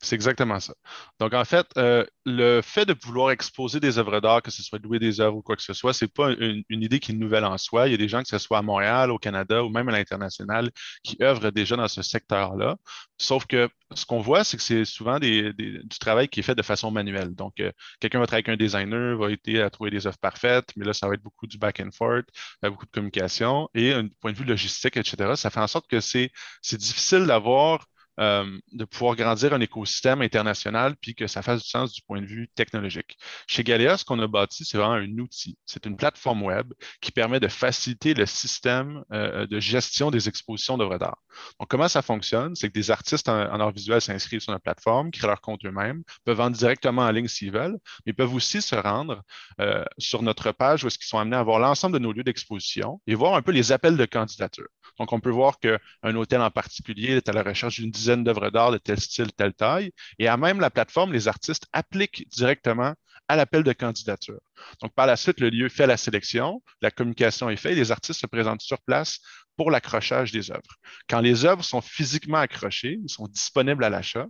C'est 0.01 0.15
exactement 0.15 0.59
ça. 0.59 0.73
Donc, 1.19 1.33
en 1.33 1.45
fait, 1.45 1.67
euh, 1.77 2.05
le 2.25 2.61
fait 2.61 2.85
de 2.85 2.95
vouloir 3.03 3.31
exposer 3.31 3.79
des 3.79 3.97
œuvres 3.97 4.19
d'art, 4.19 4.41
que 4.41 4.51
ce 4.51 4.61
soit 4.63 4.79
louer 4.79 4.99
des 4.99 5.21
œuvres 5.21 5.37
ou 5.37 5.41
quoi 5.41 5.55
que 5.55 5.61
ce 5.61 5.73
soit, 5.73 5.93
ce 5.93 6.05
n'est 6.05 6.09
pas 6.09 6.31
une, 6.31 6.63
idée 6.69 6.99
qui 6.99 7.11
est 7.11 7.15
nouvelle 7.15 7.45
en 7.45 7.57
soi. 7.57 7.87
Il 7.87 7.91
y 7.91 7.93
a 7.93 7.97
des 7.97 8.07
gens, 8.09 8.21
que 8.21 8.27
ce 8.27 8.37
soit 8.37 8.57
à 8.57 8.61
Montréal, 8.61 9.11
au 9.11 9.17
Canada 9.17 9.63
ou 9.63 9.69
même 9.69 9.87
à 9.89 9.91
l'international, 9.91 10.71
qui 11.03 11.17
œuvrent 11.21 11.51
déjà 11.51 11.75
dans 11.75 11.87
ce 11.87 12.01
secteur-là. 12.01 12.77
Sauf 13.17 13.45
que 13.45 13.69
ce 13.95 14.05
qu'on 14.05 14.19
voit, 14.21 14.43
c'est 14.43 14.57
que 14.57 14.63
c'est 14.63 14.85
souvent 14.85 15.19
du 15.19 15.53
travail 15.99 16.27
qui 16.27 16.41
est 16.41 16.43
fait 16.43 16.55
de 16.55 16.61
façon 16.61 16.91
manuelle. 16.91 17.33
Donc, 17.35 17.59
euh, 17.59 17.71
quelqu'un 17.99 18.19
va 18.19 18.27
travailler 18.27 18.49
avec 18.49 18.61
un 18.61 18.63
designer, 18.63 19.17
va 19.17 19.31
aider 19.31 19.61
à 19.61 19.69
trouver 19.69 19.91
des 19.91 20.07
œuvres 20.07 20.17
parfaites, 20.19 20.71
mais 20.75 20.85
là, 20.85 20.93
ça 20.93 21.07
va 21.07 21.13
être 21.15 21.23
beaucoup 21.23 21.47
du 21.47 21.57
back 21.57 21.79
and 21.79 21.91
forth, 21.93 22.25
euh, 22.65 22.69
beaucoup 22.69 22.85
de 22.85 22.91
communication. 22.91 23.69
Et 23.73 23.93
un 23.93 24.07
point 24.21 24.31
de 24.31 24.37
vue 24.37 24.45
logistique, 24.45 24.97
etc., 24.97 25.33
ça 25.35 25.49
fait 25.49 25.59
en 25.59 25.67
sorte 25.67 25.87
que 25.87 25.99
c'est 25.99 26.31
difficile 26.73 27.25
d'avoir 27.25 27.85
euh, 28.19 28.59
de 28.71 28.85
pouvoir 28.85 29.15
grandir 29.15 29.53
un 29.53 29.61
écosystème 29.61 30.21
international 30.21 30.95
puis 31.01 31.15
que 31.15 31.27
ça 31.27 31.41
fasse 31.41 31.63
du 31.63 31.69
sens 31.69 31.93
du 31.93 32.01
point 32.01 32.21
de 32.21 32.25
vue 32.25 32.49
technologique. 32.55 33.17
Chez 33.47 33.63
Galéa, 33.63 33.97
ce 33.97 34.05
qu'on 34.05 34.19
a 34.19 34.27
bâti, 34.27 34.65
c'est 34.65 34.77
vraiment 34.77 34.93
un 34.93 35.17
outil. 35.19 35.57
C'est 35.65 35.85
une 35.85 35.97
plateforme 35.97 36.43
web 36.43 36.73
qui 37.01 37.11
permet 37.11 37.39
de 37.39 37.47
faciliter 37.47 38.13
le 38.13 38.25
système 38.25 39.03
euh, 39.11 39.45
de 39.47 39.59
gestion 39.59 40.11
des 40.11 40.27
expositions 40.27 40.77
d'œuvres 40.77 40.97
d'art. 40.97 41.17
Donc, 41.59 41.69
comment 41.69 41.87
ça 41.87 42.01
fonctionne? 42.01 42.55
C'est 42.55 42.69
que 42.69 42.73
des 42.73 42.91
artistes 42.91 43.29
en, 43.29 43.59
art 43.59 43.71
visuel 43.71 44.01
s'inscrivent 44.01 44.41
sur 44.41 44.51
la 44.51 44.59
plateforme, 44.59 45.11
créent 45.11 45.27
leur 45.27 45.41
compte 45.41 45.65
eux-mêmes, 45.65 46.03
peuvent 46.25 46.37
vendre 46.37 46.57
directement 46.57 47.03
en 47.03 47.11
ligne 47.11 47.27
s'ils 47.27 47.51
veulent, 47.51 47.77
mais 48.05 48.13
peuvent 48.13 48.33
aussi 48.33 48.61
se 48.61 48.75
rendre 48.75 49.21
euh, 49.59 49.83
sur 49.97 50.21
notre 50.21 50.51
page 50.51 50.83
où 50.83 50.87
est-ce 50.87 50.97
sont 51.09 51.17
amenés 51.17 51.35
à 51.35 51.43
voir 51.43 51.59
l'ensemble 51.59 51.93
de 51.93 51.99
nos 51.99 52.13
lieux 52.13 52.23
d'exposition 52.23 53.01
et 53.07 53.15
voir 53.15 53.35
un 53.35 53.41
peu 53.41 53.51
les 53.51 53.71
appels 53.71 53.97
de 53.97 54.05
candidature. 54.05 54.67
Donc, 54.99 55.13
on 55.13 55.19
peut 55.19 55.29
voir 55.29 55.59
qu'un 55.59 56.15
hôtel 56.15 56.41
en 56.41 56.51
particulier 56.51 57.17
est 57.17 57.29
à 57.29 57.33
la 57.33 57.43
recherche 57.43 57.79
d'une 57.79 57.91
dizaine 57.91 58.23
d'œuvres 58.23 58.49
d'art 58.49 58.71
de 58.71 58.77
tel 58.77 58.99
style, 58.99 59.31
telle 59.31 59.53
taille. 59.53 59.91
Et 60.19 60.27
à 60.27 60.37
même 60.37 60.59
la 60.59 60.69
plateforme, 60.69 61.13
les 61.13 61.27
artistes 61.27 61.65
appliquent 61.73 62.27
directement 62.29 62.93
à 63.27 63.35
l'appel 63.35 63.63
de 63.63 63.73
candidature. 63.73 64.39
Donc, 64.81 64.93
par 64.93 65.07
la 65.07 65.15
suite, 65.15 65.39
le 65.39 65.49
lieu 65.49 65.69
fait 65.69 65.87
la 65.87 65.97
sélection, 65.97 66.61
la 66.81 66.91
communication 66.91 67.49
est 67.49 67.55
faite, 67.55 67.75
les 67.75 67.91
artistes 67.91 68.19
se 68.19 68.27
présentent 68.27 68.61
sur 68.61 68.81
place 68.81 69.19
pour 69.55 69.71
l'accrochage 69.71 70.31
des 70.31 70.51
œuvres. 70.51 70.75
Quand 71.09 71.21
les 71.21 71.45
œuvres 71.45 71.63
sont 71.63 71.81
physiquement 71.81 72.37
accrochées, 72.39 72.99
sont 73.07 73.27
disponibles 73.27 73.83
à 73.83 73.89
l'achat, 73.89 74.27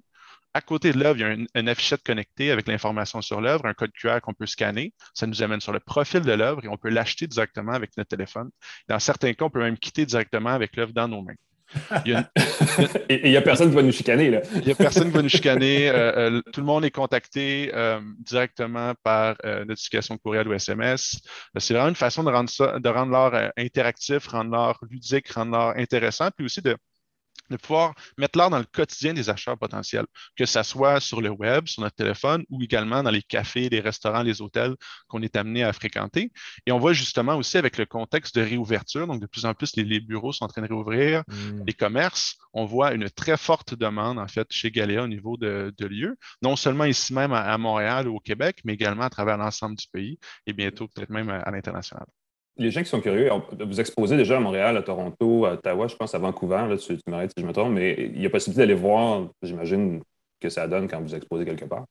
à 0.54 0.62
côté 0.62 0.92
de 0.92 1.00
l'œuvre, 1.00 1.18
il 1.18 1.22
y 1.22 1.24
a 1.24 1.60
une, 1.60 1.70
affichette 1.70 2.04
connectée 2.04 2.52
avec 2.52 2.68
l'information 2.68 3.22
sur 3.22 3.42
l'œuvre, 3.42 3.66
un 3.66 3.74
code 3.74 3.92
QR 3.92 4.20
qu'on 4.22 4.34
peut 4.34 4.48
scanner. 4.48 4.94
Ça 5.14 5.28
nous 5.28 5.44
amène 5.44 5.62
sur 5.62 5.72
le 5.72 5.80
profil 5.80 6.22
de 6.22 6.32
l'œuvre 6.32 6.64
et 6.66 6.68
on 6.68 6.78
peut 6.78 6.90
l'acheter 6.90 7.28
directement 7.28 7.74
avec 7.74 7.96
notre 7.98 8.10
téléphone. 8.10 8.50
Dans 8.88 9.00
certains 9.00 9.34
cas, 9.34 9.46
on 9.46 9.50
peut 9.50 9.62
même 9.62 9.78
quitter 9.78 10.06
directement 10.06 10.50
avec 10.50 10.76
l'œuvre 10.76 10.94
dans 10.94 11.08
nos 11.08 11.22
mains. 11.22 11.36
Il 12.06 12.30
et 13.10 13.28
il 13.28 13.32
n'y 13.32 13.38
a 13.38 13.42
personne 13.42 13.70
qui 13.70 13.76
va 13.76 13.84
nous 13.84 13.92
chicaner. 13.92 14.32
Là. 14.32 14.42
Il 14.56 14.66
n'y 14.66 14.72
a 14.72 14.76
personne 14.76 15.10
qui 15.10 15.16
va 15.16 15.22
nous 15.22 15.30
chicaner. 15.30 15.90
Euh, 15.90 16.32
euh, 16.32 16.42
tout 16.52 16.62
le 16.62 16.66
monde 16.66 16.84
est 16.84 16.92
contacté 16.92 17.72
euh, 17.74 18.00
directement 18.20 18.94
par 19.04 19.36
notification 19.68 20.18
courriel 20.18 20.48
ou 20.48 20.54
SMS. 20.54 21.20
C'est 21.58 21.74
vraiment 21.74 21.90
une 21.90 21.96
façon 21.96 22.24
de 22.24 22.32
rendre 22.32 22.50
ça, 22.50 22.80
de 22.80 22.90
rendre 22.90 23.12
l'art 23.12 23.52
interactif, 23.58 24.28
rendre 24.28 24.52
l'art 24.52 24.80
ludique, 24.90 25.30
rendre 25.32 25.52
l'art 25.52 25.74
intéressant, 25.78 26.30
puis 26.36 26.46
aussi 26.46 26.62
de 26.62 26.76
de 27.50 27.58
pouvoir 27.58 27.94
mettre 28.18 28.38
l'art 28.38 28.50
dans 28.50 28.60
le 28.60 28.66
quotidien 28.66 29.14
des 29.14 29.30
acheteurs 29.30 29.58
potentiels, 29.58 30.06
que 30.38 30.46
ce 30.46 30.64
soit 30.64 31.00
sur 31.00 31.22
le 31.22 31.30
web, 31.30 31.68
sur 31.68 31.82
notre 31.82 31.96
téléphone 31.96 32.44
ou 32.50 32.62
également 32.62 33.04
dans 33.04 33.12
les 33.12 33.22
cafés, 33.22 33.70
les 33.70 33.80
restaurants, 33.80 34.24
les 34.24 34.42
hôtels 34.42 34.76
qu'on 35.08 35.22
est 35.22 35.36
amené 35.36 35.64
à 35.64 35.74
fréquenter. 35.74 36.32
Et 36.66 36.72
on 36.72 36.80
voit 36.80 36.94
justement 36.94 37.36
aussi 37.36 37.58
avec 37.58 37.78
le 37.78 37.86
contexte 37.86 38.36
de 38.36 38.42
réouverture, 38.42 39.08
donc 39.08 39.22
de 39.22 39.28
plus 39.28 39.46
en 39.46 39.54
plus 39.54 39.76
les, 39.76 40.00
bureaux 40.00 40.32
sont 40.32 40.46
en 40.46 40.48
train 40.48 40.62
de 40.62 40.68
réouvrir, 40.68 41.24
mmh. 41.28 41.64
les 41.66 41.74
commerces, 41.74 42.36
on 42.54 42.66
voit 42.66 42.94
une 42.94 43.10
très 43.10 43.38
forte 43.38 43.76
demande 43.76 44.18
en 44.18 44.28
fait 44.28 44.48
chez 44.52 44.72
Galéa 44.72 45.04
au 45.04 45.08
niveau 45.08 45.38
de, 45.38 45.74
lieux, 45.80 46.18
non 46.42 46.56
seulement 46.56 46.86
ici 46.86 47.14
même 47.14 47.34
à, 47.34 47.58
Montréal 47.58 48.08
ou 48.08 48.18
au 48.18 48.20
Québec, 48.20 48.60
mais 48.64 48.74
également 48.74 49.04
à 49.04 49.10
travers 49.10 49.38
l'ensemble 49.38 49.76
du 49.76 49.88
pays 49.92 50.20
et 50.46 50.54
bientôt 50.54 50.88
peut-être 50.88 51.10
même 51.10 51.30
à 51.30 51.50
l'international 51.52 52.06
les 52.60 52.72
gens 52.72 52.84
qui 52.84 52.90
sont 52.90 53.00
curieux, 53.00 53.30
vous 53.60 53.80
exposez 53.80 54.18
déjà 54.18 54.38
à 54.38 54.40
Montréal, 54.40 54.76
à 54.78 54.84
Toronto, 54.84 55.46
à 55.46 55.54
Ottawa, 55.54 55.88
je 55.88 55.96
pense 55.96 56.14
à 56.14 56.20
Vancouver, 56.20 56.66
là, 56.70 56.78
tu, 56.78 56.98
m'arrêtes 57.08 57.32
si 57.36 57.42
je 57.42 57.48
me 57.48 57.54
trompe, 57.54 57.74
mais 57.74 58.12
il 58.14 58.22
y 58.22 58.26
a 58.26 58.30
possibilité 58.30 58.62
d'aller 58.62 58.80
voir, 58.80 59.28
j'imagine, 59.42 60.02
que 60.40 60.50
ça 60.50 60.68
donne 60.68 60.88
quand 60.88 61.02
vous 61.02 61.16
exposez 61.16 61.46
quelque 61.46 61.66
part. 61.66 61.86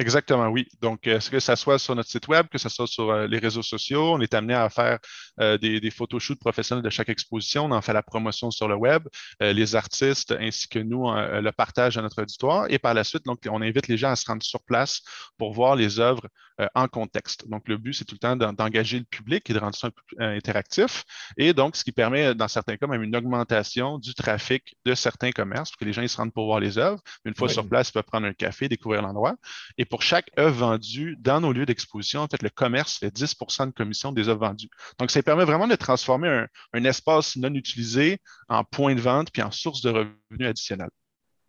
Exactement, 0.00 0.48
oui. 0.48 0.66
Donc, 0.80 1.06
est-ce 1.06 1.28
que 1.28 1.40
ça 1.40 1.56
soit 1.56 1.78
sur 1.78 1.94
notre 1.94 2.08
site 2.08 2.26
web, 2.26 2.46
que 2.48 2.56
ce 2.56 2.70
soit 2.70 2.86
sur 2.86 3.10
euh, 3.10 3.26
les 3.26 3.38
réseaux 3.38 3.60
sociaux, 3.60 4.14
on 4.14 4.20
est 4.22 4.32
amené 4.32 4.54
à 4.54 4.70
faire 4.70 4.98
euh, 5.40 5.58
des, 5.58 5.78
des 5.78 5.90
photoshoots 5.90 6.38
professionnels 6.40 6.82
de 6.82 6.88
chaque 6.88 7.10
exposition, 7.10 7.66
on 7.66 7.70
en 7.70 7.82
fait 7.82 7.92
la 7.92 8.02
promotion 8.02 8.50
sur 8.50 8.66
le 8.66 8.76
web, 8.76 9.06
euh, 9.42 9.52
les 9.52 9.76
artistes 9.76 10.34
ainsi 10.40 10.68
que 10.68 10.78
nous 10.78 11.04
le 11.12 11.50
partage 11.50 11.98
à 11.98 12.02
notre 12.02 12.22
auditoire. 12.22 12.64
Et 12.70 12.78
par 12.78 12.94
la 12.94 13.04
suite, 13.04 13.26
donc, 13.26 13.40
on 13.46 13.60
invite 13.60 13.88
les 13.88 13.98
gens 13.98 14.10
à 14.10 14.16
se 14.16 14.24
rendre 14.24 14.42
sur 14.42 14.62
place 14.62 15.02
pour 15.36 15.52
voir 15.52 15.76
les 15.76 16.00
œuvres 16.00 16.26
en 16.74 16.88
contexte. 16.88 17.48
Donc, 17.48 17.68
le 17.68 17.78
but, 17.78 17.94
c'est 17.94 18.04
tout 18.04 18.14
le 18.14 18.18
temps 18.18 18.36
d'engager 18.36 18.98
le 18.98 19.04
public 19.04 19.48
et 19.48 19.52
de 19.54 19.58
rendre 19.58 19.74
ça 19.74 19.88
un 19.88 19.90
peu 19.90 20.22
interactif. 20.22 21.04
Et 21.36 21.54
donc, 21.54 21.74
ce 21.76 21.84
qui 21.84 21.92
permet, 21.92 22.34
dans 22.34 22.48
certains 22.48 22.76
cas, 22.76 22.86
même 22.86 23.02
une 23.02 23.16
augmentation 23.16 23.98
du 23.98 24.14
trafic 24.14 24.76
de 24.84 24.94
certains 24.94 25.30
commerces, 25.30 25.70
pour 25.70 25.78
que 25.78 25.84
les 25.86 25.92
gens 25.92 26.02
ils 26.02 26.08
se 26.08 26.18
rendent 26.18 26.32
pour 26.32 26.46
voir 26.46 26.60
les 26.60 26.78
œuvres. 26.78 27.00
Une 27.24 27.34
fois 27.34 27.48
sur 27.48 27.66
place, 27.66 27.88
ils 27.88 27.92
peuvent 27.92 28.02
prendre 28.04 28.26
un 28.26 28.34
café, 28.34 28.68
découvrir 28.68 29.02
l'endroit. 29.02 29.36
Et 29.78 29.86
pour 29.90 30.02
chaque 30.02 30.30
œuvre 30.38 30.56
vendue 30.56 31.16
dans 31.18 31.40
nos 31.40 31.52
lieux 31.52 31.66
d'exposition, 31.66 32.20
en 32.20 32.28
fait, 32.28 32.42
le 32.42 32.48
commerce 32.48 32.98
fait 32.98 33.10
10 33.10 33.36
de 33.66 33.70
commission 33.72 34.12
des 34.12 34.28
œuvres 34.28 34.46
vendues. 34.46 34.70
Donc, 34.98 35.10
ça 35.10 35.22
permet 35.22 35.44
vraiment 35.44 35.66
de 35.66 35.74
transformer 35.74 36.46
un, 36.72 36.84
espace 36.84 37.36
non 37.36 37.52
utilisé 37.54 38.18
en 38.48 38.64
point 38.64 38.94
de 38.94 39.00
vente 39.00 39.30
puis 39.32 39.42
en 39.42 39.50
source 39.50 39.82
de 39.82 39.90
revenus 39.90 40.48
additionnels. 40.48 40.90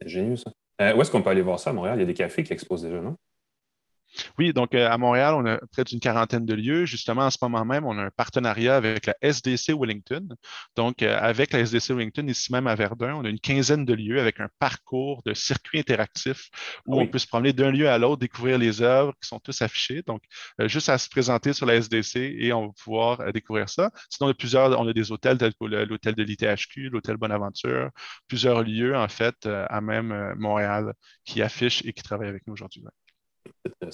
C'est 0.02 0.10
génial, 0.10 0.38
ça. 0.38 0.52
Euh, 0.82 0.96
où 0.96 1.02
est-ce 1.02 1.12
qu'on 1.12 1.22
peut 1.22 1.30
aller 1.30 1.44
voir 1.44 1.60
ça 1.60 1.70
à 1.70 1.74
Montréal? 1.74 1.98
Il 1.98 2.02
y 2.02 2.04
a 2.04 2.08
des 2.08 2.14
cafés 2.16 2.44
qui 2.44 2.52
exposent 2.52 2.82
déjà, 2.82 3.00
non? 3.00 3.16
Oui, 4.38 4.54
donc 4.54 4.74
euh, 4.74 4.90
à 4.90 4.98
Montréal, 4.98 5.36
on 5.36 5.46
a 5.46 5.58
près 5.72 5.84
d'une 5.84 6.00
quarantaine 6.00 6.46
de 6.46 6.54
lieux. 6.54 6.86
Justement, 6.86 7.24
en 7.24 7.30
ce 7.30 7.38
moment 7.42 7.66
même, 7.66 7.86
on 7.86 7.98
a 7.98 8.04
un 8.04 8.10
partenariat 8.12 8.76
avec 8.76 9.06
la 9.06 9.16
SDC 9.22 9.74
Wellington. 9.80 10.28
Donc, 10.76 11.02
euh, 11.02 11.18
avec 11.20 11.54
la 11.54 11.60
SDC 11.60 11.92
Wellington, 11.92 12.28
ici 12.28 12.52
même 12.52 12.68
à 12.68 12.76
Verdun, 12.76 13.16
on 13.16 13.26
a 13.26 13.30
une 13.30 13.40
quinzaine 13.40 13.86
de 13.86 13.94
lieux 13.94 14.20
avec 14.20 14.40
un 14.40 14.50
parcours 14.60 15.22
de 15.26 15.34
circuit 15.34 15.80
interactif 15.80 16.50
où 16.86 17.00
on 17.00 17.08
peut 17.08 17.20
se 17.20 17.28
promener 17.28 17.54
d'un 17.54 17.72
lieu 17.72 17.90
à 17.90 17.98
l'autre, 17.98 18.20
découvrir 18.20 18.58
les 18.58 18.82
œuvres 18.82 19.14
qui 19.22 19.28
sont 19.28 19.40
tous 19.40 19.62
affichées. 19.62 20.04
Donc, 20.06 20.22
euh, 20.60 20.68
juste 20.68 20.90
à 20.90 20.98
se 20.98 21.10
présenter 21.10 21.54
sur 21.54 21.66
la 21.66 21.76
SDC 21.76 22.18
et 22.18 22.54
on 22.54 22.68
va 22.68 22.74
pouvoir 22.74 23.34
découvrir 23.34 23.70
ça. 23.70 23.92
Sinon, 24.10 24.28
il 24.30 24.32
y 24.32 24.34
a 24.34 24.36
plusieurs, 24.36 24.80
on 24.80 24.88
a 24.88 24.94
des 24.94 25.12
hôtels 25.12 25.38
tels 25.38 25.54
que 25.54 25.66
l'hôtel 25.66 26.16
de 26.16 26.24
l'ITHQ, 26.24 26.90
l'hôtel 26.90 27.18
Bonaventure, 27.18 27.90
plusieurs 28.28 28.64
lieux, 28.64 28.96
en 28.96 29.08
fait, 29.08 29.46
à 29.46 29.82
même 29.82 30.34
Montréal 30.38 30.94
qui 31.26 31.42
affichent 31.42 31.84
et 31.86 31.94
qui 31.94 32.04
travaillent 32.04 32.30
avec 32.30 32.46
nous 32.48 32.54
aujourd'hui. 32.54 32.84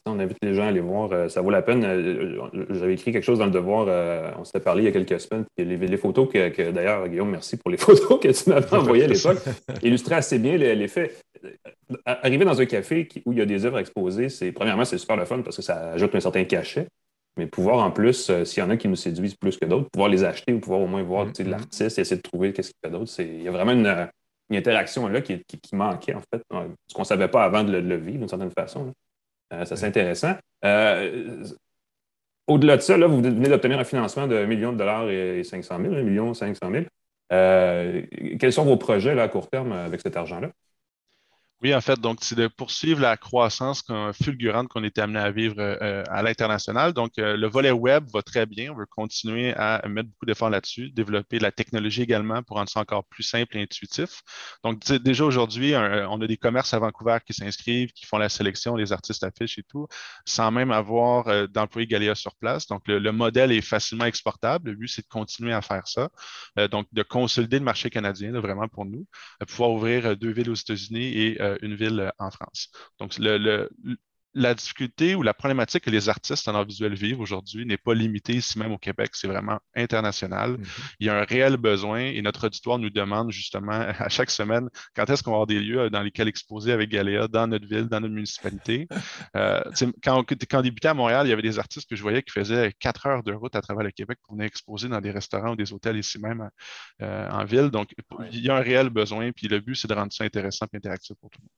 On 0.05 0.19
invite 0.19 0.37
les 0.41 0.53
gens 0.53 0.63
à 0.63 0.67
aller 0.67 0.79
voir. 0.79 1.11
Euh, 1.11 1.27
ça 1.27 1.41
vaut 1.41 1.49
la 1.49 1.61
peine. 1.61 1.83
Euh, 1.83 2.39
j'avais 2.69 2.93
écrit 2.93 3.11
quelque 3.11 3.23
chose 3.23 3.39
dans 3.39 3.45
le 3.45 3.51
devoir. 3.51 3.85
Euh, 3.89 4.31
on 4.39 4.45
s'était 4.45 4.59
parlé 4.59 4.83
il 4.83 4.85
y 4.85 4.87
a 4.87 4.91
quelques 4.91 5.19
semaines. 5.19 5.45
Les, 5.57 5.97
photos 5.97 6.29
que, 6.29 6.71
d'ailleurs, 6.71 7.07
Guillaume, 7.07 7.31
merci 7.31 7.57
pour 7.57 7.69
les 7.69 7.77
photos 7.77 8.19
que 8.19 8.29
tu 8.29 8.49
m'avais 8.49 8.73
envoyées 8.73 9.03
à 9.05 9.07
l'époque, 9.07 9.39
illustraient 9.83 10.15
assez 10.15 10.39
bien 10.39 10.57
l'effet. 10.57 11.13
Arriver 12.05 12.45
dans 12.45 12.59
un 12.59 12.65
café 12.65 13.07
où 13.25 13.33
il 13.33 13.39
y 13.39 13.41
a 13.41 13.45
des 13.45 13.65
œuvres 13.65 13.79
exposées, 13.79 14.29
c'est 14.29 14.51
premièrement, 14.51 14.85
c'est 14.85 14.97
super 14.97 15.17
le 15.17 15.25
fun 15.25 15.41
parce 15.41 15.57
que 15.57 15.61
ça 15.61 15.91
ajoute 15.91 16.15
un 16.15 16.19
certain 16.19 16.43
cachet. 16.45 16.87
Mais 17.37 17.45
pouvoir 17.45 17.85
en 17.85 17.91
plus, 17.91 18.31
s'il 18.45 18.63
y 18.63 18.65
en 18.65 18.69
a 18.71 18.77
qui 18.77 18.87
nous 18.87 18.95
séduisent 18.95 19.35
plus 19.35 19.57
que 19.57 19.65
d'autres, 19.65 19.89
pouvoir 19.91 20.09
les 20.09 20.23
acheter 20.23 20.53
ou 20.53 20.59
pouvoir 20.59 20.81
au 20.81 20.87
moins 20.87 21.03
voir 21.03 21.27
mm-hmm. 21.27 21.49
l'artiste 21.49 21.99
et 21.99 22.01
essayer 22.01 22.17
de 22.17 22.21
trouver 22.21 22.51
qu'est-ce 22.51 22.69
qu'il 22.69 22.79
fait 22.83 22.91
d'autre. 22.91 23.11
Il 23.19 23.43
y 23.43 23.47
a 23.47 23.51
vraiment 23.51 23.73
une, 23.73 24.09
interaction 24.49 25.07
là 25.07 25.21
qui, 25.21 25.43
manquait, 25.73 26.15
en 26.15 26.21
fait, 26.21 26.41
ce 26.87 26.93
qu'on 26.95 27.01
ne 27.01 27.05
savait 27.05 27.27
pas 27.27 27.43
avant 27.43 27.63
de 27.63 27.77
le, 27.77 27.95
vivre 27.97 28.19
d'une 28.19 28.29
certaine 28.29 28.51
façon. 28.57 28.87
Euh, 28.87 28.91
ça, 29.51 29.75
c'est 29.75 29.85
intéressant. 29.85 30.33
Euh, 30.65 31.45
au-delà 32.47 32.77
de 32.77 32.81
ça, 32.81 32.97
là, 32.97 33.07
vous 33.07 33.21
venez 33.21 33.49
d'obtenir 33.49 33.79
un 33.79 33.83
financement 33.83 34.27
de 34.27 34.35
1 34.35 34.45
million 34.45 34.73
de 34.73 34.77
dollars 34.77 35.09
et 35.09 35.43
500 35.43 35.79
000, 35.81 35.95
1 35.95 36.03
million 36.03 36.33
500 36.33 36.71
000. 36.71 36.85
quels 38.39 38.53
sont 38.53 38.65
vos 38.65 38.77
projets 38.77 39.15
là, 39.15 39.23
à 39.23 39.27
court 39.29 39.49
terme 39.49 39.71
avec 39.73 40.01
cet 40.01 40.15
argent-là? 40.15 40.51
Oui, 41.63 41.73
en 41.73 41.81
fait, 41.81 41.99
donc 41.99 42.19
c'est 42.21 42.35
de 42.35 42.47
poursuivre 42.47 43.01
la 43.01 43.17
croissance 43.17 43.83
fulgurante 44.13 44.67
qu'on 44.67 44.83
était 44.83 45.01
amené 45.01 45.17
à 45.17 45.31
vivre 45.31 45.55
euh, 45.57 46.03
à 46.07 46.21
l'international. 46.21 46.93
Donc, 46.93 47.17
euh, 47.17 47.35
le 47.35 47.47
volet 47.47 47.71
web 47.71 48.05
va 48.13 48.21
très 48.21 48.45
bien. 48.45 48.71
On 48.71 48.75
veut 48.75 48.85
continuer 48.85 49.55
à 49.55 49.81
mettre 49.87 50.07
beaucoup 50.09 50.27
d'efforts 50.27 50.51
là-dessus, 50.51 50.91
développer 50.91 51.39
la 51.39 51.51
technologie 51.51 52.03
également 52.03 52.43
pour 52.43 52.57
rendre 52.57 52.69
ça 52.69 52.79
encore 52.79 53.05
plus 53.05 53.23
simple 53.23 53.57
et 53.57 53.63
intuitif. 53.63 54.21
Donc, 54.63 54.85
déjà 55.01 55.25
aujourd'hui, 55.25 55.73
on 55.75 56.21
a 56.21 56.27
des 56.27 56.37
commerces 56.37 56.75
à 56.75 56.79
Vancouver 56.79 57.17
qui 57.25 57.33
s'inscrivent, 57.33 57.91
qui 57.91 58.05
font 58.05 58.19
la 58.19 58.29
sélection, 58.29 58.75
les 58.75 58.93
artistes 58.93 59.23
affichent 59.23 59.57
et 59.57 59.63
tout, 59.63 59.87
sans 60.25 60.51
même 60.51 60.71
avoir 60.71 61.27
euh, 61.27 61.47
d'employés 61.47 61.87
Galéa 61.87 62.13
sur 62.13 62.35
place. 62.35 62.67
Donc, 62.67 62.83
le, 62.85 63.11
modèle 63.11 63.51
est 63.51 63.61
facilement 63.61 64.05
exportable. 64.05 64.69
Le 64.69 64.75
but, 64.75 64.89
c'est 64.89 65.01
de 65.01 65.07
continuer 65.07 65.53
à 65.53 65.63
faire 65.63 65.87
ça. 65.87 66.09
donc, 66.67 66.85
de 66.91 67.01
consolider 67.01 67.57
le 67.57 67.65
marché 67.65 67.89
canadien, 67.89 68.31
vraiment 68.39 68.67
pour 68.67 68.85
nous, 68.85 69.07
pouvoir 69.47 69.71
ouvrir 69.71 70.15
deux 70.15 70.31
villes 70.31 70.51
aux 70.51 70.55
États-Unis 70.55 71.17
et 71.17 71.41
euh, 71.46 71.46
une 71.61 71.75
ville 71.75 71.99
euh, 71.99 72.09
en 72.19 72.31
France. 72.31 72.69
Donc, 72.99 73.17
le, 73.19 73.69
la 74.37 74.53
difficulté 74.53 75.15
ou 75.15 75.23
la 75.23 75.33
problématique 75.33 75.83
que 75.83 75.89
les 75.89 76.09
artistes 76.09 76.47
en 76.47 76.55
art 76.55 76.65
visuel 76.65 76.93
vivent 76.93 77.19
aujourd'hui 77.19 77.65
n'est 77.65 77.77
pas 77.77 77.93
limitée 77.93 78.33
ici 78.33 78.59
même 78.59 78.71
au 78.71 78.77
Québec, 78.77 79.11
c'est 79.13 79.27
vraiment 79.27 79.59
international. 79.75 80.57
Mm-hmm. 80.57 80.95
Il 80.99 81.07
y 81.07 81.09
a 81.09 81.19
un 81.19 81.23
réel 81.23 81.57
besoin 81.57 82.01
et 82.01 82.21
notre 82.21 82.45
auditoire 82.45 82.77
nous 82.77 82.91
demande 82.91 83.31
justement 83.31 83.71
à 83.99 84.09
chaque 84.09 84.29
semaine 84.29 84.69
quand 84.95 85.09
est-ce 85.09 85.23
qu'on 85.23 85.31
va 85.31 85.37
avoir 85.37 85.47
des 85.47 85.59
lieux 85.59 85.89
dans 85.89 86.03
lesquels 86.03 86.27
exposer 86.27 86.71
avec 86.71 86.89
Galéa 86.89 87.27
dans 87.27 87.47
notre 87.47 87.67
ville, 87.67 87.85
dans 87.85 87.99
notre 87.99 88.13
municipalité? 88.13 88.87
Euh, 89.35 89.61
quand, 90.03 90.23
quand 90.23 90.59
on 90.59 90.61
débutait 90.61 90.87
à 90.87 90.93
Montréal, 90.93 91.27
il 91.27 91.29
y 91.29 91.33
avait 91.33 91.41
des 91.41 91.59
artistes 91.59 91.89
que 91.89 91.95
je 91.95 92.01
voyais 92.01 92.23
qui 92.23 92.31
faisaient 92.31 92.73
quatre 92.79 93.05
heures 93.07 93.23
de 93.23 93.33
route 93.33 93.55
à 93.55 93.61
travers 93.61 93.83
le 93.83 93.91
Québec 93.91 94.19
pour 94.23 94.35
venir 94.35 94.47
exposer 94.47 94.87
dans 94.87 95.01
des 95.01 95.11
restaurants 95.11 95.51
ou 95.51 95.55
des 95.55 95.73
hôtels 95.73 95.97
ici 95.97 96.19
même 96.19 96.49
en 96.99 97.45
ville. 97.45 97.69
Donc, 97.69 97.93
il 98.31 98.43
y 98.43 98.49
a 98.49 98.55
un 98.55 98.61
réel 98.61 98.89
besoin, 98.89 99.31
puis 99.31 99.47
le 99.47 99.59
but, 99.59 99.75
c'est 99.75 99.87
de 99.87 99.93
rendre 99.93 100.13
ça 100.13 100.23
intéressant 100.23 100.65
et 100.73 100.77
interactif 100.77 101.15
pour 101.19 101.29
tout 101.29 101.39
le 101.39 101.43
monde 101.43 101.56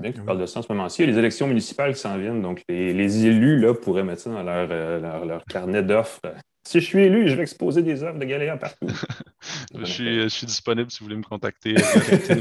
bien 0.00 0.12
que 0.12 0.18
tu 0.18 0.22
parles 0.22 0.40
de 0.40 0.46
ça 0.46 0.60
en 0.60 0.62
ce 0.62 0.72
moment-ci. 0.72 1.02
Il 1.02 1.06
y 1.06 1.08
a 1.08 1.12
les 1.12 1.18
élections 1.18 1.46
municipales 1.46 1.94
qui 1.94 2.00
s'en 2.00 2.16
viennent, 2.18 2.42
donc 2.42 2.62
les, 2.68 3.26
élus 3.26 3.58
là, 3.58 3.74
pourraient 3.74 4.04
mettre 4.04 4.22
ça 4.22 4.30
dans 4.30 4.42
leur, 4.42 4.68
euh, 4.70 5.38
carnet 5.48 5.82
d'offres. 5.82 6.20
Si 6.66 6.80
je 6.80 6.84
suis 6.84 7.00
élu, 7.00 7.28
je 7.28 7.34
vais 7.34 7.42
exposer 7.42 7.82
des 7.82 8.02
œuvres 8.02 8.18
de 8.18 8.24
Galéa 8.24 8.56
partout. 8.56 8.86
je, 9.78 9.84
suis, 9.84 10.22
je, 10.22 10.28
suis, 10.28 10.46
disponible 10.46 10.90
si 10.90 11.00
vous 11.00 11.06
voulez 11.06 11.16
me 11.16 11.22
contacter 11.22 11.74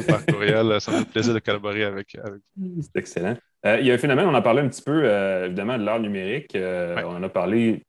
par 0.07 0.25
courriel. 0.25 0.75
Ça 0.81 0.91
me 0.91 0.99
fait 0.99 1.05
plaisir 1.05 1.33
de 1.33 1.39
collaborer 1.39 1.83
avec, 1.83 2.17
vous. 2.57 2.81
C'est 2.81 2.99
excellent. 2.99 3.37
Euh, 3.65 3.77
il 3.79 3.87
y 3.87 3.91
a 3.91 3.93
un 3.93 3.97
phénomène, 3.97 4.25
on 4.27 4.33
en 4.33 4.41
parlait 4.41 4.61
un 4.61 4.67
petit 4.67 4.81
peu, 4.81 5.01
euh, 5.03 5.45
évidemment, 5.45 5.77
de 5.77 5.83
l'art 5.83 5.99
numérique. 5.99 6.55
On 6.55 7.15
en 7.15 7.23
a 7.23 7.29
parlé 7.29 7.81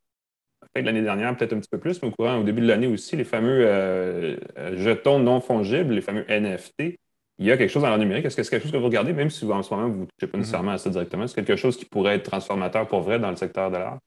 peut-être 0.72 0.86
l'année 0.86 1.02
dernière, 1.02 1.36
peut-être 1.36 1.52
un 1.52 1.58
petit 1.58 1.70
peu 1.70 1.78
plus, 1.78 2.00
mais 2.00 2.08
au 2.08 2.12
courant, 2.12 2.36
au 2.36 2.44
début 2.44 2.60
de 2.60 2.68
l'année 2.68 2.86
aussi, 2.86 3.16
les 3.16 3.24
fameux 3.24 4.38
jetons 4.76 5.18
non 5.18 5.40
fongibles, 5.40 5.94
les 5.94 6.00
fameux 6.00 6.24
NFT 6.28 6.96
il 7.40 7.46
y 7.46 7.52
a 7.52 7.56
quelque 7.56 7.70
chose 7.70 7.82
dans 7.82 7.88
l'art 7.88 7.98
numérique. 7.98 8.26
Est-ce 8.26 8.36
que 8.36 8.42
c'est 8.42 8.50
quelque 8.50 8.64
chose 8.64 8.72
que 8.72 8.76
vous 8.76 8.84
regardez, 8.84 9.14
même 9.14 9.30
si 9.30 9.50
en 9.50 9.62
ce 9.62 9.74
moment, 9.74 9.88
vous 9.88 10.00
ne 10.02 10.04
touchez 10.04 10.30
pas 10.30 10.36
mm-hmm. 10.36 10.40
nécessairement 10.40 10.72
à 10.72 10.78
ça 10.78 10.90
directement? 10.90 11.26
C'est 11.26 11.34
quelque 11.36 11.56
chose 11.56 11.76
qui 11.76 11.86
pourrait 11.86 12.16
être 12.16 12.30
transformateur 12.30 12.86
pour 12.86 13.00
vrai 13.00 13.18
dans 13.18 13.30
le 13.30 13.36
secteur 13.36 13.70
de 13.70 13.78
l'art? 13.78 13.98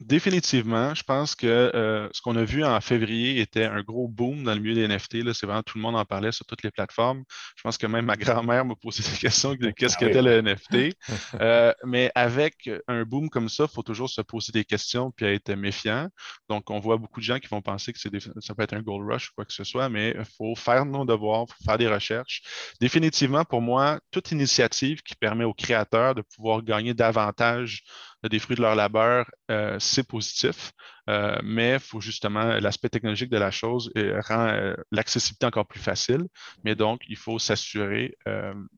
Définitivement, 0.00 0.94
je 0.94 1.02
pense 1.02 1.34
que 1.34 1.46
euh, 1.46 2.08
ce 2.12 2.22
qu'on 2.22 2.34
a 2.34 2.42
vu 2.42 2.64
en 2.64 2.80
février 2.80 3.38
était 3.38 3.64
un 3.64 3.82
gros 3.82 4.08
boom 4.08 4.44
dans 4.44 4.54
le 4.54 4.60
milieu 4.60 4.74
des 4.74 4.88
NFT. 4.88 5.30
C'est 5.34 5.44
vraiment 5.44 5.62
tout 5.62 5.76
le 5.76 5.82
monde 5.82 5.94
en 5.94 6.06
parlait 6.06 6.32
sur 6.32 6.46
toutes 6.46 6.62
les 6.62 6.70
plateformes. 6.70 7.22
Je 7.54 7.62
pense 7.62 7.76
que 7.76 7.86
même 7.86 8.06
ma 8.06 8.16
grand-mère 8.16 8.64
m'a 8.64 8.74
posé 8.76 9.02
des 9.02 9.18
questions 9.18 9.54
de 9.54 9.70
qu'est-ce 9.70 9.96
ah 9.98 10.06
qu'était 10.06 10.22
le 10.22 10.40
NFT. 10.40 10.96
Euh, 11.40 11.72
mais 11.84 12.10
avec 12.14 12.68
un 12.88 13.04
boom 13.04 13.30
comme 13.30 13.48
ça, 13.48 13.64
il 13.64 13.72
faut 13.72 13.82
toujours 13.82 14.08
se 14.08 14.20
poser 14.20 14.52
des 14.52 14.64
questions 14.64 15.10
puis 15.10 15.26
être 15.26 15.52
méfiant. 15.52 16.08
Donc, 16.48 16.70
on 16.70 16.78
voit 16.78 16.96
beaucoup 16.96 17.20
de 17.20 17.24
gens 17.24 17.38
qui 17.38 17.48
vont 17.48 17.62
penser 17.62 17.92
que 17.92 17.98
ça 17.98 18.54
peut 18.54 18.62
être 18.62 18.74
un 18.74 18.82
gold 18.82 19.08
rush 19.08 19.28
ou 19.28 19.32
quoi 19.36 19.44
que 19.44 19.52
ce 19.52 19.64
soit, 19.64 19.88
mais 19.88 20.14
il 20.18 20.24
faut 20.24 20.54
faire 20.54 20.84
nos 20.84 21.04
devoirs, 21.04 21.44
il 21.48 21.52
faut 21.52 21.64
faire 21.64 21.78
des 21.78 21.88
recherches. 21.88 22.42
Définitivement, 22.80 23.44
pour 23.44 23.60
moi, 23.60 24.00
toute 24.10 24.32
initiative 24.32 25.02
qui 25.02 25.14
permet 25.14 25.44
aux 25.44 25.54
créateurs 25.54 26.14
de 26.14 26.22
pouvoir 26.22 26.62
gagner 26.62 26.94
davantage 26.94 27.84
des 28.28 28.38
fruits 28.38 28.56
de 28.56 28.62
leur 28.62 28.74
labeur, 28.74 29.30
euh, 29.50 29.76
c'est 29.78 30.06
positif, 30.06 30.72
euh, 31.08 31.38
mais 31.42 31.74
il 31.74 31.80
faut 31.80 32.00
justement, 32.00 32.44
l'aspect 32.60 32.88
technologique 32.88 33.30
de 33.30 33.38
la 33.38 33.50
chose 33.50 33.90
rend 34.28 34.74
l'accessibilité 34.90 35.46
encore 35.46 35.66
plus 35.66 35.80
facile, 35.80 36.26
mais 36.64 36.74
donc 36.74 37.02
il 37.08 37.16
faut 37.16 37.38
s'assurer 37.38 38.16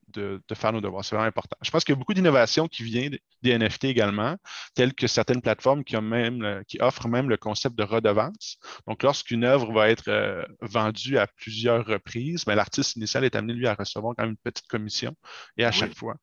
de, 0.08 0.40
faire 0.54 0.72
nos 0.72 0.80
devoirs. 0.80 1.04
C'est 1.04 1.16
vraiment 1.16 1.28
important. 1.28 1.56
Je 1.62 1.70
pense 1.70 1.84
qu'il 1.84 1.94
y 1.94 1.96
a 1.96 1.98
beaucoup 1.98 2.14
d'innovations 2.14 2.68
qui 2.68 2.84
viennent 2.84 3.18
des 3.42 3.58
NFT 3.58 3.84
également, 3.84 4.36
telles 4.74 4.94
que 4.94 5.06
certaines 5.06 5.42
plateformes 5.42 5.82
qui, 5.82 5.96
ont 5.96 6.02
même, 6.02 6.62
qui 6.68 6.78
offrent 6.80 7.08
même 7.08 7.28
le 7.28 7.36
concept 7.36 7.76
de 7.76 7.82
redevance. 7.82 8.58
Donc, 8.86 9.02
lorsqu'une 9.02 9.44
œuvre 9.44 9.72
va 9.72 9.90
être 9.90 10.46
vendue 10.60 11.18
à 11.18 11.26
plusieurs 11.26 11.84
reprises, 11.84 12.46
mais 12.46 12.54
l'artiste 12.54 12.96
initial 12.96 13.24
est 13.24 13.34
amené, 13.34 13.54
lui, 13.54 13.66
à 13.66 13.74
recevoir 13.74 14.14
quand 14.16 14.24
même 14.24 14.32
une 14.32 14.52
petite 14.52 14.68
commission 14.68 15.14
et 15.56 15.64
à 15.64 15.72
chaque 15.72 15.96
fois 15.96 16.16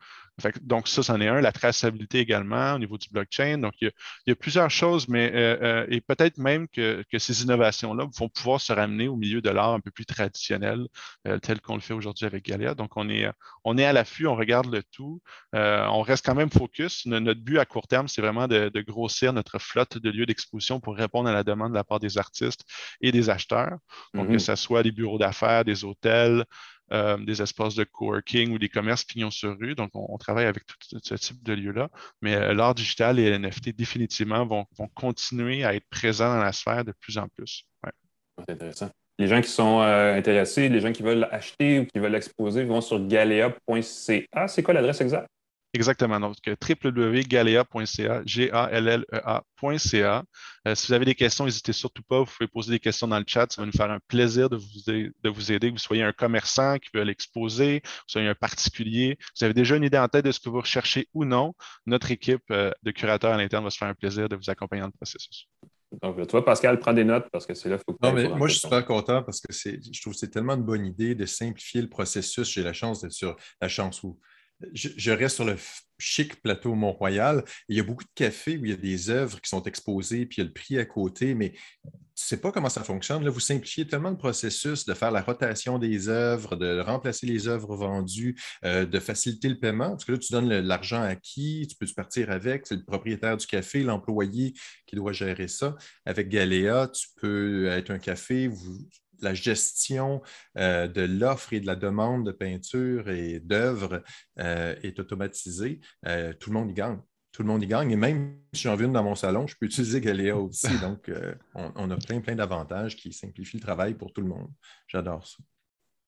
donc, 0.62 0.88
ça, 0.88 1.04
c'en 1.04 1.20
est 1.22 1.28
un. 1.28 1.42
La 1.42 1.52
traçabilité 1.52 2.20
également 2.20 2.74
au 2.74 2.80
niveau 2.80 2.98
du 2.98 3.10
blockchain. 3.10 3.58
Donc, 3.58 3.74
il 3.82 3.92
y 4.28 4.32
a, 4.32 4.36
plusieurs 4.36 4.70
choses, 4.70 5.08
mais 5.08 5.32
euh, 5.34 5.58
euh, 5.62 5.86
et 5.90 6.02
peut-être 6.02 6.38
même 6.38 6.68
que, 6.68 7.04
ces 7.18 7.44
innovations-là 7.44 8.08
vont 8.18 8.30
pouvoir 8.30 8.62
se 8.62 8.72
ramener 8.72 9.08
au 9.08 9.16
milieu 9.16 9.42
de 9.42 9.50
l'art 9.50 9.74
un 9.74 9.80
peu 9.80 9.92
plus 9.92 10.06
traditionnel, 10.06 10.88
euh, 11.28 11.38
tel 11.40 11.60
qu'on 11.62 11.76
le 11.76 11.82
fait 11.82 11.94
aujourd'hui 11.94 12.26
avec 12.26 12.46
Galia. 12.46 12.76
Donc, 12.76 12.96
on 12.96 13.10
est, 13.10 13.30
on 13.64 13.78
est 13.78 13.86
à 13.86 13.94
l'affût, 13.94 14.28
on 14.28 14.36
regarde 14.36 14.72
le 14.72 14.84
tout. 14.84 15.22
on 15.54 16.02
reste 16.02 16.26
quand 16.26 16.36
même 16.36 16.52
focus. 16.52 17.06
Notre 17.06 17.42
but 17.42 17.60
à 17.60 17.66
court 17.66 17.88
terme, 17.88 18.08
c'est 18.08 18.22
vraiment 18.22 18.48
de, 18.48 18.72
grossir 18.82 19.34
notre 19.34 19.60
flotte 19.60 19.98
de 19.98 20.10
lieux 20.10 20.26
d'exposition 20.26 20.80
pour 20.80 20.96
répondre 20.96 21.30
à 21.30 21.34
la 21.34 21.44
demande 21.44 21.72
de 21.72 21.76
la 21.76 21.84
part 21.84 22.00
des 22.00 22.18
artistes 22.18 22.64
et 23.02 23.12
des 23.12 23.30
acheteurs. 23.30 23.78
Donc, 24.14 24.30
que 24.30 24.38
ce 24.40 24.56
soit 24.56 24.84
des 24.84 24.92
bureaux 24.92 25.18
d'affaires, 25.18 25.66
des 25.66 25.84
hôtels, 25.84 26.46
euh, 26.92 27.18
des 27.18 27.42
espaces 27.42 27.76
de 27.76 27.84
coworking 27.84 28.52
ou 28.52 28.60
des 28.60 28.70
commerces 28.70 29.04
pignon 29.04 29.32
sur 29.32 29.58
rue. 29.58 29.76
Donc, 29.76 29.92
on, 29.94 30.18
travaille 30.18 30.46
avec 30.46 30.66
tout 30.66 30.76
ce 31.02 31.16
type 31.16 31.44
de 31.44 31.54
lieux-là. 31.54 31.90
Mais 32.22 32.36
euh, 32.36 32.54
l'art 32.54 32.76
digital 32.76 33.20
et 33.20 33.38
NFT 33.38 33.76
définitivement 33.76 34.46
vont, 34.46 34.66
continuer 34.96 35.64
à 35.64 35.76
être 35.76 35.88
présents 35.90 36.34
dans 36.34 36.44
la 36.44 36.52
sphère 36.52 36.84
de 36.84 36.94
plus 37.00 37.18
en 37.18 37.28
plus. 37.28 37.66
C'est 38.48 38.54
intéressant. 38.54 38.90
Les 39.18 39.28
gens 39.28 39.42
qui 39.42 39.50
sont 39.50 39.82
euh, 39.82 40.16
intéressés, 40.16 40.70
les 40.70 40.80
gens 40.80 40.94
qui 40.94 41.04
veulent 41.04 41.28
acheter 41.30 41.80
ou 41.80 41.86
qui 41.86 42.00
veulent 42.00 42.16
exposer 42.16 42.64
vont 42.64 42.80
sur 42.80 43.06
galea.ca. 43.06 44.48
C'est 44.48 44.64
quoi 44.64 44.74
l'adresse 44.74 45.02
exacte? 45.02 45.28
Exactement. 45.74 46.20
Donc, 46.20 46.36
www.galea.ca, 46.46 48.22
G-A-L-L-E-A.ca. 48.26 50.24
Euh, 50.68 50.76
si 50.76 50.88
vous 50.88 50.94
avez 50.94 51.06
des 51.06 51.14
questions, 51.14 51.46
n'hésitez 51.46 51.74
surtout 51.74 52.02
pas. 52.02 52.20
Vous 52.20 52.26
pouvez 52.26 52.48
poser 52.48 52.72
des 52.72 52.80
questions 52.80 53.08
dans 53.08 53.20
le 53.20 53.26
chat. 53.28 53.52
Ça 53.52 53.62
va 53.62 53.68
nous 53.68 53.72
faire 53.72 53.92
un 53.92 54.00
plaisir 54.08 54.50
de 54.50 54.58
vous, 54.58 54.66
de 54.88 55.30
vous 55.30 55.52
aider. 55.52 55.68
Que 55.68 55.74
vous 55.74 55.80
soyez 55.80 56.02
un 56.02 56.12
commerçant 56.12 56.80
qui 56.80 56.90
veut 56.94 57.04
l'exposer, 57.04 57.82
que 57.82 57.88
vous 57.88 58.04
soyez 58.08 58.28
un 58.28 58.36
particulier. 58.36 59.18
Vous 59.38 59.44
avez 59.46 59.54
déjà 59.54 59.76
une 59.76 59.84
idée 59.84 60.00
en 60.00 60.08
tête 60.08 60.26
de 60.26 60.32
ce 60.32 60.40
que 60.40 60.50
vous 60.50 60.62
recherchez 60.62 61.08
ou 61.14 61.24
non. 61.24 61.54
Notre 61.86 62.10
équipe 62.12 62.42
euh, 62.50 62.72
de 62.82 62.90
curateurs 62.92 63.34
à 63.34 63.38
l'interne 63.38 63.64
va 63.64 63.70
se 63.70 63.78
faire 63.78 63.90
un 63.90 63.94
plaisir 63.94 64.28
de 64.28 64.36
vous 64.36 64.50
accompagner 64.50 64.82
dans 64.82 64.88
le 64.88 64.94
processus. 64.94 65.48
Donc, 66.02 66.28
toi, 66.28 66.46
Pascal, 66.46 66.80
prends 66.80 66.94
des 66.94 67.04
notes 67.04 67.28
parce 67.32 67.46
que 67.46 67.54
c'est 67.54 67.70
là 67.70 67.78
qu'il 67.78 67.84
faut 67.86 67.94
que 67.94 68.06
Non, 68.06 68.14
mais 68.14 68.28
moi, 68.30 68.48
je 68.48 68.54
suis 68.54 68.62
super 68.62 68.86
content 68.86 69.24
parce 69.24 69.42
que 69.42 69.52
je 69.52 70.02
trouve 70.02 70.14
que 70.14 70.20
c'est 70.20 70.30
tellement 70.30 70.54
une 70.54 70.64
bonne 70.64 70.86
idée 70.86 71.16
de 71.16 71.26
simplifier 71.26 71.82
le 71.82 71.90
processus. 71.90 72.52
J'ai 72.52 72.64
la 72.64 72.74
chance 72.74 73.02
d'être 73.02 73.12
sur 73.12 73.36
la 73.62 73.68
chance 73.68 74.04
où 74.04 74.20
je, 74.74 75.12
reste 75.12 75.36
sur 75.36 75.46
le 75.46 75.56
chic 75.98 76.42
plateau 76.42 76.76
Mont-Royal. 76.76 77.44
Il 77.68 77.78
y 77.78 77.80
a 77.80 77.84
beaucoup 77.84 78.04
de 78.04 78.10
cafés 78.16 78.58
où 78.58 78.66
il 78.66 78.72
y 78.72 78.74
a 78.74 78.78
des 78.78 79.10
œuvres 79.10 79.40
qui 79.42 79.50
sont 79.50 79.64
exposées, 79.64 80.26
puis 80.26 80.38
il 80.38 80.42
y 80.42 80.46
a 80.46 80.48
le 80.48 80.54
prix 80.54 80.78
à 80.78 80.86
côté, 80.86 81.34
mais 81.34 81.54
ne 81.86 81.90
sais 82.16 82.38
pas 82.38 82.52
comment 82.52 82.70
ça 82.70 82.84
fonctionne. 82.84 83.24
Là, 83.24 83.30
vous 83.30 83.40
simplifiez 83.40 83.88
tellement 83.88 84.10
le 84.10 84.18
processus 84.18 84.86
de 84.86 84.94
faire 84.94 85.12
la 85.12 85.22
rotation 85.22 85.80
des 85.80 86.10
œuvres, 86.10 86.56
de 86.56 86.80
remplacer 86.80 87.26
les 87.26 87.48
œuvres 87.48 87.76
vendues, 87.76 88.38
euh, 88.66 88.86
de 88.86 89.00
faciliter 89.00 89.50
le 89.50 89.58
paiement, 89.58 89.92
parce 89.92 90.06
que 90.06 90.12
là, 90.14 90.18
tu 90.18 90.34
donnes 90.34 90.50
l'argent 90.50 91.02
à 91.02 91.16
qui, 91.16 91.68
tu 91.70 91.76
peux 91.76 91.88
partir 91.96 92.30
avec, 92.30 92.68
c'est 92.68 92.76
le 92.76 92.84
propriétaire 92.84 93.38
du 93.38 93.48
café, 93.48 93.84
l'employé 93.84 94.54
qui 94.86 94.96
doit 94.96 95.14
gérer 95.14 95.48
ça. 95.48 95.76
Avec 96.06 96.30
Galéa, 96.30 96.90
tu 96.90 97.08
peux 97.22 97.68
être 97.68 97.92
un 97.92 98.00
café, 98.00 98.50
la 99.22 99.34
gestion 99.34 100.22
euh, 100.58 100.88
de 100.88 101.02
l'offre 101.02 101.54
et 101.54 101.60
de 101.60 101.66
la 101.66 101.76
demande 101.76 102.26
de 102.26 102.32
peinture 102.32 103.10
et 103.10 103.40
d'œuvres 103.40 104.04
euh, 104.40 104.76
est 104.84 105.00
automatisée, 105.00 105.80
euh, 106.06 106.34
tout 106.34 106.50
le 106.52 106.60
monde 106.60 106.72
y 106.72 106.74
gagne. 106.74 107.00
Tout 107.32 107.44
le 107.44 107.50
monde 107.50 107.62
y 107.62 107.68
gagne. 107.68 107.92
Et 107.92 107.96
même 107.96 108.40
si 108.54 108.64
j'en 108.64 108.76
viens 108.76 108.88
dans 108.88 109.04
mon 109.04 109.16
salon, 109.16 109.46
je 109.46 109.56
peux 109.60 109.68
utiliser 109.68 110.02
Galéa 110.02 110.36
aussi. 110.36 110.68
Donc, 110.82 111.12
on, 111.54 111.72
on, 111.76 111.92
a 111.92 111.98
plein, 111.98 112.22
plein 112.22 112.36
d'avantages 112.36 112.96
qui 112.96 113.14
simplifient 113.14 113.58
le 113.58 113.62
travail 113.64 113.94
pour 113.94 114.12
tout 114.12 114.22
le 114.22 114.28
monde. 114.28 114.50
J'adore 114.88 115.28
ça. 115.28 115.38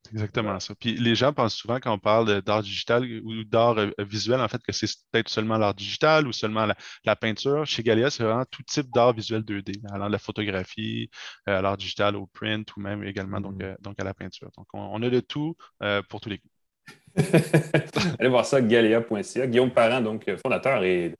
Exactement 0.09 0.59
ça. 0.59 0.73
Puis 0.75 0.95
les 0.95 1.15
gens 1.15 1.31
pensent 1.31 1.55
souvent 1.55 1.79
quand 1.79 1.93
on 1.93 1.99
parle 1.99 2.41
d'art 2.41 2.63
digital 2.63 3.05
ou 3.23 3.43
d'art 3.43 3.77
euh, 3.77 3.91
visuel, 3.99 4.41
en 4.41 4.47
fait, 4.47 4.61
que 4.61 4.73
c'est 4.73 4.87
peut-être 5.11 5.29
seulement 5.29 5.57
l'art 5.57 5.73
digital 5.73 6.27
ou 6.27 6.33
seulement 6.33 6.67
la, 7.05 7.15
peinture. 7.15 7.65
Chez 7.65 7.83
Galia, 7.83 8.09
c'est 8.09 8.23
vraiment 8.23 8.45
tout 8.49 8.63
type 8.63 8.91
d'art 8.91 9.13
visuel 9.13 9.41
2D, 9.41 9.81
allant 9.91 10.07
de 10.07 10.11
la 10.11 10.17
photographie, 10.17 11.09
à 11.45 11.51
euh, 11.51 11.61
l'art 11.61 11.77
digital, 11.77 12.15
au 12.15 12.25
print 12.25 12.75
ou 12.75 12.81
même 12.81 13.03
également 13.03 13.39
donc, 13.39 13.55
mm. 13.55 13.61
euh, 13.61 13.75
donc 13.79 13.99
à 13.99 14.03
la 14.03 14.13
peinture. 14.13 14.49
Donc, 14.57 14.67
on, 14.73 15.01
a 15.01 15.09
de 15.09 15.19
tout 15.19 15.55
pour 16.09 16.19
tous 16.21 16.29
les 16.29 16.37
goûts. 16.37 17.15
Allez 18.19 18.29
voir 18.29 18.45
ça, 18.45 18.61
galia.ca. 18.61 19.47
Guillaume 19.47 19.71
Parent, 19.71 20.01
donc 20.01 20.29
fondateur 20.41 20.83
et 20.83 21.15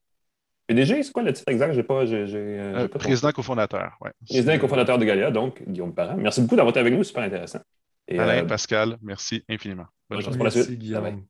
PDG, 0.67 1.03
c'est 1.03 1.11
quoi 1.11 1.23
le 1.23 1.33
titre 1.33 1.51
exact? 1.51 1.73
J'ai 1.73 1.83
pas, 1.83 2.05
président 2.97 3.31
cofondateur, 3.31 3.97
oui. 4.01 4.11
Président 4.25 4.53
et 4.53 4.59
cofondateur 4.59 4.97
de 4.97 5.05
Galia, 5.05 5.29
donc 5.29 5.61
Guillaume 5.67 5.93
Parent. 5.93 6.15
Merci 6.17 6.41
beaucoup 6.41 6.55
d'avoir 6.55 6.71
été 6.71 6.79
avec 6.79 6.93
nous, 6.93 7.03
super 7.03 7.23
intéressant. 7.23 7.59
Alain, 8.19 8.43
euh, 8.43 8.47
Pascal, 8.47 8.97
merci 9.01 9.43
infiniment. 9.49 9.87
Bonne 10.09 10.21
journée. 10.21 10.39
Merci, 10.41 10.77
Guillaume. 10.77 11.25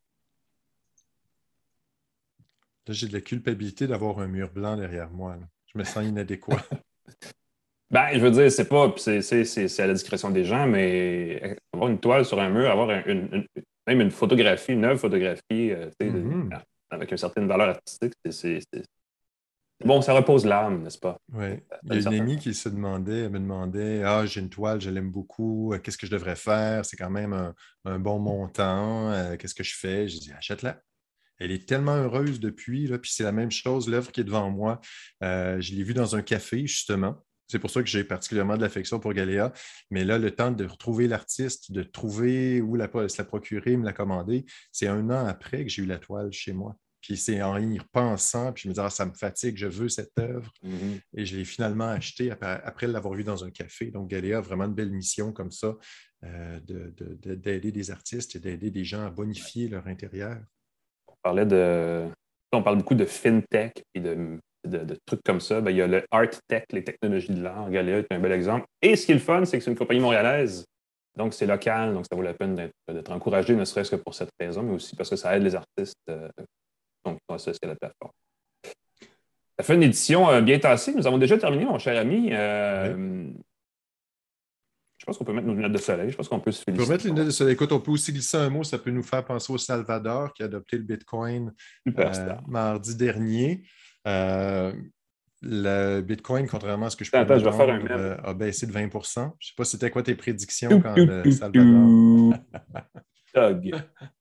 Là, 2.88 2.94
j'ai 2.94 3.08
de 3.08 3.14
la 3.14 3.22
culpabilité 3.22 3.88
d'avoir 3.88 4.20
un 4.20 4.28
mur 4.28 4.50
blanc 4.52 4.76
derrière 4.76 5.10
moi. 5.12 5.38
Je 5.72 5.78
me 5.78 5.84
sens 5.84 6.06
inadéquat. 6.06 6.58
ben, 7.92 8.10
je 8.14 8.20
veux 8.20 8.32
dire, 8.32 8.52
c'est 8.52 8.68
pas, 8.68 8.94
c'est 8.98 9.80
à 9.80 9.88
la 9.88 9.94
discrétion 9.94 10.32
des 10.32 10.44
gens, 10.44 10.66
mais 10.68 11.58
avoir 11.74 11.90
une 11.90 12.00
toile 12.00 12.26
sur 12.26 12.40
un 12.40 12.50
mur, 12.50 12.70
avoir 12.70 12.90
une, 13.08 13.46
même 13.88 14.02
une 14.02 14.12
photographie, 14.12 14.74
une 14.74 14.86
œuvre 14.86 15.00
photographie, 15.00 15.42
euh, 15.52 15.90
mm-hmm. 16.02 16.60
avec 16.90 17.12
une 17.12 17.18
certaine 17.18 17.48
valeur 17.48 17.70
artistique, 17.70 18.14
c'est 18.30 18.60
Bon, 19.86 20.02
ça 20.02 20.14
repose 20.14 20.46
l'âme, 20.46 20.84
n'est-ce 20.84 20.98
pas? 20.98 21.18
Oui. 21.34 21.60
Il 21.84 21.94
y 21.94 21.98
a 21.98 22.10
une 22.10 22.22
amie 22.22 22.38
qui 22.38 22.54
se 22.54 22.70
demandait, 22.70 23.30
me 23.30 23.40
demandait 23.40 24.04
Ah, 24.04 24.26
j'ai 24.26 24.42
une 24.42 24.50
toile, 24.50 24.82
je 24.82 24.90
l'aime 24.90 25.12
beaucoup, 25.12 25.74
euh, 25.74 25.80
qu'est-ce 25.80 25.98
que 25.98 26.08
je 26.08 26.12
devrais 26.12 26.36
faire? 26.36 26.86
C'est 26.86 26.98
quand 26.98 27.10
même 27.10 27.54
un, 27.86 28.00
bon 28.00 28.20
montant, 28.20 29.12
euh, 29.12 29.36
qu'est-ce 29.38 29.56
que 29.56 29.64
je 29.64 29.76
fais? 29.76 30.08
J'ai 30.08 30.20
dit 30.20 30.32
Achète-la. 30.34 30.82
Elle 31.40 31.52
est 31.52 31.68
tellement 31.68 31.96
heureuse 31.96 32.40
depuis, 32.40 32.88
là, 32.88 33.00
puis 33.00 33.12
c'est 33.12 33.24
la 33.24 33.32
même 33.32 33.50
chose, 33.50 33.90
l'œuvre 33.90 34.12
qui 34.12 34.22
est 34.22 34.24
devant 34.24 34.52
moi. 34.52 34.80
Euh, 35.24 35.60
je 35.60 35.74
l'ai 35.74 35.84
vue 35.84 35.96
dans 35.96 36.16
un 36.16 36.22
café, 36.22 36.68
justement. 36.68 37.16
C'est 37.48 37.60
pour 37.60 37.70
ça 37.70 37.82
que 37.82 37.90
j'ai 37.90 38.04
particulièrement 38.04 38.56
de 38.56 38.62
l'affection 38.62 39.00
pour 39.00 39.12
Galéa. 39.12 39.52
Mais 39.90 40.06
là, 40.06 40.18
le 40.18 40.32
temps 40.32 40.52
de 40.52 40.66
retrouver 40.66 41.08
l'artiste, 41.08 41.72
de 41.72 41.84
trouver 41.84 42.62
où 42.62 42.76
la, 42.76 42.88
se 43.10 43.18
la 43.18 43.26
procurer, 43.26 43.76
me 43.76 43.84
la 43.84 43.92
commander, 43.92 44.46
c'est 44.72 44.88
un 44.88 45.10
an 45.10 45.26
après 45.26 45.64
que 45.66 45.70
j'ai 45.70 45.82
eu 45.82 45.86
la 45.86 45.98
toile 45.98 46.32
chez 46.32 46.54
moi. 46.54 46.78
Puis 47.02 47.18
c'est 47.18 47.42
en 47.42 47.58
y 47.58 47.80
repensant, 47.80 48.54
puis 48.54 48.64
je 48.64 48.68
me 48.68 48.74
disais, 48.74 48.86
ah, 48.86 48.90
ça 48.90 49.06
me 49.06 49.14
fatigue, 49.14 49.58
je 49.58 49.68
veux 49.68 49.90
cette 49.90 50.18
œuvre. 50.20 50.52
Mm-hmm. 50.64 51.02
Et 51.18 51.26
je 51.26 51.36
l'ai 51.36 51.46
finalement 51.46 51.90
acheté 51.90 52.32
après, 52.32 52.88
l'avoir 52.88 53.16
vu 53.16 53.24
dans 53.24 53.44
un 53.44 53.50
café. 53.50 53.88
Donc, 53.88 54.10
Galéa 54.10 54.38
a 54.38 54.42
vraiment 54.42 54.66
une 54.66 54.76
belle 54.76 54.92
mission 54.92 55.34
comme 55.34 55.52
ça, 55.52 55.76
euh, 56.24 56.60
d'aider 56.60 57.72
des 57.72 57.92
artistes 57.92 58.36
et 58.36 58.40
d'aider 58.40 58.70
des 58.70 58.84
gens 58.84 59.06
à 59.06 59.10
bonifier 59.10 59.68
leur 59.68 59.88
intérieur. 59.88 60.38
On 61.08 61.16
parlait 61.24 61.46
de. 61.46 62.08
On 62.52 62.62
parle 62.62 62.78
beaucoup 62.78 62.96
de 62.96 63.06
fintech 63.06 63.84
et 63.96 64.02
de, 64.02 64.40
trucs 65.06 65.24
comme 65.24 65.40
ça. 65.40 65.62
Ben, 65.62 65.72
il 65.72 65.78
y 65.78 65.82
a 65.82 65.88
le 65.88 66.04
art 66.12 66.30
tech, 66.48 66.66
les 66.72 66.84
technologies 66.84 67.34
de 67.34 67.42
l'art. 67.42 67.70
Galéa 67.72 68.00
est 68.00 68.12
un 68.12 68.20
bel 68.20 68.34
exemple. 68.34 68.66
Et 68.82 68.96
ce 68.96 69.06
qui 69.06 69.14
est 69.14 69.16
le 69.16 69.22
fun, 69.22 69.44
c'est 69.46 69.58
que 69.58 69.64
c'est 69.64 69.72
une 69.72 69.78
compagnie 69.78 70.02
montréalaise. 70.02 70.66
Donc, 71.18 71.34
c'est 71.34 71.46
local, 71.46 71.94
donc 71.94 72.06
ça 72.10 72.16
vaut 72.16 72.22
la 72.22 72.34
peine 72.34 72.56
d'être 72.56 73.12
encouragé, 73.12 73.56
ne 73.56 73.66
serait-ce 73.66 73.92
que 73.92 73.96
pour 73.98 74.14
cette 74.14 74.30
raison, 74.40 74.64
mais 74.64 74.74
aussi 74.74 74.96
parce 74.96 75.10
que 75.10 75.18
ça 75.18 75.36
aide 75.36 75.44
les 75.44 75.56
artistes 75.56 75.98
euh, 76.10 76.30
donc 77.06 77.18
qui 77.18 77.26
sont 77.30 77.36
associés 77.36 77.66
à 77.66 77.68
la 77.68 77.76
plateforme. 77.76 78.12
Ça 79.62 79.66
fait 79.66 79.76
une 79.76 79.84
édition 79.84 80.30
euh, 80.30 80.42
bien 80.42 80.58
tassée. 80.58 80.94
Nous 80.96 81.06
avons 81.06 81.18
déjà 81.18 81.38
terminé, 81.38 81.66
mon 81.66 81.78
cher 81.78 81.96
ami. 82.00 82.30
Euh, 82.32 83.28
je 84.98 85.06
pense 85.06 85.18
qu'on 85.18 85.24
peut 85.24 85.34
mettre 85.34 85.48
nos 85.48 85.54
lunettes 85.54 85.72
de 85.72 85.78
soleil. 85.78 86.10
Je 86.10 86.16
pense 86.16 86.28
qu'on 86.28 86.40
peut 86.40 86.52
se 86.52 86.64
féliciter. 86.64 86.84
On 86.84 86.88
peut 86.88 86.92
mettre 86.92 87.04
les 87.06 87.12
lunettes 87.12 87.28
de 87.28 87.32
soleil. 87.32 87.54
Écoute, 87.54 87.72
on 87.72 87.80
peut 87.80 87.92
aussi 87.92 88.12
glisser 88.12 88.38
un 88.38 88.50
mot. 88.50 88.64
Ça 88.64 88.80
peut 88.80 88.92
nous 88.92 89.04
faire 89.04 89.24
penser 89.24 89.54
au 89.54 89.58
Salvador 89.58 90.34
qui 90.34 90.44
a 90.44 90.46
adopté 90.46 90.78
le 90.78 90.84
Bitcoin 90.84 91.54
euh, 91.88 92.36
mardi 92.48 92.96
dernier. 92.96 93.64
le 94.06 96.02
Bitcoin, 96.02 96.48
contrairement 96.48 96.88
à 96.88 96.90
ce 96.90 96.96
que 96.96 97.06
je 97.06 97.12
peux 97.12 97.18
Attends, 97.18 97.38
je 97.38 97.46
vais 97.46 97.52
faire 97.52 97.70
un 97.70 98.24
a 98.24 98.34
baissé 98.34 98.66
de 98.66 98.72
20% 98.72 99.14
Je 99.14 99.20
ne 99.20 99.30
sais 99.40 99.54
pas 99.56 99.64
c'était 99.64 99.92
quoi 99.92 100.02
tes 100.02 100.16
prédictions 100.16 100.82
quand 100.82 100.96
le 100.96 101.30
Salvador? 101.30 102.34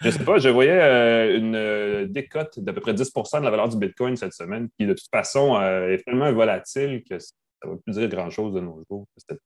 Je 0.00 0.10
sais 0.10 0.24
pas, 0.24 0.38
je 0.38 0.48
voyais 0.48 0.80
euh, 0.80 1.36
une 1.36 1.56
euh, 1.56 2.06
décote 2.06 2.60
d'à 2.60 2.72
peu 2.72 2.80
près 2.80 2.94
10% 2.94 3.40
de 3.40 3.44
la 3.44 3.50
valeur 3.50 3.68
du 3.68 3.76
Bitcoin 3.76 4.16
cette 4.16 4.32
semaine, 4.32 4.68
qui 4.78 4.86
de 4.86 4.92
toute 4.92 5.08
façon 5.12 5.56
euh, 5.56 5.88
est 5.88 6.04
tellement 6.04 6.32
volatile 6.32 7.02
que 7.08 7.18
ça 7.18 7.32
ne 7.64 7.70
va 7.70 7.76
plus 7.84 7.94
dire 7.94 8.08
grand-chose 8.08 8.54
de 8.54 8.60
nos 8.60 8.84
jours, 8.88 9.06
cette, 9.16 9.40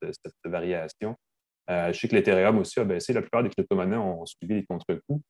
variation. 0.45 1.17
je 1.69 1.93
sais 1.93 2.07
que 2.07 2.15
l'Ethereum 2.15 2.59
aussi 2.59 2.79
a 2.81 2.85
baissé. 2.85 3.15
La 3.15 3.23
plupart 3.23 3.43
des 3.43 3.49
crypto-monnaies 3.49 3.97
ont 3.97 4.26
suivi 4.26 4.57
les 4.57 4.64
contre-coups. 4.66 5.22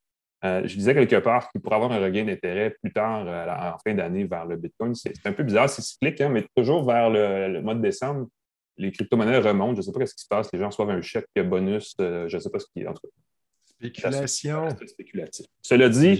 Je 0.43 0.75
disais 0.75 0.93
quelque 0.93 1.21
part 1.21 1.49
qu'il 1.51 1.61
pourrait 1.61 1.77
avoir 1.77 1.93
un 1.93 2.01
regain 2.01 2.25
d'intérêt 2.25 2.75
plus 2.83 2.93
tard, 2.93 3.25
en 3.25 3.79
fin 3.79 3.95
d'année, 3.95 4.25
vers 4.25 4.47
le 4.47 4.57
Bitcoin. 4.57 4.97
C'est 4.97 5.15
un 5.25 5.33
peu 5.33 5.45
bizarre, 5.45 5.71
c'est 5.71 5.83
cyclique, 5.83 6.21
hein, 6.21 6.31
mais 6.31 6.45
toujours 6.57 6.85
vers 6.85 7.09
le, 7.09 7.63
mois 7.63 7.77
de 7.77 7.81
décembre, 7.83 8.27
les 8.77 8.91
crypto-monnaies 8.91 9.39
remontent. 9.39 9.75
Je 9.75 9.77
ne 9.77 9.83
sais 9.83 9.93
pas 9.93 10.05
ce 10.05 10.15
qui 10.15 10.23
se 10.23 10.29
passe. 10.29 10.53
Les 10.53 10.59
gens 10.59 10.67
reçoivent 10.67 10.91
un 10.91 11.01
chèque 11.01 11.29
bonus. 11.45 11.95
je 12.01 12.35
ne 12.35 12.41
sais 12.41 12.51
pas 12.51 12.59
ce 12.59 12.67
qui 12.75 12.81
est. 12.81 12.89
En 12.89 12.95
tout 12.95 13.03
cas, 13.03 13.09
Spéculation. 13.83 14.69
spéculatif. 14.87 15.47
Cela 15.61 15.89
dit, 15.89 16.17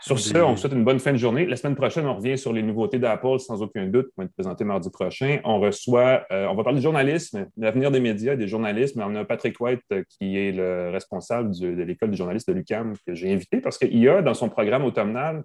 sur 0.00 0.18
ce, 0.18 0.38
on 0.38 0.56
souhaite 0.56 0.72
une 0.72 0.84
bonne 0.84 0.98
fin 0.98 1.12
de 1.12 1.18
journée. 1.18 1.44
La 1.46 1.56
semaine 1.56 1.76
prochaine, 1.76 2.06
on 2.06 2.16
revient 2.16 2.38
sur 2.38 2.52
les 2.52 2.62
nouveautés 2.62 2.98
d'Apple, 2.98 3.38
sans 3.38 3.60
aucun 3.60 3.86
doute, 3.86 4.06
qui 4.06 4.14
vont 4.16 4.24
être 4.24 4.32
présentées 4.32 4.64
mardi 4.64 4.88
prochain. 4.90 5.40
On 5.44 5.60
reçoit, 5.60 6.24
euh, 6.32 6.46
on 6.46 6.54
va 6.54 6.64
parler 6.64 6.78
de 6.78 6.82
journalisme, 6.82 7.46
l'avenir 7.58 7.90
des 7.90 8.00
médias, 8.00 8.34
des 8.34 8.48
journalistes, 8.48 8.96
mais 8.96 9.04
on 9.04 9.14
a 9.14 9.24
Patrick 9.24 9.60
White, 9.60 9.82
euh, 9.92 10.02
qui 10.08 10.38
est 10.38 10.52
le 10.52 10.90
responsable 10.90 11.50
de 11.58 11.82
l'école 11.82 12.10
des 12.10 12.16
journalistes 12.16 12.48
de 12.48 12.54
l'UCAM, 12.54 12.94
que 13.06 13.14
j'ai 13.14 13.32
invité 13.32 13.60
parce 13.60 13.76
qu'il 13.76 13.98
y 13.98 14.08
a 14.08 14.22
dans 14.22 14.34
son 14.34 14.48
programme 14.48 14.84
automnal 14.84 15.44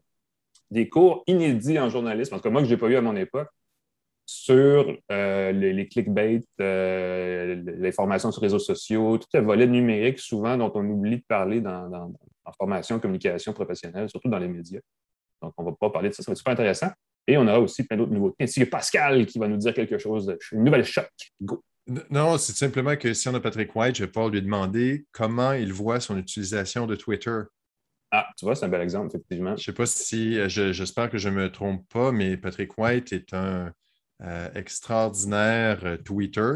des 0.71 0.89
cours 0.89 1.23
inédits 1.27 1.79
en 1.79 1.89
journalisme, 1.89 2.33
en 2.33 2.37
tout 2.37 2.43
cas 2.43 2.49
moi 2.49 2.61
que 2.61 2.67
je 2.67 2.73
n'ai 2.73 2.79
pas 2.79 2.87
eu 2.87 2.95
à 2.95 3.01
mon 3.01 3.15
époque, 3.15 3.49
sur 4.25 4.97
euh, 5.11 5.51
les, 5.51 5.87
clickbait, 5.87 6.41
euh, 6.59 7.61
l'information 7.77 8.31
sur 8.31 8.41
les 8.41 8.47
réseaux 8.47 8.59
sociaux, 8.59 9.17
tout 9.17 9.27
le 9.33 9.41
volet 9.41 9.67
numérique 9.67 10.19
souvent 10.19 10.57
dont 10.57 10.71
on 10.73 10.85
oublie 10.89 11.17
de 11.17 11.23
parler 11.27 11.61
dans, 11.61 12.13
en 12.43 12.51
formation, 12.53 12.99
communication 12.99 13.53
professionnelle, 13.53 14.09
surtout 14.09 14.29
dans 14.29 14.39
les 14.39 14.47
médias. 14.47 14.79
Donc, 15.41 15.53
on 15.57 15.63
ne 15.63 15.69
va 15.69 15.75
pas 15.79 15.89
parler 15.89 16.09
de 16.09 16.15
ça, 16.15 16.23
ça 16.23 16.31
va 16.31 16.33
être 16.33 16.39
super 16.39 16.53
intéressant. 16.53 16.89
Et 17.27 17.37
on 17.37 17.47
aura 17.47 17.59
aussi 17.59 17.83
plein 17.83 17.97
d'autres 17.97 18.11
nouveautés, 18.11 18.43
ainsi 18.43 18.59
que 18.59 18.69
Pascal 18.69 19.25
qui 19.25 19.39
va 19.39 19.47
nous 19.47 19.57
dire 19.57 19.73
quelque 19.73 19.97
chose, 19.97 20.25
de, 20.27 20.39
une 20.51 20.63
nouvelle 20.63 20.85
choc. 20.85 21.09
Go! 21.41 21.63
Non, 22.09 22.37
c'est 22.39 22.53
simplement 22.53 22.95
que 22.95 23.13
si 23.13 23.29
on 23.29 23.35
a 23.35 23.39
Patrick 23.39 23.75
White, 23.75 23.97
je 23.97 24.05
vais 24.05 24.11
pouvoir 24.11 24.29
lui 24.29 24.41
demander 24.41 25.05
comment 25.11 25.53
il 25.53 25.71
voit 25.71 25.99
son 25.99 26.17
utilisation 26.17 26.87
de 26.87 26.95
Twitter. 26.95 27.41
Ah, 28.11 28.27
tu 28.37 28.45
vois, 28.45 28.55
c'est 28.55 28.65
un 28.65 28.69
bel 28.69 28.81
exemple, 28.81 29.09
effectivement. 29.09 29.51
Je 29.51 29.61
ne 29.61 29.65
sais 29.65 29.73
pas 29.73 29.85
si, 29.85 30.39
j'espère 30.49 31.11
que 31.11 31.19
je 31.19 31.29
ne 31.29 31.35
me 31.35 31.51
trompe 31.51 31.87
pas, 31.89 32.11
mais 32.11 32.37
Patrick 32.37 32.75
White 32.77 33.13
est 33.13 33.33
un, 33.33 33.71
euh, 34.23 34.47
extraordinaire 34.55 35.79
euh, 35.83 35.97
Twitter. 35.97 36.53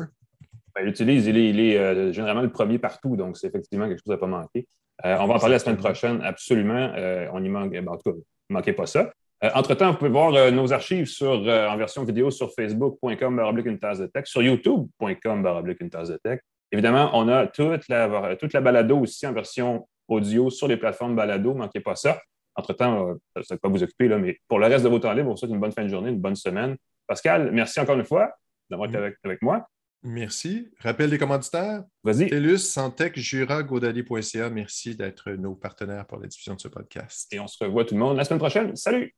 Ben, 0.73 0.83
il 0.83 0.87
utilise, 0.87 1.27
il 1.27 1.59
est, 1.59 1.77
euh, 1.77 2.13
généralement 2.13 2.41
le 2.41 2.51
premier 2.51 2.79
partout, 2.79 3.17
donc 3.17 3.35
c'est 3.35 3.47
effectivement 3.47 3.85
quelque 3.89 3.99
chose 3.99 4.13
à 4.13 4.15
ne 4.15 4.19
pas 4.19 4.27
manquer. 4.27 4.65
on 5.03 5.27
va 5.27 5.33
en 5.33 5.39
parler 5.39 5.55
la 5.55 5.59
semaine 5.59 5.75
prochaine, 5.75 6.21
absolument. 6.23 6.93
on 7.33 7.43
y 7.43 7.49
manque, 7.49 7.71
ben, 7.71 7.85
en 7.87 7.97
tout 7.97 8.11
cas, 8.11 8.17
ne 8.17 8.53
manquez 8.53 8.71
pas 8.71 8.85
ça. 8.85 9.11
Entre-temps, 9.41 9.91
vous 9.91 9.97
pouvez 9.97 10.09
voir 10.09 10.51
nos 10.51 10.71
archives 10.71 11.05
sur, 11.05 11.31
en 11.31 11.77
version 11.77 12.03
vidéo 12.05 12.31
sur 12.31 12.53
facebook.com 12.53 13.41
une 13.65 13.79
tasse 13.79 13.99
de 13.99 14.05
tech, 14.05 14.25
sur 14.25 14.41
youtube.com 14.41 15.63
une 15.79 15.89
tasse 15.89 16.09
de 16.09 16.17
tech. 16.17 16.39
Évidemment, 16.71 17.09
on 17.13 17.27
a 17.27 17.47
toute 17.47 17.87
la, 17.89 18.37
toute 18.37 18.53
la 18.53 18.61
balado 18.61 18.99
aussi 18.99 19.27
en 19.27 19.33
version 19.33 19.87
audio 20.07 20.49
sur 20.49 20.67
les 20.67 20.77
plateformes 20.77 21.15
balado, 21.15 21.53
ne 21.53 21.59
manquez 21.59 21.81
pas 21.81 21.95
ça. 21.95 22.21
Entre-temps, 22.55 23.15
ça 23.35 23.41
ne 23.41 23.55
va 23.55 23.57
pas 23.57 23.69
vous 23.69 23.83
occuper, 23.83 24.07
là, 24.07 24.17
mais 24.17 24.37
pour 24.47 24.59
le 24.59 24.67
reste 24.67 24.83
de 24.83 24.89
vos 24.89 24.99
temps 24.99 25.13
libres, 25.13 25.29
on 25.29 25.31
vous 25.31 25.37
souhaite 25.37 25.51
une 25.51 25.59
bonne 25.59 25.71
fin 25.71 25.83
de 25.83 25.89
journée, 25.89 26.09
une 26.09 26.19
bonne 26.19 26.35
semaine. 26.35 26.77
Pascal, 27.09 27.51
merci 27.51 27.79
encore 27.79 27.97
une 27.97 28.05
fois 28.05 28.31
d'avoir 28.69 28.87
été 28.87 28.99
mm. 28.99 29.11
avec, 29.23 29.41
moi. 29.41 29.67
Merci. 30.03 30.69
Rappel 30.79 31.09
des 31.09 31.17
commanditaires? 31.17 31.83
Vas-y. 32.03 32.29
TELUS, 32.29 32.59
Santec, 32.59 33.19
Jura, 33.19 33.63
Godaddy.ca. 33.63 34.49
Merci 34.51 34.95
d'être 34.95 35.31
nos 35.31 35.55
partenaires 35.55 36.05
pour 36.05 36.19
la 36.19 36.27
diffusion 36.27 36.53
de 36.53 36.61
ce 36.61 36.67
podcast. 36.67 37.27
Et 37.33 37.39
on 37.39 37.47
se 37.47 37.61
revoit 37.63 37.83
tout 37.83 37.95
le 37.95 37.99
monde 37.99 38.15
la 38.15 38.23
semaine 38.23 38.39
prochaine. 38.39 38.75
Salut! 38.75 39.13